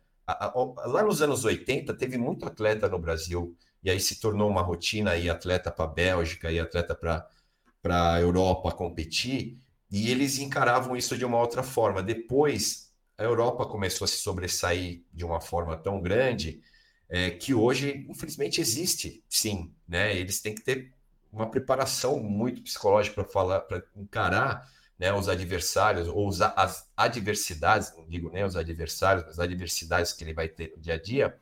Lá 0.85 1.01
nos 1.03 1.21
anos 1.21 1.45
80, 1.45 1.93
teve 1.95 2.17
muito 2.17 2.45
atleta 2.45 2.87
no 2.87 2.99
Brasil, 2.99 3.55
e 3.81 3.89
aí 3.89 3.99
se 3.99 4.19
tornou 4.19 4.49
uma 4.49 4.61
rotina 4.61 5.17
ir 5.17 5.29
atleta 5.29 5.71
para 5.71 5.85
a 5.85 5.87
Bélgica 5.87 6.51
e 6.51 6.59
atleta 6.59 6.93
para 6.93 8.13
a 8.13 8.19
Europa 8.21 8.71
competir, 8.71 9.57
e 9.89 10.11
eles 10.11 10.37
encaravam 10.37 10.95
isso 10.95 11.17
de 11.17 11.25
uma 11.25 11.39
outra 11.39 11.63
forma. 11.63 12.03
Depois, 12.03 12.93
a 13.17 13.23
Europa 13.23 13.65
começou 13.65 14.05
a 14.05 14.07
se 14.07 14.17
sobressair 14.17 15.03
de 15.11 15.25
uma 15.25 15.41
forma 15.41 15.75
tão 15.75 15.99
grande 15.99 16.61
é, 17.09 17.31
que 17.31 17.53
hoje, 17.53 18.05
infelizmente, 18.07 18.61
existe, 18.61 19.23
sim. 19.27 19.73
Né? 19.87 20.15
Eles 20.15 20.39
têm 20.39 20.53
que 20.53 20.61
ter 20.61 20.93
uma 21.31 21.49
preparação 21.49 22.19
muito 22.19 22.61
psicológica 22.61 23.15
para 23.15 23.31
falar, 23.31 23.61
para 23.61 23.83
encarar 23.95 24.69
né, 24.97 25.11
os 25.11 25.27
adversários 25.27 26.07
ou 26.07 26.27
os, 26.27 26.41
as 26.41 26.89
adversidades, 26.95 27.95
não 27.95 28.07
digo 28.07 28.29
nem 28.29 28.43
os 28.43 28.55
adversários, 28.55 29.25
mas 29.25 29.33
as 29.33 29.39
adversidades 29.39 30.13
que 30.13 30.23
ele 30.23 30.33
vai 30.33 30.47
ter 30.47 30.73
no 30.75 30.81
dia 30.81 30.95
a 30.95 31.01
dia, 31.01 31.39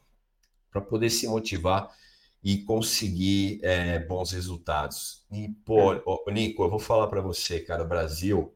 para 0.71 0.81
poder 0.81 1.09
se 1.09 1.27
motivar 1.27 1.89
e 2.43 2.59
conseguir 2.59 3.59
é, 3.63 3.99
bons 3.99 4.31
resultados. 4.31 5.25
E, 5.31 5.49
pô, 5.65 5.93
é. 5.93 6.31
Nico, 6.31 6.63
eu 6.63 6.69
vou 6.69 6.79
falar 6.79 7.07
para 7.07 7.19
você, 7.19 7.59
cara, 7.59 7.83
o 7.83 7.87
Brasil, 7.87 8.55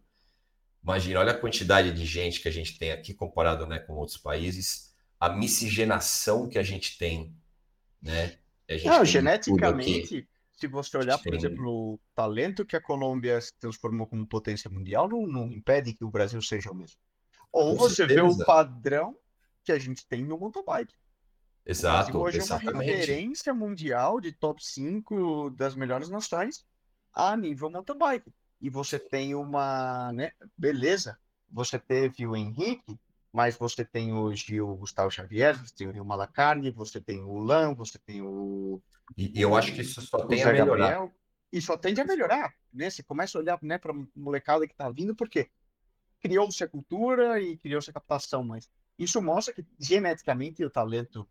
imagina, 0.84 1.20
olha 1.20 1.32
a 1.32 1.38
quantidade 1.38 1.92
de 1.92 2.06
gente 2.06 2.40
que 2.40 2.48
a 2.48 2.52
gente 2.52 2.78
tem 2.78 2.92
aqui 2.92 3.14
comparado 3.14 3.66
né, 3.66 3.80
com 3.80 3.94
outros 3.94 4.18
países 4.18 4.91
a 5.22 5.30
miscigenação 5.30 6.50
que 6.50 6.58
a 6.58 6.64
gente 6.64 6.98
tem, 6.98 7.32
né? 8.02 8.40
Gente 8.68 8.88
Não, 8.88 8.98
tem 8.98 9.06
geneticamente, 9.06 10.28
se 10.52 10.68
você 10.68 10.98
olhar, 10.98 11.20
por 11.20 11.36
exemplo, 11.36 11.94
o 11.94 12.00
talento 12.16 12.66
que 12.66 12.76
a 12.76 12.82
Colômbia 12.82 13.40
se 13.40 13.54
transformou 13.60 14.08
como 14.08 14.26
potência 14.26 14.68
mundial, 14.68 15.08
não, 15.08 15.28
não 15.28 15.52
impede 15.52 15.94
que 15.94 16.04
o 16.04 16.10
Brasil 16.10 16.42
seja 16.42 16.72
o 16.72 16.76
mesmo. 16.76 16.98
Ou 17.52 17.74
Com 17.74 17.84
você 17.84 17.98
certeza. 17.98 18.20
vê 18.20 18.28
o 18.28 18.46
padrão 18.46 19.16
que 19.64 19.72
a 19.72 19.78
gente 19.78 20.08
tem 20.08 20.26
no 20.26 20.40
mountain 20.40 20.64
bike. 20.66 20.96
Exato, 21.64 22.18
hoje 22.18 22.40
exatamente. 22.40 22.70
é 22.70 22.74
uma 22.74 22.84
referência 22.84 23.54
mundial 23.54 24.20
de 24.20 24.32
top 24.32 24.66
5 24.66 25.52
das 25.52 25.76
melhores 25.76 26.10
nações 26.10 26.66
a 27.14 27.38
nível 27.38 27.70
mountain 27.70 27.98
bike. 27.98 28.34
E 28.60 28.72
você 28.72 28.98
tem 28.98 29.36
uma, 29.36 30.12
né, 30.14 30.32
beleza, 30.58 31.16
você 31.48 31.78
teve 31.78 32.26
o 32.26 32.36
Henrique, 32.36 32.98
mas 33.32 33.56
você 33.56 33.86
tem 33.86 34.14
hoje 34.14 34.60
o 34.60 34.76
Gustavo 34.76 35.10
Xavier, 35.10 35.58
você 35.58 35.74
tem 35.74 35.88
o 35.88 35.92
Rio 35.92 36.06
Malacarne, 36.06 36.70
você 36.72 37.00
tem 37.00 37.22
o 37.22 37.38
Lan, 37.40 37.74
você 37.74 37.98
tem 37.98 38.22
o. 38.22 38.82
E 39.18 39.42
eu 39.42 39.56
acho 39.56 39.74
que 39.74 39.82
isso 39.82 40.02
só 40.02 40.26
tem 40.26 40.44
a 40.44 40.52
melhorar. 40.52 40.92
Gabriel, 40.92 41.14
e 41.52 41.62
só 41.62 41.78
tende 41.78 42.00
a 42.00 42.06
melhorar, 42.06 42.54
né? 42.74 42.90
Você 42.90 43.04
começa 43.04 43.38
a 43.38 43.42
olhar 43.42 43.60
né, 43.62 43.78
para 43.78 43.92
a 43.92 43.96
molecada 44.16 44.66
que 44.66 44.74
está 44.74 44.90
vindo, 44.90 45.16
porque 45.16 45.50
criou-se 46.22 46.64
a 46.64 46.68
cultura 46.68 47.42
e 47.42 47.58
criou-se 47.58 47.90
a 47.90 47.94
captação, 47.94 48.44
mas 48.44 48.70
isso 48.98 49.22
mostra 49.22 49.54
que 49.54 49.66
geneticamente 49.80 50.64
o 50.64 50.70
talento. 50.70 51.28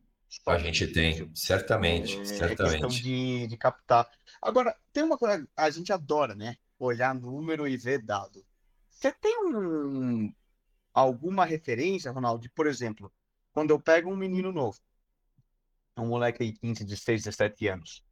A 0.47 0.59
gente 0.59 0.87
tem, 0.87 1.31
certamente, 1.35 2.21
é, 2.21 2.25
certamente. 2.25 2.77
É 2.77 2.81
questão 2.81 2.89
de, 2.89 3.47
de 3.47 3.57
captar. 3.57 4.09
Agora, 4.41 4.77
tem 4.93 5.03
uma 5.03 5.19
coisa, 5.19 5.47
a 5.57 5.71
gente 5.71 5.93
adora, 5.93 6.35
né? 6.35 6.57
Olhar 6.79 7.15
número 7.15 7.67
e 7.67 7.77
ver 7.77 8.03
dado. 8.03 8.45
Você 8.91 9.11
tem 9.13 9.37
um, 9.45 10.33
alguma 10.93 11.45
referência, 11.45 12.11
Ronaldo, 12.11 12.43
de, 12.43 12.51
por 12.51 12.67
exemplo, 12.67 13.13
quando 13.53 13.71
eu 13.71 13.81
pego 13.81 14.11
um 14.11 14.17
menino 14.17 14.53
novo, 14.53 14.79
um 15.97 16.07
moleque 16.07 16.43
aí 16.43 16.53
15, 16.53 16.85
16, 16.85 17.25
17 17.25 17.69
anos, 17.69 18.05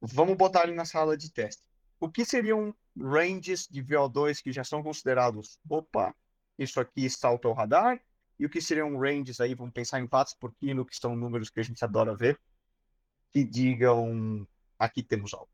vamos 0.00 0.36
botar 0.36 0.64
ele 0.64 0.74
na 0.74 0.84
sala 0.84 1.16
de 1.16 1.30
teste. 1.30 1.62
O 1.98 2.10
que 2.10 2.24
seriam 2.24 2.74
ranges 2.96 3.66
de 3.68 3.82
VO2 3.82 4.42
que 4.42 4.52
já 4.52 4.62
são 4.62 4.82
considerados, 4.82 5.58
opa, 5.68 6.14
isso 6.58 6.78
aqui 6.80 7.08
salta 7.10 7.48
ao 7.48 7.54
radar, 7.54 8.00
e 8.38 8.46
o 8.46 8.50
que 8.50 8.60
seriam 8.60 8.98
ranges 8.98 9.40
aí, 9.40 9.54
vamos 9.54 9.72
pensar 9.72 10.00
em 10.00 10.08
watts 10.10 10.34
por 10.34 10.52
quilo, 10.54 10.84
que 10.84 10.96
são 10.96 11.16
números 11.16 11.50
que 11.50 11.60
a 11.60 11.62
gente 11.62 11.82
adora 11.84 12.14
ver, 12.14 12.38
que 13.32 13.44
digam, 13.44 14.46
aqui 14.78 15.02
temos 15.02 15.32
algo. 15.34 15.53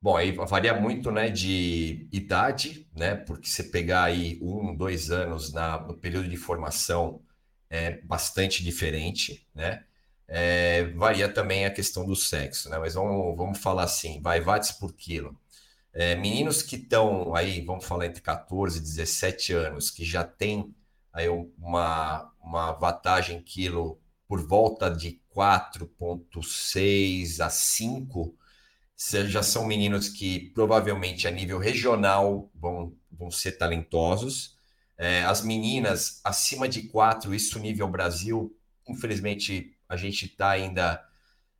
Bom, 0.00 0.16
aí 0.16 0.30
varia 0.32 0.74
muito, 0.78 1.10
né, 1.10 1.30
de 1.30 2.06
idade, 2.12 2.88
né, 2.94 3.14
porque 3.16 3.48
você 3.48 3.64
pegar 3.64 4.04
aí 4.04 4.38
um, 4.42 4.76
dois 4.76 5.10
anos 5.10 5.52
na, 5.52 5.80
no 5.80 5.96
período 5.96 6.28
de 6.28 6.36
formação 6.36 7.20
é 7.68 7.92
bastante 8.02 8.62
diferente, 8.62 9.46
né, 9.54 9.84
é, 10.28 10.84
varia 10.94 11.28
também 11.32 11.64
a 11.66 11.70
questão 11.72 12.04
do 12.06 12.14
sexo, 12.14 12.68
né, 12.70 12.78
mas 12.78 12.94
vamos, 12.94 13.36
vamos 13.36 13.58
falar 13.58 13.84
assim, 13.84 14.20
vai 14.22 14.40
watts 14.40 14.72
por 14.72 14.92
quilo. 14.94 15.36
É, 15.92 16.14
meninos 16.14 16.60
que 16.62 16.76
estão 16.76 17.34
aí, 17.34 17.62
vamos 17.62 17.84
falar 17.86 18.06
entre 18.06 18.20
14 18.22 18.78
e 18.78 18.82
17 18.82 19.52
anos, 19.54 19.90
que 19.90 20.04
já 20.04 20.22
tem 20.24 20.74
aí 21.12 21.28
uma, 21.28 22.30
uma 22.42 22.72
wattagem 22.72 23.42
quilo 23.42 23.98
por 24.28 24.46
volta 24.46 24.90
de 24.90 25.20
4,6 25.30 27.40
a 27.40 27.48
5, 27.48 28.36
já 29.26 29.42
são 29.42 29.66
meninos 29.66 30.08
que 30.08 30.50
provavelmente 30.50 31.28
a 31.28 31.30
nível 31.30 31.58
regional 31.58 32.50
vão, 32.54 32.94
vão 33.10 33.30
ser 33.30 33.52
talentosos. 33.52 34.56
É, 34.98 35.22
as 35.24 35.42
meninas 35.42 36.20
acima 36.24 36.68
de 36.68 36.82
quatro, 36.84 37.34
isso 37.34 37.58
nível 37.58 37.86
Brasil, 37.88 38.56
infelizmente 38.88 39.76
a 39.88 39.96
gente 39.96 40.26
está 40.26 40.50
ainda. 40.50 41.02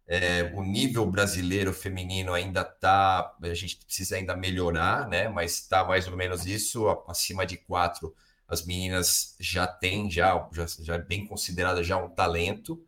É, 0.08 0.52
o 0.54 0.62
nível 0.62 1.04
brasileiro 1.04 1.72
feminino 1.72 2.32
ainda 2.32 2.60
está, 2.62 3.34
a 3.42 3.54
gente 3.54 3.76
precisa 3.76 4.16
ainda 4.16 4.36
melhorar, 4.36 5.08
né? 5.08 5.28
Mas 5.28 5.54
está 5.54 5.84
mais 5.84 6.06
ou 6.06 6.16
menos 6.16 6.46
isso, 6.46 6.88
acima 7.08 7.44
de 7.44 7.56
quatro, 7.56 8.14
as 8.46 8.64
meninas 8.64 9.34
já 9.40 9.66
têm, 9.66 10.08
já, 10.08 10.48
já, 10.52 10.66
já 10.80 10.94
é 10.94 10.98
bem 10.98 11.26
considerada 11.26 11.82
já 11.82 11.96
um 11.96 12.08
talento. 12.08 12.80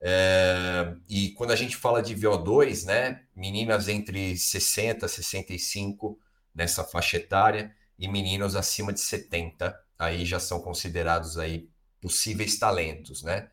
É, 0.00 0.94
e 1.08 1.30
quando 1.30 1.52
a 1.52 1.56
gente 1.56 1.76
fala 1.76 2.02
de 2.02 2.14
VO2, 2.14 2.84
né, 2.84 3.22
meninas 3.34 3.88
entre 3.88 4.36
60 4.36 5.06
e 5.06 5.08
65 5.08 6.18
nessa 6.54 6.84
faixa 6.84 7.16
etária 7.16 7.74
e 7.98 8.08
meninos 8.08 8.54
acima 8.56 8.92
de 8.92 9.00
70, 9.00 9.78
aí 9.98 10.24
já 10.24 10.38
são 10.38 10.60
considerados 10.60 11.38
aí 11.38 11.68
possíveis 12.00 12.58
talentos, 12.58 13.22
né? 13.22 13.50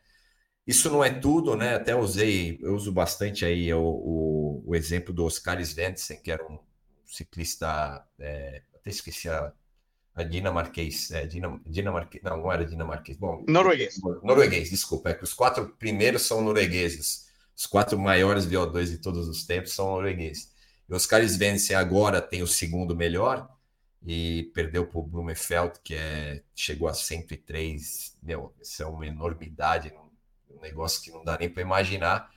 Isso 0.66 0.90
não 0.90 1.04
é 1.04 1.10
tudo, 1.12 1.56
né? 1.58 1.76
Até 1.76 1.96
usei, 1.96 2.58
eu 2.62 2.76
uso 2.76 2.92
bastante 2.92 3.46
aí 3.46 3.74
o, 3.74 3.82
o, 3.82 4.64
o 4.66 4.76
exemplo 4.76 5.14
do 5.14 5.26
Oscar 5.26 5.60
Svensson, 5.62 6.16
que 6.18 6.32
era 6.32 6.46
um 6.46 6.58
ciclista, 7.06 8.06
é, 8.20 8.64
até 8.74 8.90
esqueci 8.90 9.30
a 9.30 9.52
a 10.16 10.24
dinamarquês, 10.24 11.10
é, 11.12 11.26
dinam, 11.26 11.60
dinamarquês, 11.66 12.24
não, 12.24 12.38
não 12.38 12.52
era 12.52 12.66
dinamarquês, 12.66 13.18
bom, 13.18 13.44
norueguês. 13.48 14.00
Norueguês, 14.22 14.70
desculpa, 14.70 15.10
é 15.10 15.14
que 15.14 15.24
os 15.24 15.34
quatro 15.34 15.70
primeiros 15.80 16.22
são 16.22 16.42
noruegueses, 16.42 17.28
os 17.56 17.66
quatro 17.66 17.98
maiores 17.98 18.46
VO2 18.46 18.86
de 18.86 18.98
todos 19.00 19.28
os 19.28 19.44
tempos 19.46 19.74
são 19.74 19.88
noruegueses. 19.88 20.52
E 20.88 20.94
os 20.94 21.06
caras 21.06 21.36
vencem 21.36 21.76
agora, 21.76 22.22
tem 22.22 22.44
o 22.44 22.48
segundo 22.48 22.96
melhor, 22.96 23.50
e 24.06 24.52
perdeu 24.54 24.86
para 24.86 25.00
o 25.00 25.04
Blumenfeld, 25.04 25.80
que 25.84 25.96
é, 25.96 26.44
chegou 26.54 26.88
a 26.88 26.94
103, 26.94 28.18
meu, 28.22 28.54
isso 28.62 28.84
é 28.84 28.86
uma 28.86 29.08
enormidade, 29.08 29.94
um 30.52 30.62
negócio 30.62 31.02
que 31.02 31.10
não 31.10 31.24
dá 31.24 31.38
nem 31.40 31.50
para 31.50 31.64
imaginar, 31.64 32.30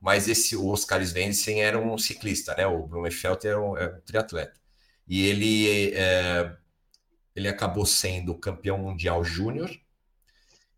mas 0.00 0.28
esse, 0.28 0.54
o 0.54 0.68
Oscar 0.68 1.02
Svensson 1.02 1.52
era 1.52 1.78
um 1.78 1.98
ciclista, 1.98 2.54
né, 2.54 2.66
o 2.66 2.86
Blumenfeld 2.86 3.44
era 3.44 3.60
um, 3.60 3.76
era 3.76 3.96
um 3.96 4.00
triatleta, 4.02 4.54
e 5.08 5.26
ele... 5.26 5.92
É, 5.94 6.56
ele 7.34 7.48
acabou 7.48 7.84
sendo 7.86 8.34
campeão 8.38 8.78
mundial 8.78 9.24
júnior 9.24 9.70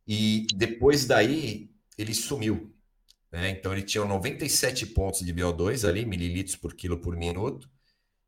e 0.07 0.46
depois 0.54 1.07
daí 1.07 1.70
ele 1.98 2.14
sumiu. 2.14 2.72
Né? 3.30 3.50
Então 3.50 3.72
ele 3.72 3.82
tinha 3.82 4.04
97 4.04 4.86
pontos 4.86 5.20
de 5.20 5.34
VO2 5.34 5.88
ali, 5.88 6.07
mililitros 6.07 6.57
por 6.57 6.74
quilo 6.74 6.98
por 6.98 7.16
minuto, 7.16 7.68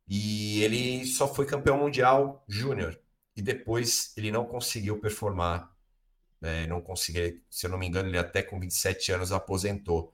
E 0.08 0.62
ele 0.62 1.06
só 1.06 1.32
foi 1.32 1.46
campeão 1.46 1.78
mundial 1.78 2.44
júnior. 2.48 2.98
E 3.36 3.42
depois 3.42 4.12
ele 4.16 4.30
não 4.32 4.44
conseguiu 4.46 4.98
performar. 5.00 5.70
Né? 6.40 6.66
Não 6.66 6.80
conseguiu, 6.80 7.40
se 7.50 7.66
eu 7.66 7.70
não 7.70 7.78
me 7.78 7.86
engano, 7.86 8.08
ele 8.08 8.18
até 8.18 8.42
com 8.42 8.58
27 8.60 9.12
anos 9.12 9.32
aposentou. 9.32 10.12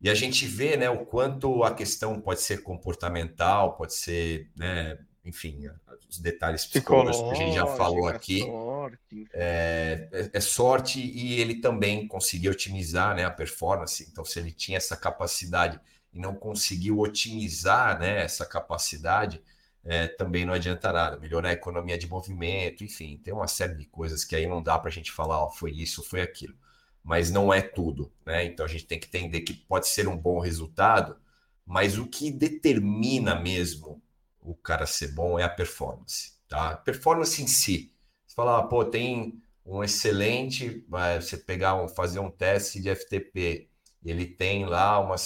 E 0.00 0.08
a 0.10 0.14
gente 0.14 0.46
vê 0.46 0.76
né, 0.76 0.88
o 0.90 1.06
quanto 1.06 1.64
a 1.64 1.74
questão 1.74 2.20
pode 2.20 2.40
ser 2.42 2.62
comportamental, 2.62 3.76
pode 3.76 3.94
ser, 3.94 4.50
né, 4.56 4.98
enfim, 5.28 5.68
os 6.08 6.18
detalhes 6.18 6.66
psicológicos 6.66 7.28
que 7.28 7.42
a 7.42 7.46
gente 7.46 7.54
já 7.54 7.66
falou 7.66 8.08
aqui. 8.08 8.40
Sorte. 8.40 9.28
É, 9.32 10.08
é, 10.10 10.30
é, 10.32 10.40
sorte 10.40 11.00
e 11.00 11.40
ele 11.40 11.60
também 11.60 12.08
conseguiu 12.08 12.52
otimizar 12.52 13.14
né, 13.14 13.24
a 13.24 13.30
performance. 13.30 14.06
Então, 14.10 14.24
se 14.24 14.38
ele 14.38 14.50
tinha 14.50 14.78
essa 14.78 14.96
capacidade 14.96 15.78
e 16.12 16.18
não 16.18 16.34
conseguiu 16.34 16.98
otimizar 16.98 17.98
né, 17.98 18.22
essa 18.22 18.46
capacidade, 18.46 19.42
é, 19.84 20.08
também 20.08 20.44
não 20.44 20.54
adianta 20.54 20.92
nada. 20.92 21.18
Melhorar 21.18 21.50
a 21.50 21.52
economia 21.52 21.98
de 21.98 22.08
movimento, 22.08 22.82
enfim, 22.82 23.20
tem 23.22 23.34
uma 23.34 23.46
série 23.46 23.74
de 23.74 23.84
coisas 23.84 24.24
que 24.24 24.34
aí 24.34 24.46
não 24.46 24.62
dá 24.62 24.78
para 24.78 24.88
a 24.88 24.92
gente 24.92 25.12
falar, 25.12 25.44
ó, 25.44 25.50
foi 25.50 25.72
isso, 25.72 26.02
foi 26.02 26.22
aquilo 26.22 26.56
mas 27.08 27.30
não 27.30 27.50
é 27.50 27.62
tudo, 27.62 28.12
né? 28.26 28.44
Então 28.44 28.66
a 28.66 28.68
gente 28.68 28.84
tem 28.84 29.00
que 29.00 29.06
entender 29.06 29.40
que 29.40 29.54
pode 29.54 29.88
ser 29.88 30.06
um 30.06 30.16
bom 30.16 30.40
resultado, 30.40 31.16
mas 31.64 31.96
o 31.96 32.06
que 32.06 32.30
determina 32.30 33.34
mesmo 33.34 34.02
o 34.48 34.54
cara 34.54 34.86
ser 34.86 35.08
bom 35.08 35.38
é 35.38 35.42
a 35.42 35.48
performance, 35.48 36.32
tá? 36.48 36.74
Performance 36.76 37.42
em 37.42 37.46
si. 37.46 37.92
Você 38.26 38.34
fala, 38.34 38.58
ah, 38.58 38.62
pô, 38.62 38.84
tem 38.84 39.42
um 39.64 39.84
excelente, 39.84 40.86
você 41.20 41.36
pegar 41.36 41.74
um, 41.74 41.86
fazer 41.86 42.18
um 42.18 42.30
teste 42.30 42.80
de 42.80 42.94
FTP, 42.94 43.68
ele 44.02 44.24
tem 44.24 44.64
lá 44.64 44.98
uma, 45.00 45.16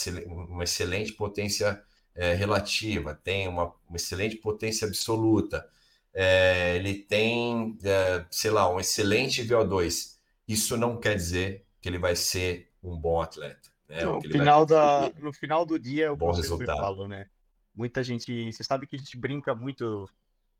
uma 0.49 0.65
excelente 0.65 1.13
potência 1.13 1.81
é, 2.17 2.35
relativa, 2.35 3.15
tem 3.15 3.47
uma, 3.47 3.73
uma, 3.89 3.97
excelente 3.97 4.37
potência 4.37 4.89
absoluta, 4.89 5.65
é, 6.13 6.75
ele 6.77 6.95
tem, 6.95 7.79
é, 7.85 8.25
sei 8.29 8.51
lá, 8.51 8.69
um 8.69 8.81
excelente 8.81 9.47
VO2. 9.47 10.17
Isso 10.49 10.77
não 10.77 10.99
quer 10.99 11.15
dizer 11.15 11.65
que 11.81 11.89
ele 11.89 11.99
vai 11.99 12.17
ser 12.17 12.71
um 12.83 12.99
bom 12.99 13.21
atleta. 13.21 13.71
Né? 13.89 14.05
No, 14.05 14.21
final 14.21 14.67
da, 14.67 15.13
no 15.21 15.33
final 15.33 15.65
do 15.65 15.79
dia, 15.79 16.07
é 16.07 16.11
o 16.11 16.17
bom 16.17 16.33
resultado. 16.33 16.81
falo, 16.81 17.07
né? 17.07 17.27
Muita 17.75 18.03
gente, 18.03 18.53
você 18.53 18.63
sabe 18.63 18.87
que 18.87 18.97
a 18.97 18.99
gente 18.99 19.17
brinca 19.17 19.55
muito 19.55 20.09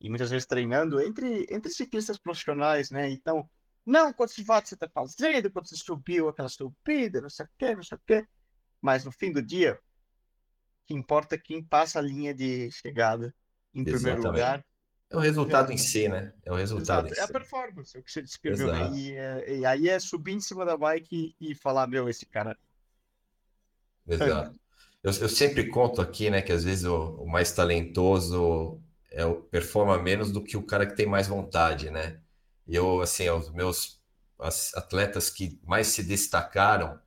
e 0.01 0.09
muitas 0.09 0.31
vezes 0.31 0.47
treinando 0.47 1.01
entre, 1.01 1.47
entre 1.51 1.71
ciclistas 1.71 2.19
profissionais, 2.19 2.91
né? 2.91 3.11
Então, 3.11 3.49
não, 3.87 4.13
quantos 4.13 4.37
watts 4.39 4.71
você 4.71 4.75
está 4.75 4.89
fazendo, 4.89 5.51
quanto 5.51 5.69
você 5.69 5.77
subiu 5.77 6.29
aquela 6.29 6.49
subida, 6.49 7.21
não 7.21 7.31
sei 7.31 7.47
o 7.47 7.49
quê, 7.57 7.75
não 7.77 7.83
sei 7.83 7.97
o 7.97 8.01
quê. 8.07 8.27
Mas 8.81 9.05
no 9.05 9.13
fim 9.13 9.31
do 9.31 9.41
dia, 9.41 9.75
o 9.75 10.87
que 10.87 10.95
importa 10.95 11.37
é 11.37 11.39
quem 11.39 11.63
passa 11.63 11.99
a 11.99 12.03
linha 12.03 12.35
de 12.35 12.71
chegada 12.73 13.35
em 13.73 13.83
Exatamente. 13.83 14.03
primeiro 14.03 14.23
lugar 14.23 14.65
é 15.13 15.17
o 15.17 15.21
resultado 15.21 15.71
é. 15.71 15.75
em 15.75 15.79
si, 15.79 16.09
né? 16.09 16.33
É 16.43 16.51
o 16.51 16.55
resultado. 16.55 17.07
Exato. 17.07 17.21
É 17.21 17.25
a 17.25 17.29
performance, 17.29 17.97
é 17.97 18.01
o 18.01 18.03
que 18.03 18.11
você 18.11 18.23
descreveu. 18.23 18.75
E, 18.95 19.13
é, 19.13 19.59
e, 19.59 19.67
aí 19.67 19.89
é 19.89 20.01
subir 20.01 20.33
em 20.33 20.41
cima 20.41 20.65
da 20.65 20.75
bike 20.77 21.37
e, 21.39 21.51
e 21.51 21.55
falar, 21.55 21.87
meu, 21.87 22.09
esse 22.09 22.25
cara. 22.25 22.59
Exato. 24.09 24.59
Eu, 25.03 25.13
eu, 25.21 25.29
sempre 25.29 25.69
conto 25.69 26.01
aqui, 26.01 26.31
né, 26.31 26.41
que 26.41 26.53
às 26.53 26.63
vezes 26.65 26.85
o, 26.85 27.17
o, 27.17 27.29
mais 27.29 27.53
talentoso 27.53 28.81
é 29.11 29.25
o 29.27 29.35
performa 29.35 29.99
menos 29.99 30.31
do 30.31 30.43
que 30.43 30.57
o 30.57 30.63
cara 30.63 30.87
que 30.87 30.97
tem 30.97 31.07
mais 31.07 31.27
vontade, 31.27 31.91
né? 31.91 32.21
E 32.67 32.77
eu, 32.77 33.01
assim, 33.01 33.29
os 33.29 33.51
meus 33.51 34.01
atletas 34.75 35.29
que 35.29 35.61
mais 35.65 35.89
se 35.89 36.03
destacaram, 36.05 36.99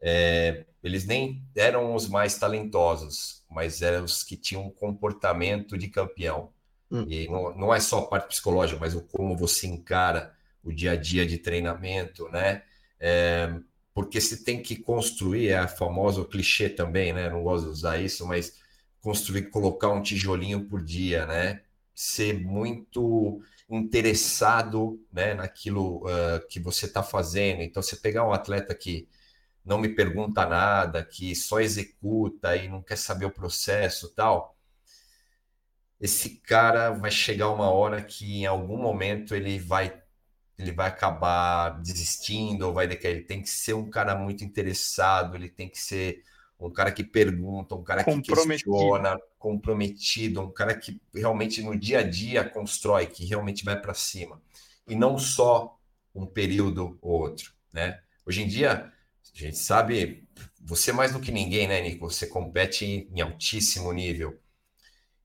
é, 0.00 0.66
eles 0.82 1.04
nem 1.06 1.44
eram 1.56 1.94
os 1.94 2.08
mais 2.08 2.38
talentosos, 2.38 3.44
mas 3.50 3.82
eram 3.82 4.04
os 4.04 4.22
que 4.22 4.36
tinham 4.36 4.66
um 4.66 4.70
comportamento 4.70 5.76
de 5.76 5.88
campeão. 5.88 6.52
Hum. 6.90 7.04
E 7.08 7.28
não, 7.28 7.56
não 7.56 7.74
é 7.74 7.80
só 7.80 8.00
a 8.00 8.06
parte 8.06 8.28
psicológica, 8.28 8.80
mas 8.80 8.94
o 8.94 9.02
como 9.02 9.36
você 9.36 9.66
encara 9.66 10.34
o 10.62 10.72
dia 10.72 10.92
a 10.92 10.96
dia 10.96 11.26
de 11.26 11.38
treinamento, 11.38 12.28
né? 12.28 12.62
É, 13.00 13.52
porque 13.94 14.20
se 14.20 14.44
tem 14.44 14.62
que 14.62 14.76
construir, 14.76 15.48
é 15.48 15.58
a 15.58 15.68
famosa 15.68 16.24
clichê 16.24 16.68
também, 16.68 17.12
né? 17.12 17.28
Não 17.30 17.42
gosto 17.42 17.64
de 17.64 17.70
usar 17.70 17.98
isso, 18.00 18.26
mas 18.26 18.58
construir, 19.00 19.50
colocar 19.50 19.90
um 19.90 20.02
tijolinho 20.02 20.64
por 20.64 20.82
dia, 20.82 21.26
né? 21.26 21.62
Ser 21.94 22.40
muito 22.40 23.42
interessado 23.68 25.00
né, 25.12 25.34
naquilo 25.34 26.06
uh, 26.06 26.46
que 26.48 26.60
você 26.60 26.86
está 26.86 27.02
fazendo. 27.02 27.62
Então, 27.62 27.82
você 27.82 27.96
pegar 27.96 28.26
um 28.26 28.32
atleta 28.32 28.74
que 28.74 29.08
não 29.64 29.78
me 29.78 29.88
pergunta 29.88 30.46
nada, 30.46 31.04
que 31.04 31.34
só 31.34 31.60
executa 31.60 32.56
e 32.56 32.68
não 32.68 32.82
quer 32.82 32.96
saber 32.96 33.26
o 33.26 33.30
processo 33.30 34.10
tal, 34.10 34.56
esse 36.00 36.30
cara 36.40 36.90
vai 36.90 37.10
chegar 37.10 37.50
uma 37.50 37.70
hora 37.70 38.02
que 38.02 38.40
em 38.40 38.46
algum 38.46 38.76
momento 38.76 39.34
ele 39.34 39.58
vai 39.58 40.01
ele 40.58 40.72
vai 40.72 40.88
acabar 40.88 41.80
desistindo 41.80 42.66
ou 42.66 42.72
vai 42.72 42.86
decair. 42.86 43.16
Ele 43.16 43.24
tem 43.24 43.42
que 43.42 43.50
ser 43.50 43.74
um 43.74 43.88
cara 43.88 44.14
muito 44.14 44.44
interessado, 44.44 45.36
ele 45.36 45.48
tem 45.48 45.68
que 45.68 45.80
ser 45.80 46.22
um 46.58 46.70
cara 46.70 46.92
que 46.92 47.02
pergunta, 47.02 47.74
um 47.74 47.82
cara 47.82 48.04
que 48.04 48.22
questiona, 48.22 49.18
comprometido, 49.38 50.40
um 50.40 50.52
cara 50.52 50.74
que 50.74 51.00
realmente 51.12 51.60
no 51.62 51.76
dia 51.76 52.00
a 52.00 52.02
dia 52.02 52.48
constrói, 52.48 53.06
que 53.06 53.24
realmente 53.24 53.64
vai 53.64 53.80
para 53.80 53.94
cima. 53.94 54.40
E 54.86 54.94
não 54.94 55.18
só 55.18 55.76
um 56.14 56.26
período 56.26 56.98
ou 57.00 57.20
outro, 57.20 57.52
né? 57.72 58.00
Hoje 58.24 58.42
em 58.42 58.46
dia, 58.46 58.92
a 59.34 59.38
gente 59.38 59.58
sabe, 59.58 60.28
você 60.60 60.92
mais 60.92 61.12
do 61.12 61.20
que 61.20 61.32
ninguém, 61.32 61.66
né, 61.66 61.80
Nico? 61.80 62.08
Você 62.08 62.26
compete 62.26 63.08
em 63.10 63.20
altíssimo 63.20 63.92
nível. 63.92 64.38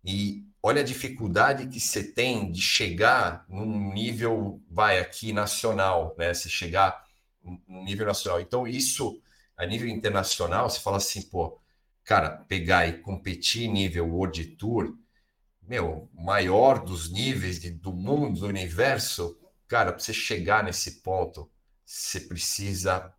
E 0.03 0.46
olha 0.61 0.81
a 0.81 0.85
dificuldade 0.85 1.67
que 1.67 1.79
você 1.79 2.03
tem 2.03 2.51
de 2.51 2.61
chegar 2.61 3.45
num 3.47 3.93
nível, 3.93 4.61
vai 4.69 4.99
aqui, 4.99 5.31
nacional, 5.31 6.15
né? 6.17 6.33
Você 6.33 6.49
chegar 6.49 7.05
num 7.43 7.83
nível 7.83 8.05
nacional. 8.05 8.41
Então, 8.41 8.67
isso, 8.67 9.21
a 9.55 9.65
nível 9.65 9.87
internacional, 9.87 10.69
você 10.69 10.79
fala 10.79 10.97
assim, 10.97 11.21
pô, 11.21 11.59
cara, 12.03 12.29
pegar 12.47 12.87
e 12.87 12.99
competir 12.99 13.67
nível 13.67 14.07
World 14.07 14.43
Tour, 14.57 14.97
meu, 15.61 16.09
maior 16.13 16.83
dos 16.83 17.11
níveis 17.11 17.59
de, 17.59 17.69
do 17.69 17.91
mundo, 17.91 18.39
do 18.39 18.47
universo, 18.47 19.37
cara, 19.67 19.91
para 19.91 19.99
você 19.99 20.13
chegar 20.13 20.63
nesse 20.63 21.01
ponto, 21.01 21.51
você 21.85 22.21
precisa 22.21 23.13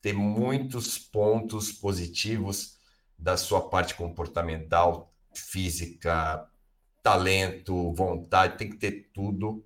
ter 0.00 0.12
muitos 0.12 0.98
pontos 0.98 1.72
positivos 1.72 2.78
da 3.18 3.36
sua 3.36 3.68
parte 3.68 3.94
comportamental, 3.94 5.12
física, 5.34 6.48
talento, 7.02 7.92
vontade, 7.92 8.58
tem 8.58 8.70
que 8.70 8.76
ter 8.76 9.10
tudo. 9.12 9.64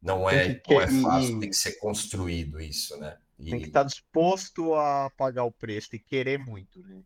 Não 0.00 0.28
é, 0.28 0.60
não 0.68 0.80
é 0.80 0.88
fácil, 0.88 1.40
tem 1.40 1.50
que 1.50 1.56
ser 1.56 1.78
construído 1.78 2.60
isso, 2.60 2.96
né? 2.98 3.16
E... 3.38 3.50
Tem 3.50 3.60
que 3.60 3.68
estar 3.68 3.84
disposto 3.84 4.74
a 4.74 5.10
pagar 5.16 5.44
o 5.44 5.52
preço 5.52 5.94
e 5.94 5.98
querer 5.98 6.38
muito, 6.38 6.80
né? 6.80 7.02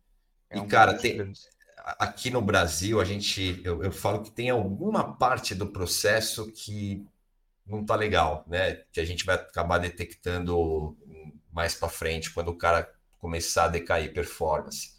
É 0.49 0.57
e, 0.57 0.65
cara, 0.65 0.93
tem, 0.93 1.33
aqui 1.77 2.29
no 2.29 2.41
Brasil, 2.41 2.99
a 2.99 3.05
gente, 3.05 3.61
eu, 3.63 3.83
eu 3.83 3.91
falo 3.91 4.23
que 4.23 4.31
tem 4.31 4.49
alguma 4.49 5.15
parte 5.15 5.53
do 5.53 5.67
processo 5.67 6.51
que 6.51 7.05
não 7.65 7.85
tá 7.85 7.95
legal, 7.95 8.43
né? 8.47 8.83
Que 8.91 8.99
a 8.99 9.05
gente 9.05 9.25
vai 9.25 9.35
acabar 9.35 9.77
detectando 9.77 10.97
mais 11.51 11.75
para 11.75 11.89
frente, 11.89 12.31
quando 12.31 12.49
o 12.49 12.57
cara 12.57 12.91
começar 13.19 13.65
a 13.65 13.69
decair 13.69 14.13
performance. 14.13 14.96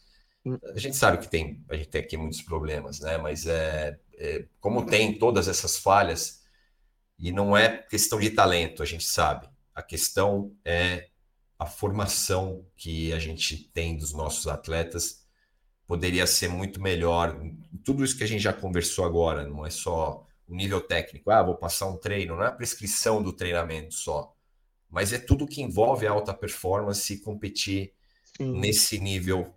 A 0.74 0.78
gente 0.78 0.96
sabe 0.96 1.18
que 1.18 1.28
tem, 1.28 1.64
a 1.68 1.76
gente 1.76 1.88
tem 1.88 2.00
aqui 2.00 2.16
muitos 2.16 2.42
problemas, 2.42 3.00
né? 3.00 3.18
Mas 3.18 3.46
é, 3.46 3.98
é, 4.16 4.46
como 4.60 4.86
tem 4.86 5.18
todas 5.18 5.48
essas 5.48 5.78
falhas, 5.78 6.42
e 7.18 7.32
não 7.32 7.56
é 7.56 7.78
questão 7.78 8.20
de 8.20 8.30
talento, 8.30 8.82
a 8.82 8.86
gente 8.86 9.04
sabe. 9.04 9.48
A 9.74 9.82
questão 9.82 10.54
é 10.64 11.08
a 11.58 11.66
formação 11.66 12.64
que 12.76 13.12
a 13.12 13.18
gente 13.18 13.56
tem 13.56 13.96
dos 13.96 14.12
nossos 14.12 14.46
atletas 14.46 15.26
poderia 15.86 16.26
ser 16.26 16.48
muito 16.48 16.80
melhor. 16.80 17.40
Tudo 17.84 18.04
isso 18.04 18.16
que 18.16 18.22
a 18.22 18.26
gente 18.26 18.42
já 18.42 18.52
conversou 18.52 19.04
agora, 19.04 19.48
não 19.48 19.66
é 19.66 19.70
só 19.70 20.24
o 20.46 20.54
nível 20.54 20.80
técnico, 20.80 21.30
ah, 21.30 21.42
vou 21.42 21.56
passar 21.56 21.86
um 21.86 21.96
treino, 21.96 22.36
não 22.36 22.44
é 22.44 22.48
a 22.48 22.52
prescrição 22.52 23.22
do 23.22 23.32
treinamento 23.32 23.94
só, 23.94 24.34
mas 24.88 25.12
é 25.12 25.18
tudo 25.18 25.46
que 25.46 25.60
envolve 25.60 26.06
a 26.06 26.10
alta 26.10 26.32
performance 26.32 27.12
e 27.12 27.20
competir 27.20 27.92
Sim. 28.36 28.58
nesse 28.58 28.98
nível 28.98 29.54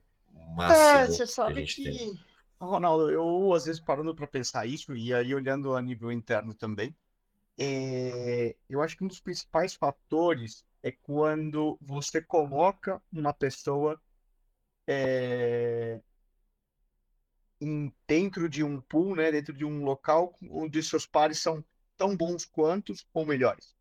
máximo 0.51 0.85
é, 0.85 1.07
você 1.07 1.27
sabe 1.27 1.65
que, 1.65 1.83
que... 1.83 2.19
Ronaldo, 2.59 3.09
eu 3.09 3.53
às 3.53 3.65
vezes 3.65 3.81
parando 3.81 4.15
para 4.15 4.27
pensar 4.27 4.65
isso, 4.65 4.95
e 4.95 5.13
aí 5.13 5.33
olhando 5.33 5.75
a 5.75 5.81
nível 5.81 6.11
interno 6.11 6.53
também, 6.53 6.95
é, 7.57 8.55
eu 8.69 8.81
acho 8.81 8.97
que 8.97 9.03
um 9.03 9.07
dos 9.07 9.19
principais 9.19 9.73
fatores 9.73 10.65
é 10.83 10.91
quando 10.91 11.77
você 11.81 12.21
coloca 12.21 13.01
uma 13.11 13.33
pessoa 13.33 13.99
é, 14.87 15.99
em, 17.59 17.93
dentro 18.07 18.49
de 18.49 18.63
um 18.63 18.81
pool, 18.81 19.15
né, 19.15 19.31
dentro 19.31 19.53
de 19.53 19.63
um 19.63 19.83
local 19.83 20.35
onde 20.49 20.81
seus 20.81 21.05
pares 21.05 21.39
são 21.39 21.63
tão 21.95 22.17
bons 22.17 22.45
quanto 22.45 22.93
ou 23.13 23.25
melhores. 23.25 23.75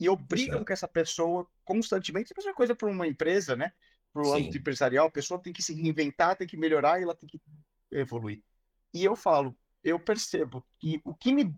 E 0.00 0.08
obrigam 0.08 0.64
que 0.64 0.72
essa 0.72 0.88
pessoa 0.88 1.46
constantemente, 1.64 2.32
é 2.32 2.52
coisa 2.54 2.74
para 2.74 2.88
uma 2.88 3.06
empresa, 3.06 3.54
né? 3.54 3.72
Para 4.18 4.28
o 4.30 4.34
âmbito 4.34 4.58
empresarial, 4.58 5.06
a 5.06 5.10
pessoa 5.10 5.40
tem 5.40 5.52
que 5.52 5.62
se 5.62 5.72
reinventar, 5.72 6.36
tem 6.36 6.46
que 6.46 6.56
melhorar 6.56 6.98
e 6.98 7.04
ela 7.04 7.14
tem 7.14 7.28
que 7.28 7.40
evoluir. 7.92 8.42
E 8.92 9.04
eu 9.04 9.14
falo, 9.14 9.56
eu 9.84 9.96
percebo 10.00 10.66
que 10.76 11.00
o 11.04 11.14
que 11.14 11.32
me 11.32 11.54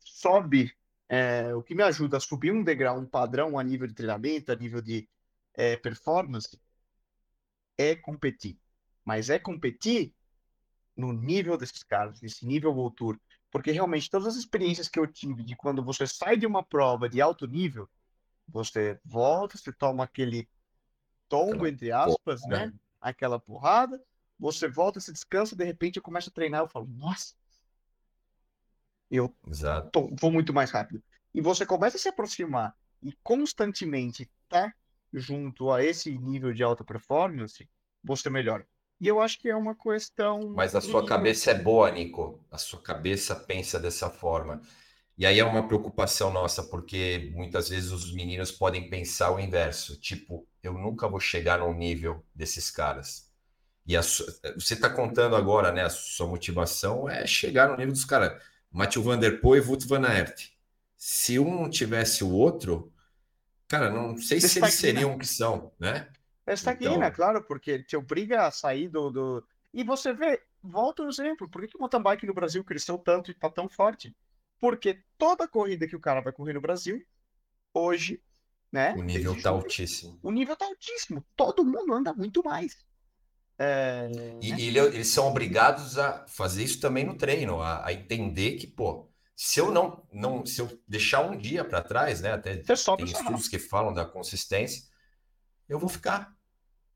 sobe, 0.00 0.70
é, 1.08 1.54
o 1.54 1.62
que 1.62 1.74
me 1.74 1.82
ajuda 1.82 2.18
a 2.18 2.20
subir 2.20 2.52
um 2.52 2.62
degrau, 2.62 2.98
um 2.98 3.06
padrão 3.06 3.58
a 3.58 3.64
nível 3.64 3.86
de 3.86 3.94
treinamento, 3.94 4.52
a 4.52 4.54
nível 4.54 4.82
de 4.82 5.08
é, 5.54 5.74
performance, 5.76 6.60
é 7.78 7.96
competir. 7.96 8.58
Mas 9.02 9.30
é 9.30 9.38
competir 9.38 10.14
no 10.94 11.10
nível 11.10 11.56
desses 11.56 11.82
caras, 11.82 12.20
nesse 12.20 12.44
nível 12.44 12.72
World. 12.72 13.18
Porque 13.50 13.70
realmente 13.70 14.10
todas 14.10 14.28
as 14.28 14.36
experiências 14.36 14.88
que 14.88 14.98
eu 14.98 15.06
tive 15.06 15.42
de 15.42 15.56
quando 15.56 15.82
você 15.82 16.06
sai 16.06 16.36
de 16.36 16.46
uma 16.46 16.62
prova 16.62 17.08
de 17.08 17.18
alto 17.18 17.46
nível, 17.46 17.88
você 18.46 19.00
volta, 19.02 19.56
você 19.56 19.72
toma 19.72 20.04
aquele 20.04 20.46
tombo, 21.32 21.66
entre 21.66 21.90
aspas, 21.90 22.42
né? 22.42 22.66
né? 22.66 22.72
Aquela 23.00 23.40
porrada, 23.40 23.98
você 24.38 24.68
volta, 24.68 25.00
se 25.00 25.10
descansa, 25.10 25.56
de 25.56 25.64
repente 25.64 25.96
eu 25.96 26.02
começo 26.02 26.28
a 26.28 26.32
treinar, 26.32 26.60
eu 26.60 26.68
falo, 26.68 26.86
nossa, 26.86 27.34
eu 29.10 29.34
tô, 29.90 30.14
vou 30.20 30.30
muito 30.30 30.52
mais 30.52 30.70
rápido. 30.70 31.02
E 31.34 31.40
você 31.40 31.64
começa 31.64 31.96
a 31.96 32.00
se 32.00 32.08
aproximar 32.08 32.76
e 33.02 33.12
constantemente 33.22 34.30
tá 34.46 34.72
junto 35.10 35.70
a 35.70 35.82
esse 35.82 36.16
nível 36.18 36.52
de 36.52 36.62
alta 36.62 36.84
performance, 36.84 37.66
você 38.04 38.28
melhora. 38.28 38.66
E 39.00 39.08
eu 39.08 39.20
acho 39.20 39.38
que 39.40 39.48
é 39.48 39.56
uma 39.56 39.74
questão. 39.74 40.50
Mas 40.54 40.76
a 40.76 40.80
sua 40.80 41.04
cabeça 41.04 41.50
é 41.50 41.54
boa, 41.54 41.90
Nico. 41.90 42.44
A 42.50 42.58
sua 42.58 42.80
cabeça 42.80 43.34
pensa 43.34 43.80
dessa 43.80 44.08
forma. 44.08 44.60
E 45.18 45.26
aí 45.26 45.40
é 45.40 45.44
uma 45.44 45.66
preocupação 45.66 46.32
nossa, 46.32 46.62
porque 46.62 47.32
muitas 47.34 47.68
vezes 47.68 47.90
os 47.90 48.12
meninos 48.12 48.52
podem 48.52 48.88
pensar 48.88 49.32
o 49.32 49.40
inverso. 49.40 49.98
Tipo, 49.98 50.46
eu 50.62 50.72
nunca 50.74 51.08
vou 51.08 51.20
chegar 51.20 51.58
no 51.58 51.72
nível 51.72 52.24
desses 52.34 52.70
caras. 52.70 53.30
E 53.86 53.96
a, 53.96 54.02
você 54.02 54.74
está 54.74 54.88
contando 54.88 55.34
agora, 55.34 55.72
né? 55.72 55.84
A 55.84 55.90
sua 55.90 56.26
motivação 56.26 57.08
é 57.08 57.26
chegar 57.26 57.68
no 57.68 57.76
nível 57.76 57.92
dos 57.92 58.04
caras. 58.04 58.40
Mathieu 58.70 59.02
Van 59.02 59.18
Der 59.18 59.40
Poel 59.40 59.62
e 59.62 59.66
Wout 59.66 59.86
Van 59.86 60.06
Aert. 60.06 60.50
Se 60.96 61.38
um 61.38 61.68
tivesse 61.68 62.22
o 62.22 62.30
outro, 62.30 62.92
cara, 63.66 63.90
não 63.90 64.16
sei 64.16 64.40
se 64.40 64.58
eles 64.60 64.74
seriam 64.74 65.14
o 65.14 65.18
que 65.18 65.26
são, 65.26 65.72
né? 65.78 66.08
Estagna, 66.46 66.94
então... 66.94 67.12
claro, 67.12 67.42
porque 67.44 67.82
te 67.82 67.96
obriga 67.96 68.46
a 68.46 68.50
sair 68.50 68.88
do, 68.88 69.10
do... 69.10 69.46
E 69.72 69.82
você 69.84 70.12
vê, 70.12 70.42
volta 70.62 71.02
o 71.02 71.08
exemplo, 71.08 71.48
por 71.48 71.60
que, 71.60 71.68
que 71.68 71.76
o 71.76 71.80
mountain 71.80 72.02
bike 72.02 72.26
no 72.26 72.34
Brasil 72.34 72.62
cresceu 72.64 72.98
tanto 72.98 73.30
e 73.30 73.34
tá 73.34 73.50
tão 73.50 73.68
forte? 73.68 74.14
Porque 74.60 75.02
toda 75.18 75.48
corrida 75.48 75.86
que 75.86 75.96
o 75.96 76.00
cara 76.00 76.20
vai 76.20 76.32
correr 76.32 76.52
no 76.52 76.60
Brasil, 76.60 77.04
hoje, 77.74 78.22
né? 78.72 78.94
O 78.94 79.02
nível 79.02 79.40
tá 79.40 79.50
altíssimo. 79.50 80.18
O 80.22 80.30
nível 80.30 80.56
tá 80.56 80.64
altíssimo. 80.64 81.24
Todo 81.36 81.64
mundo 81.64 81.92
anda 81.92 82.14
muito 82.14 82.42
mais. 82.42 82.78
É... 83.58 84.08
E, 84.40 84.50
né? 84.50 84.56
e 84.58 84.78
eles 84.78 85.08
são 85.08 85.28
obrigados 85.28 85.98
a 85.98 86.26
fazer 86.26 86.64
isso 86.64 86.80
também 86.80 87.04
no 87.04 87.16
treino, 87.16 87.60
a, 87.60 87.86
a, 87.86 87.92
entender 87.92 88.52
que, 88.52 88.66
pô, 88.66 89.08
se 89.36 89.60
eu 89.60 89.70
não, 89.70 90.02
não 90.10 90.44
se 90.46 90.60
eu 90.60 90.80
deixar 90.88 91.20
um 91.20 91.36
dia 91.36 91.64
para 91.64 91.82
trás, 91.82 92.22
né? 92.22 92.32
Até 92.32 92.56
tem 92.56 92.74
estudos 92.74 93.48
que 93.48 93.58
falam 93.58 93.92
da 93.92 94.04
consistência 94.04 94.90
eu 95.72 95.78
vou 95.78 95.88
ficar. 95.88 96.34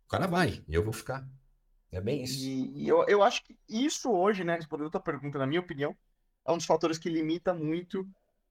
O 0.05 0.09
cara 0.09 0.27
vai, 0.27 0.62
eu 0.68 0.85
vou 0.85 0.93
ficar. 0.93 1.27
É 1.91 2.01
bem 2.01 2.22
isso. 2.22 2.39
E, 2.39 2.83
e, 2.83 2.89
eu, 2.89 3.05
eu 3.09 3.22
acho 3.22 3.43
que 3.43 3.59
isso 3.68 4.11
hoje, 4.11 4.45
né, 4.45 4.57
respondendo 4.57 4.89
a 4.89 4.91
tua 4.91 5.01
pergunta, 5.01 5.39
na 5.39 5.47
minha 5.47 5.61
opinião, 5.61 5.97
é 6.47 6.53
um 6.53 6.59
dos 6.59 6.66
fatores 6.66 6.99
que 6.99 7.09
limita 7.09 7.55
muito 7.55 8.07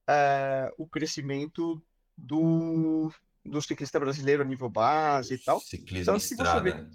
é, 0.08 0.72
o 0.76 0.86
crescimento 0.86 1.80
do, 2.16 3.12
do 3.44 3.60
ciclista 3.60 4.00
brasileiro 4.00 4.42
a 4.42 4.46
nível 4.46 4.68
base 4.68 5.34
e 5.34 5.38
tal. 5.38 5.60
Ciclismo 5.60 6.02
então, 6.02 6.18
se 6.18 6.34
estrada, 6.34 6.60
vê, 6.60 6.86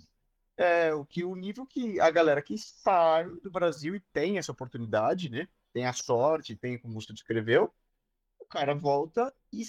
é, 0.57 0.93
o 0.93 1.05
que 1.05 1.23
o 1.23 1.35
nível 1.35 1.65
que 1.65 1.99
a 1.99 2.09
galera 2.09 2.41
que 2.41 2.57
sai 2.57 3.25
do 3.43 3.51
Brasil 3.51 3.95
e 3.95 3.99
tem 4.13 4.37
essa 4.37 4.51
oportunidade, 4.51 5.29
né? 5.29 5.47
Tem 5.73 5.85
a 5.85 5.93
sorte, 5.93 6.55
tem 6.55 6.77
como 6.77 6.99
você 6.99 7.13
descreveu, 7.13 7.71
o 8.39 8.45
cara 8.45 8.75
volta 8.75 9.33
e 9.51 9.63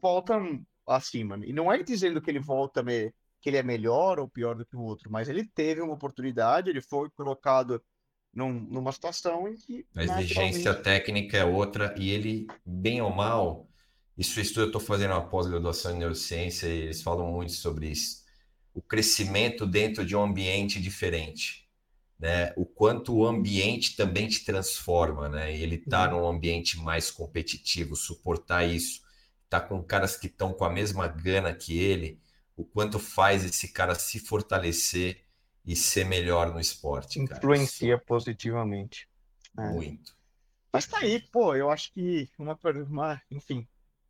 volta 0.00 0.40
acima. 0.86 1.38
E 1.44 1.52
não 1.52 1.70
é 1.70 1.82
dizendo 1.82 2.20
que 2.20 2.30
ele 2.30 2.40
volta 2.40 2.82
me, 2.82 3.12
que 3.40 3.48
ele 3.48 3.58
é 3.58 3.62
melhor 3.62 4.18
ou 4.18 4.28
pior 4.28 4.54
do 4.54 4.66
que 4.66 4.76
o 4.76 4.82
outro, 4.82 5.10
mas 5.10 5.28
ele 5.28 5.44
teve 5.44 5.80
uma 5.80 5.94
oportunidade, 5.94 6.70
ele 6.70 6.80
foi 6.80 7.10
colocado 7.10 7.82
num, 8.34 8.52
numa 8.52 8.92
situação 8.92 9.48
em 9.48 9.54
que. 9.54 9.86
A 9.94 10.04
exigência 10.04 10.74
técnica 10.74 11.36
é 11.36 11.44
outra, 11.44 11.94
e 11.98 12.10
ele, 12.10 12.46
bem 12.64 13.00
ou 13.00 13.10
mal, 13.10 13.68
isso 14.20 14.40
estudo, 14.40 14.62
eu 14.62 14.66
estou 14.66 14.80
fazendo 14.80 15.12
uma 15.12 15.26
pós-graduação 15.26 15.94
em 15.94 15.98
neurociência 15.98 16.66
e 16.66 16.82
eles 16.82 17.02
falam 17.02 17.26
muito 17.32 17.52
sobre 17.52 17.88
isso. 17.88 18.24
O 18.74 18.80
crescimento 18.80 19.66
dentro 19.66 20.04
de 20.04 20.14
um 20.14 20.22
ambiente 20.22 20.80
diferente. 20.80 21.68
Né? 22.18 22.52
O 22.54 22.66
quanto 22.66 23.14
o 23.14 23.26
ambiente 23.26 23.96
também 23.96 24.28
te 24.28 24.44
transforma, 24.44 25.28
né? 25.28 25.56
Ele 25.56 25.76
está 25.76 26.04
uhum. 26.04 26.20
num 26.20 26.28
ambiente 26.28 26.78
mais 26.78 27.10
competitivo, 27.10 27.96
suportar 27.96 28.64
isso 28.64 29.00
tá 29.50 29.60
com 29.60 29.82
caras 29.82 30.16
que 30.16 30.28
estão 30.28 30.54
com 30.54 30.64
a 30.64 30.70
mesma 30.70 31.08
gana 31.08 31.52
que 31.52 31.76
ele, 31.76 32.22
o 32.56 32.64
quanto 32.64 33.00
faz 33.00 33.44
esse 33.44 33.72
cara 33.72 33.96
se 33.96 34.20
fortalecer 34.20 35.24
e 35.66 35.74
ser 35.74 36.06
melhor 36.06 36.54
no 36.54 36.60
esporte. 36.60 37.18
Influencia 37.18 37.98
positivamente. 37.98 39.08
É. 39.58 39.68
Muito. 39.72 40.16
Mas 40.72 40.86
tá 40.86 40.98
aí, 40.98 41.20
pô, 41.32 41.56
eu 41.56 41.68
acho 41.68 41.92
que 41.92 42.30
uma, 42.38 42.56
uma, 42.88 43.20
enfim, 43.28 43.66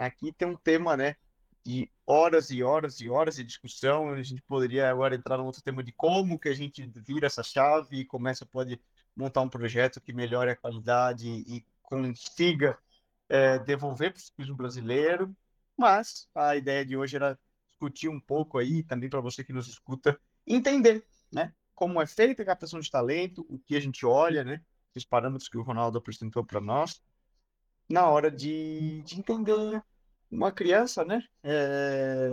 aqui 0.07 0.33
tem 0.33 0.49
um 0.49 0.57
tema, 0.57 0.97
né, 0.97 1.17
de 1.65 1.91
horas 2.07 2.51
e 2.51 2.63
horas 2.63 3.01
e 3.01 3.09
horas 3.09 3.37
de 3.37 3.45
discussão. 3.45 4.11
A 4.11 4.23
gente 4.23 4.43
poderia 4.43 4.91
agora 4.91 5.15
entrar 5.15 5.37
no 5.37 5.45
outro 5.45 5.63
tema 5.63 5.83
de 5.83 5.93
como 5.93 6.39
que 6.39 6.49
a 6.49 6.55
gente 6.55 6.91
vira 7.07 7.27
essa 7.27 7.43
chave 7.43 8.01
e 8.01 8.05
começa, 8.05 8.47
pode 8.47 8.81
montar 9.15 9.43
um 9.43 9.49
projeto 9.49 10.01
que 10.01 10.13
melhore 10.13 10.51
a 10.51 10.57
qualidade 10.57 11.29
e 11.29 11.65
consiga 11.83 12.79
é, 13.29 13.59
devolver 13.59 14.13
para 14.13 14.19
o 14.19 14.23
ciclismo 14.23 14.57
brasileiro, 14.57 15.37
mas 15.77 16.29
a 16.35 16.57
ideia 16.57 16.85
de 16.85 16.97
hoje 16.97 17.17
era 17.17 17.39
discutir 17.69 18.09
um 18.09 18.21
pouco 18.21 18.59
aí, 18.59 18.83
também 18.83 19.11
para 19.11 19.21
você 19.21 19.45
que 19.45 19.53
nos 19.53 19.69
escuta, 19.69 20.19
entender 20.47 21.05
né, 21.33 21.53
como 21.75 22.01
é 22.01 22.07
feita 22.07 22.43
a 22.43 22.47
captação 22.47 22.81
de 22.81 22.91
talento, 22.91 23.45
o 23.49 23.59
que 23.59 23.77
a 23.77 23.81
gente 23.81 24.07
olha, 24.07 24.45
né, 24.45 24.63
os 24.95 25.05
parâmetros 25.05 25.49
que 25.49 25.59
o 25.59 25.63
Ronaldo 25.63 25.99
apresentou 25.99 26.45
para 26.45 26.61
nós, 26.61 27.03
na 27.91 28.09
hora 28.09 28.31
de, 28.31 29.03
de 29.03 29.19
entender 29.19 29.83
uma 30.31 30.53
criança, 30.53 31.05
né? 31.05 31.23
É, 31.43 32.29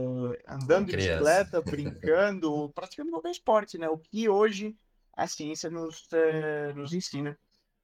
andando 0.47 0.87
de 0.87 0.97
bicicleta, 0.97 1.61
brincando, 1.65 2.69
praticando 2.75 3.09
qualquer 3.09 3.31
esporte, 3.31 3.77
né? 3.77 3.89
O 3.89 3.97
que 3.97 4.29
hoje 4.29 4.75
a 5.15 5.27
ciência 5.27 5.69
nos, 5.69 6.07
é, 6.13 6.73
nos 6.73 6.93
ensina 6.93 7.37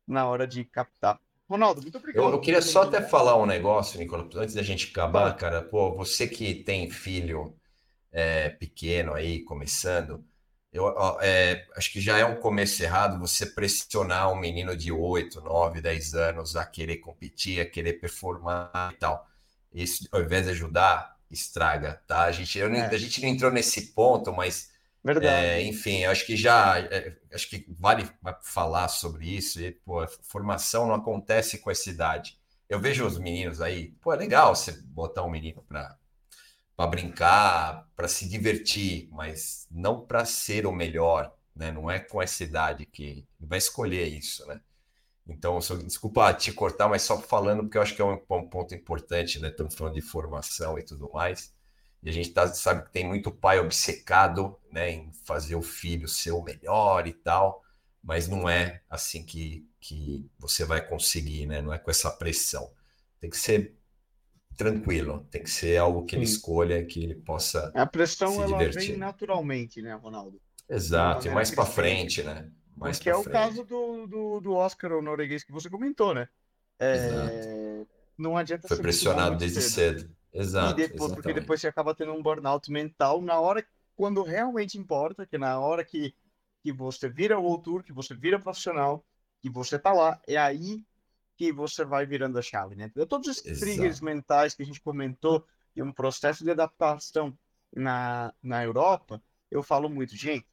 na 0.07 0.28
hora 0.28 0.45
de 0.45 0.63
captar 0.65 1.19
Ronaldo, 1.49 1.82
muito 1.82 1.97
obrigado. 1.97 2.24
Eu, 2.26 2.32
eu 2.32 2.39
queria 2.39 2.61
só 2.61 2.84
até 2.84 3.01
falar 3.01 3.38
um 3.38 3.45
negócio, 3.45 3.99
Nicolas, 3.99 4.34
antes 4.36 4.55
da 4.55 4.63
gente 4.63 4.89
acabar, 4.89 5.36
cara. 5.36 5.61
Pô, 5.61 5.93
você 5.93 6.28
que 6.28 6.55
tem 6.63 6.89
filho 6.89 7.55
é, 8.11 8.49
pequeno 8.49 9.13
aí, 9.13 9.43
começando, 9.43 10.26
eu 10.74 11.19
é, 11.21 11.67
acho 11.78 11.91
que 11.91 12.01
já 12.01 12.17
é 12.17 12.26
um 12.26 12.36
começo 12.36 12.82
errado 12.82 13.19
você 13.19 13.45
pressionar 13.45 14.32
um 14.32 14.36
menino 14.36 14.76
de 14.76 14.91
8, 14.91 15.39
9, 15.39 15.82
10 15.82 16.15
anos 16.15 16.55
a 16.55 16.65
querer 16.65 16.97
competir, 16.97 17.61
a 17.61 17.65
querer 17.65 17.93
performar 17.93 18.91
e 18.93 18.97
tal. 18.97 19.28
Isso, 19.71 20.07
ao 20.11 20.21
invés 20.21 20.45
de 20.45 20.51
ajudar, 20.51 21.15
estraga, 21.30 22.01
tá? 22.07 22.24
A 22.24 22.32
gente, 22.32 22.57
eu, 22.57 22.74
é. 22.74 22.88
a 22.88 22.97
gente 22.97 23.21
não 23.21 23.30
entrou 23.30 23.51
nesse 23.51 23.93
ponto, 23.93 24.34
mas 24.34 24.74
Verdade. 25.03 25.28
É, 25.36 25.61
enfim, 25.61 26.05
acho 26.05 26.26
que 26.26 26.38
já 26.38 26.80
é, 26.80 27.17
acho 27.34 27.49
que 27.49 27.65
vale 27.78 28.09
falar 28.41 28.88
sobre 28.88 29.36
isso. 29.36 29.59
E, 29.59 29.71
pô, 29.71 30.07
formação 30.21 30.88
não 30.88 30.95
acontece 30.95 31.57
com 31.57 31.69
essa 31.69 31.89
idade. 31.89 32.39
Eu 32.69 32.80
vejo 32.80 33.05
os 33.05 33.19
meninos 33.19 33.59
aí, 33.59 33.91
pô, 34.01 34.13
é 34.13 34.15
legal 34.15 34.55
você 34.55 34.71
botar 34.71 35.24
um 35.24 35.30
menino 35.30 35.61
para 35.67 35.97
para 36.76 36.88
brincar, 36.88 37.88
para 37.95 38.07
se 38.07 38.28
divertir, 38.28 39.07
mas 39.11 39.67
não 39.71 40.05
para 40.05 40.26
ser 40.26 40.65
o 40.65 40.71
melhor, 40.71 41.34
né? 41.55 41.71
Não 41.71 41.89
é 41.89 41.99
com 41.99 42.21
essa 42.21 42.43
idade 42.43 42.86
que 42.86 43.26
vai 43.39 43.59
escolher 43.59 44.07
isso, 44.07 44.45
né? 44.47 44.59
Então, 45.28 45.61
só, 45.61 45.76
desculpa 45.76 46.34
te 46.34 46.51
cortar, 46.51 46.89
mas 46.89 47.03
só 47.03 47.19
falando 47.19 47.63
porque 47.63 47.78
eu 47.78 47.82
acho 47.82 47.95
que 47.95 48.01
é 48.01 48.05
um, 48.05 48.13
um 48.13 48.49
ponto 48.49 48.76
importante, 48.76 49.39
né? 49.39 49.49
Estamos 49.49 49.76
falando 49.76 49.93
de 49.93 50.01
formação 50.01 50.78
e 50.78 50.84
tudo 50.84 51.09
mais. 51.13 51.53
E 52.01 52.09
a 52.09 52.11
gente 52.11 52.32
tá, 52.32 52.47
sabe 52.53 52.84
que 52.84 52.91
tem 52.91 53.07
muito 53.07 53.32
pai 53.32 53.59
obcecado 53.59 54.59
né, 54.71 54.91
em 54.91 55.11
fazer 55.26 55.55
o 55.55 55.61
filho 55.61 56.07
ser 56.07 56.32
o 56.32 56.43
melhor 56.43 57.07
e 57.07 57.13
tal, 57.13 57.63
mas 58.03 58.28
não 58.28 58.49
é 58.49 58.82
assim 58.89 59.24
que, 59.24 59.65
que 59.80 60.30
você 60.38 60.65
vai 60.65 60.86
conseguir, 60.86 61.45
né? 61.45 61.61
Não 61.61 61.74
é 61.74 61.78
com 61.80 61.89
essa 61.89 62.11
pressão. 62.11 62.69
Tem 63.21 63.30
que 63.30 63.38
ser 63.38 63.74
tranquilo, 64.56 65.26
tem 65.32 65.43
que 65.43 65.49
ser 65.49 65.78
algo 65.78 66.06
que 66.06 66.16
ele 66.16 66.26
Sim. 66.26 66.34
escolha, 66.34 66.86
que 66.86 67.04
ele 67.04 67.16
possa 67.16 67.72
A 67.74 67.86
pressão 67.86 68.41
ela 68.41 68.58
divertir. 68.58 68.91
vem 68.91 68.97
naturalmente, 68.97 69.82
né, 69.82 69.93
Ronaldo? 69.95 70.41
Exato, 70.70 71.28
e 71.28 71.32
mais 71.32 71.51
para 71.51 71.66
frente, 71.66 72.24
né? 72.24 72.51
Mais 72.76 72.97
Porque 72.97 73.10
é 73.10 73.14
frente. 73.14 73.28
o 73.28 73.32
caso 73.32 73.64
do, 73.64 74.08
do, 74.08 74.39
do 74.41 74.54
Oscar, 74.54 74.93
o 74.93 75.01
norueguês 75.01 75.43
que 75.43 75.51
você 75.51 75.70
comentou, 75.70 76.14
né? 76.14 76.28
É... 76.80 77.86
Não 78.18 78.38
adianta 78.38 78.68
Foi 78.68 78.78
pressionado 78.78 79.38
desde 79.38 79.62
cedo. 79.62 80.01
cedo. 80.01 80.16
Exato. 80.34 80.76
Depois, 80.76 81.12
porque 81.14 81.34
depois 81.34 81.62
você 81.62 81.68
acaba 81.68 81.93
tendo 81.95 82.14
um 82.14 82.22
burnout 82.22 82.72
mental 82.72 83.22
na 83.22 83.39
hora 83.39 83.66
quando 83.95 84.24
realmente 84.24 84.78
importa, 84.78 85.26
que 85.26 85.38
na 85.38 85.60
hora 85.60 85.84
que, 85.86 86.16
que 86.64 86.72
você 86.72 87.10
vira 87.10 87.39
o 87.39 87.58
tour, 87.58 87.84
que 87.84 87.93
você 87.93 88.16
vira 88.16 88.39
profissional, 88.39 89.06
que 89.41 89.49
você 89.49 89.78
tá 89.78 89.93
lá, 89.93 90.20
é 90.28 90.38
aí 90.38 90.84
que 91.43 91.51
você 91.51 91.83
vai 91.83 92.05
virando 92.05 92.39
a 92.39 92.41
chave, 92.41 92.75
né? 92.75 92.89
Todos 93.09 93.27
os 93.27 93.45
Exato. 93.45 93.59
triggers 93.59 93.99
mentais 93.99 94.55
que 94.55 94.63
a 94.63 94.65
gente 94.65 94.79
comentou 94.79 95.45
e 95.75 95.83
um 95.83 95.91
processo 95.91 96.43
de 96.43 96.51
adaptação 96.51 97.37
na, 97.75 98.33
na 98.41 98.63
Europa, 98.63 99.21
eu 99.51 99.61
falo 99.61 99.89
muito, 99.89 100.15
gente, 100.15 100.47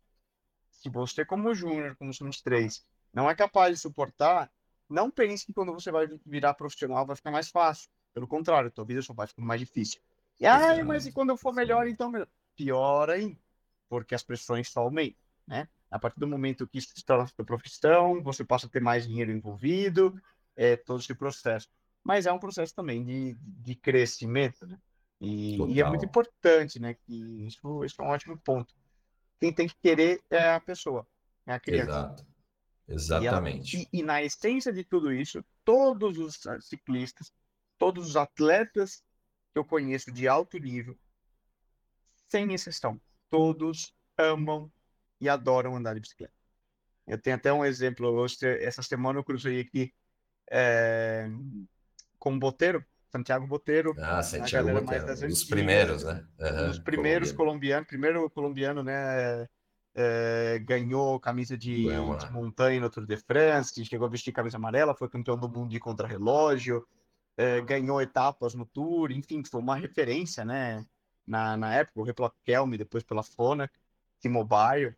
se 0.70 0.88
você 0.88 1.24
como 1.24 1.54
júnior, 1.54 1.94
como 1.96 2.12
sub-23, 2.12 2.82
não 3.12 3.30
é 3.30 3.34
capaz 3.34 3.74
de 3.74 3.80
suportar, 3.80 4.50
não 4.88 5.10
pense 5.10 5.46
que 5.46 5.52
quando 5.52 5.72
você 5.72 5.92
vai 5.92 6.08
virar 6.26 6.54
profissional 6.54 7.06
vai 7.06 7.14
ficar 7.14 7.30
mais 7.30 7.48
fácil. 7.48 7.88
Pelo 8.12 8.26
contrário, 8.26 8.70
tua 8.70 8.84
vida 8.84 9.02
só 9.02 9.12
vai 9.12 9.26
ficar 9.26 9.42
mais 9.42 9.60
difícil. 9.60 10.00
E, 10.40 10.46
ai, 10.46 10.82
mas 10.82 11.06
e 11.06 11.12
quando 11.12 11.30
eu 11.30 11.36
for 11.36 11.52
melhor, 11.52 11.86
então? 11.86 12.10
Pior 12.56 13.10
ainda, 13.10 13.38
porque 13.88 14.14
as 14.14 14.22
pressões 14.22 14.68
só 14.68 14.80
aumentam, 14.80 15.20
né? 15.46 15.68
A 15.90 15.98
partir 15.98 16.18
do 16.18 16.26
momento 16.26 16.66
que 16.66 16.78
isso 16.78 16.92
se 16.94 17.04
torna 17.04 17.26
sua 17.26 17.44
profissão, 17.44 18.22
você 18.22 18.44
passa 18.44 18.66
a 18.66 18.70
ter 18.70 18.80
mais 18.80 19.06
dinheiro 19.06 19.30
envolvido, 19.30 20.20
é, 20.56 20.76
todo 20.76 21.00
esse 21.00 21.14
processo. 21.14 21.68
Mas 22.02 22.26
é 22.26 22.32
um 22.32 22.38
processo 22.38 22.74
também 22.74 23.04
de, 23.04 23.36
de 23.40 23.74
crescimento, 23.74 24.66
né? 24.66 24.78
E, 25.20 25.58
e 25.74 25.80
é 25.80 25.84
muito 25.86 26.04
importante, 26.04 26.80
né? 26.80 26.94
Que 26.94 27.46
isso, 27.46 27.84
isso 27.84 28.00
é 28.00 28.04
um 28.04 28.08
ótimo 28.08 28.38
ponto. 28.38 28.74
Quem 29.38 29.52
tem 29.52 29.68
que 29.68 29.76
querer 29.82 30.22
é 30.30 30.54
a 30.54 30.60
pessoa, 30.60 31.06
é 31.46 31.52
a 31.52 31.60
criança. 31.60 31.90
Exato. 31.90 32.26
Exatamente. 32.88 33.76
E, 33.76 33.80
ela, 33.80 33.88
e, 33.92 33.98
e, 33.98 34.02
na 34.02 34.22
essência 34.22 34.72
de 34.72 34.82
tudo 34.82 35.12
isso, 35.12 35.44
todos 35.64 36.18
os 36.18 36.40
ciclistas, 36.60 37.32
todos 37.78 38.08
os 38.08 38.16
atletas 38.16 39.02
que 39.52 39.58
eu 39.58 39.64
conheço 39.64 40.10
de 40.10 40.26
alto 40.26 40.58
nível, 40.58 40.98
sem 42.28 42.52
exceção, 42.52 43.00
todos 43.28 43.94
amam 44.18 44.70
e 45.20 45.28
adoram 45.28 45.76
andar 45.76 45.94
de 45.94 46.00
bicicleta. 46.00 46.34
Eu 47.06 47.20
tenho 47.20 47.36
até 47.36 47.52
um 47.52 47.64
exemplo. 47.64 48.08
Hoje, 48.08 48.36
essa 48.42 48.82
semana 48.82 49.18
eu 49.18 49.24
cruzei 49.24 49.60
aqui 49.60 49.92
é, 50.50 51.30
com 52.18 52.34
o 52.34 52.38
Boteiro, 52.38 52.84
Santiago 53.10 53.46
Boteiro. 53.46 53.94
Ah, 53.98 54.22
Santiago 54.22 54.72
Boteiro, 54.72 55.04
um 55.10 55.28
dos 55.28 55.44
primeiros, 55.44 56.04
né? 56.04 56.24
Uhum, 56.38 56.64
um 56.64 56.68
dos 56.68 56.78
primeiros 56.78 57.32
colombianos, 57.32 57.86
primeiro 57.86 58.28
colombiano, 58.30 58.82
né? 58.82 59.48
É, 59.92 60.60
ganhou 60.60 61.18
camisa 61.18 61.58
de, 61.58 61.86
de, 61.86 62.30
montanha 62.30 62.80
no 62.80 62.88
Tour 62.88 63.04
de 63.06 63.16
France, 63.16 63.84
chegou 63.84 64.06
a 64.06 64.10
vestir 64.10 64.32
camisa 64.32 64.56
amarela, 64.56 64.94
foi 64.94 65.08
campeão 65.08 65.36
do 65.36 65.48
mundo 65.48 65.70
de 65.70 65.80
contrarrelógio, 65.80 66.86
é, 67.36 67.60
ganhou 67.60 68.00
etapas 68.00 68.54
no 68.54 68.64
Tour, 68.64 69.10
enfim, 69.10 69.42
foi 69.44 69.60
uma 69.60 69.74
referência, 69.74 70.44
né? 70.44 70.84
Na, 71.26 71.56
na 71.56 71.74
época, 71.74 71.94
correu 71.94 72.14
pela 72.14 72.32
Kelme, 72.44 72.78
depois 72.78 73.02
pela 73.02 73.22
Fona, 73.22 73.70
T-Mobile. 74.20 74.94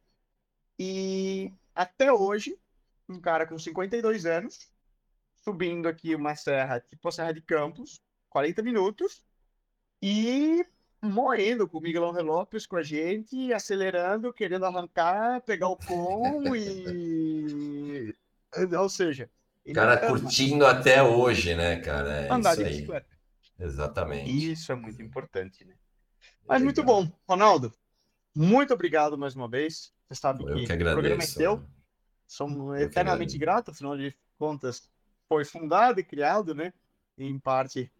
E 0.78 1.52
até 1.74 2.12
hoje, 2.12 2.58
um 3.08 3.20
cara 3.20 3.46
com 3.46 3.58
52 3.58 4.26
anos, 4.26 4.71
subindo 5.42 5.88
aqui 5.88 6.14
uma 6.14 6.34
serra, 6.34 6.80
tipo 6.80 7.08
a 7.08 7.12
Serra 7.12 7.32
de 7.32 7.40
Campos, 7.40 8.00
40 8.30 8.62
minutos, 8.62 9.24
e 10.00 10.64
morrendo 11.02 11.68
com 11.68 11.78
o 11.78 11.80
Miguel 11.80 12.08
Angel 12.08 12.24
Lopes 12.24 12.66
com 12.66 12.76
a 12.76 12.82
gente, 12.82 13.52
acelerando, 13.52 14.32
querendo 14.32 14.64
arrancar, 14.64 15.40
pegar 15.42 15.68
o 15.68 15.76
pão 15.76 16.56
e. 16.56 18.14
Ou 18.78 18.88
seja. 18.88 19.28
Cara, 19.74 19.96
curtindo 19.96 20.66
até 20.66 21.02
hoje, 21.02 21.54
né, 21.54 21.76
cara? 21.80 22.26
É 22.26 22.32
andar 22.32 22.56
de 22.56 22.64
bicicleta. 22.64 23.06
Exatamente. 23.58 24.52
Isso 24.52 24.72
é 24.72 24.74
muito 24.74 25.00
importante, 25.00 25.64
né? 25.64 25.74
Mas 26.46 26.60
Legal. 26.60 26.64
muito 26.64 26.82
bom. 26.82 27.12
Ronaldo, 27.28 27.72
muito 28.34 28.74
obrigado 28.74 29.16
mais 29.16 29.36
uma 29.36 29.48
vez. 29.48 29.92
Você 30.08 30.20
sabe 30.20 30.42
Eu 30.42 30.56
que, 30.56 30.66
que 30.66 30.72
agradeço, 30.72 30.98
o 30.98 31.00
programa 31.00 31.22
é 31.22 31.26
teu. 31.26 31.62
Somos 32.26 32.80
eternamente 32.80 33.38
gratos, 33.38 33.74
afinal 33.74 33.96
de 33.96 34.14
contas, 34.36 34.90
foi 35.32 35.46
fundado 35.46 35.98
e 35.98 36.04
criado, 36.04 36.54
né? 36.54 36.74
Em 37.16 37.38
parte 37.38 37.90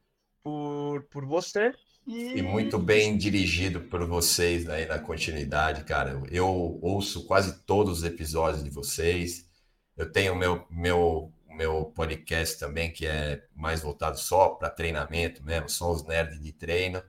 por, 0.42 1.02
por 1.04 1.24
você. 1.24 1.72
E... 2.06 2.38
e... 2.38 2.42
muito 2.42 2.78
bem 2.78 3.16
dirigido 3.16 3.80
por 3.80 4.06
vocês 4.06 4.68
aí 4.68 4.84
na 4.84 4.98
continuidade, 4.98 5.82
cara. 5.84 6.22
Eu 6.30 6.78
ouço 6.82 7.24
quase 7.24 7.62
todos 7.62 7.98
os 7.98 8.04
episódios 8.04 8.62
de 8.62 8.68
vocês. 8.68 9.48
Eu 9.96 10.12
tenho 10.12 10.36
meu 10.36 10.66
meu 10.70 11.32
meu 11.48 11.86
podcast 11.86 12.58
também 12.58 12.90
que 12.90 13.06
é 13.06 13.42
mais 13.54 13.80
voltado 13.82 14.18
só 14.18 14.50
para 14.50 14.70
treinamento 14.70 15.42
mesmo, 15.42 15.68
só 15.68 15.90
os 15.90 16.04
nerds 16.04 16.38
de 16.38 16.52
treino. 16.52 17.02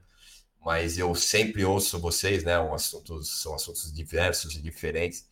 Mas 0.64 0.96
eu 0.96 1.14
sempre 1.14 1.64
ouço 1.66 2.00
vocês, 2.00 2.44
né? 2.44 2.58
Um 2.58 2.72
assuntos, 2.72 3.42
são 3.42 3.54
assuntos 3.54 3.92
diversos 3.92 4.54
e 4.54 4.62
diferentes. 4.62 5.28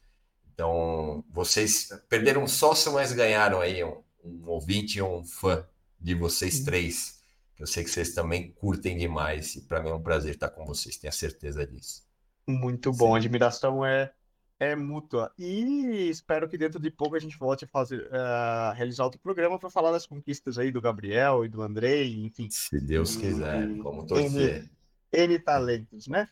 Então, 0.53 1.25
vocês 1.31 1.89
perderam 2.11 2.47
sócio, 2.47 2.93
mas 2.93 3.13
ganharam 3.13 3.61
aí 3.61 3.83
um, 3.83 4.03
um 4.23 4.49
ouvinte 4.49 4.99
e 4.99 5.03
um 5.03 5.25
fã 5.25 5.67
de 6.01 6.15
vocês 6.15 6.61
três. 6.61 7.21
Eu 7.59 7.67
sei 7.67 7.85
que 7.85 7.91
vocês 7.91 8.15
também 8.15 8.51
curtem 8.53 8.97
demais 8.97 9.55
e 9.55 9.63
para 9.63 9.81
mim 9.81 9.91
é 9.91 9.95
um 9.95 10.03
prazer 10.03 10.35
estar 10.35 10.51
com 10.51 10.65
vocês, 10.65 10.97
tenho 10.97 11.11
a 11.11 11.15
certeza 11.15 11.67
disso. 11.67 12.03
Muito 12.47 12.91
bom, 12.93 13.09
Sim. 13.09 13.15
a 13.15 13.17
admiração 13.19 13.87
é, 13.87 14.13
é 14.59 14.75
mútua. 14.75 15.33
E 15.39 16.09
espero 16.11 16.49
que 16.49 16.59
dentro 16.59 16.81
de 16.81 16.91
pouco 16.91 17.15
a 17.15 17.21
gente 17.21 17.39
volte 17.39 17.65
a 17.65 17.69
fazer, 17.69 18.09
uh, 18.09 18.75
realizar 18.75 19.05
outro 19.05 19.21
programa 19.21 19.59
para 19.59 19.71
falar 19.71 19.93
das 19.93 20.07
conquistas 20.07 20.59
aí 20.59 20.73
do 20.73 20.81
Gabriel 20.81 21.45
e 21.45 21.49
do 21.49 21.63
Andrei, 21.63 22.25
enfim. 22.25 22.49
Se 22.51 22.81
Deus 22.81 23.15
quiser, 23.15 23.79
como 23.79 24.07
torcer. 24.07 24.69
N, 25.13 25.25
N 25.25 25.39
talentos, 25.39 26.09
né? 26.09 26.29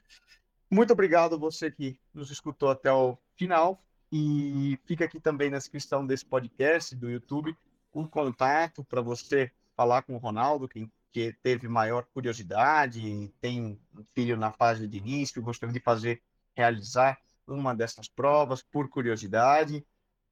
Muito 0.69 0.93
obrigado 0.93 1.39
você 1.39 1.71
que 1.71 1.97
nos 2.13 2.31
escutou 2.31 2.71
até 2.71 2.93
o 2.93 3.17
final. 3.37 3.81
E 4.13 4.77
fica 4.87 5.05
aqui 5.05 5.21
também 5.21 5.51
na 5.51 5.59
descrição 5.59 6.05
desse 6.05 6.27
podcast 6.27 6.97
do 6.97 7.09
YouTube 7.09 7.57
um 7.95 8.07
contato 8.07 8.85
para 8.85 9.01
você 9.01 9.51
falar 9.77 10.03
com 10.03 10.15
o 10.15 10.19
Ronaldo, 10.19 10.69
quem 10.69 10.91
que 11.13 11.33
teve 11.43 11.67
maior 11.69 12.05
curiosidade, 12.15 13.33
tem 13.41 13.61
um 13.97 14.05
filho 14.15 14.37
na 14.37 14.53
fase 14.53 14.87
de 14.87 14.99
início, 14.99 15.43
gostaria 15.43 15.73
de 15.73 15.81
fazer, 15.81 16.23
realizar 16.55 17.19
uma 17.47 17.75
dessas 17.75 18.09
provas 18.09 18.63
por 18.63 18.89
curiosidade 18.89 19.85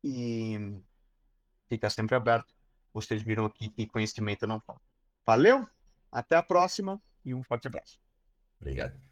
e 0.04 0.80
fica 1.68 1.90
sempre 1.90 2.14
aberto. 2.14 2.54
Vocês 2.92 3.22
viram 3.22 3.44
aqui 3.44 3.68
que 3.68 3.86
conhecimento 3.86 4.46
não 4.46 4.60
falta. 4.60 4.82
Valeu, 5.26 5.68
até 6.10 6.36
a 6.36 6.42
próxima 6.42 7.00
e 7.24 7.34
um 7.34 7.42
forte 7.42 7.66
abraço. 7.66 7.98
Obrigado. 8.60 9.07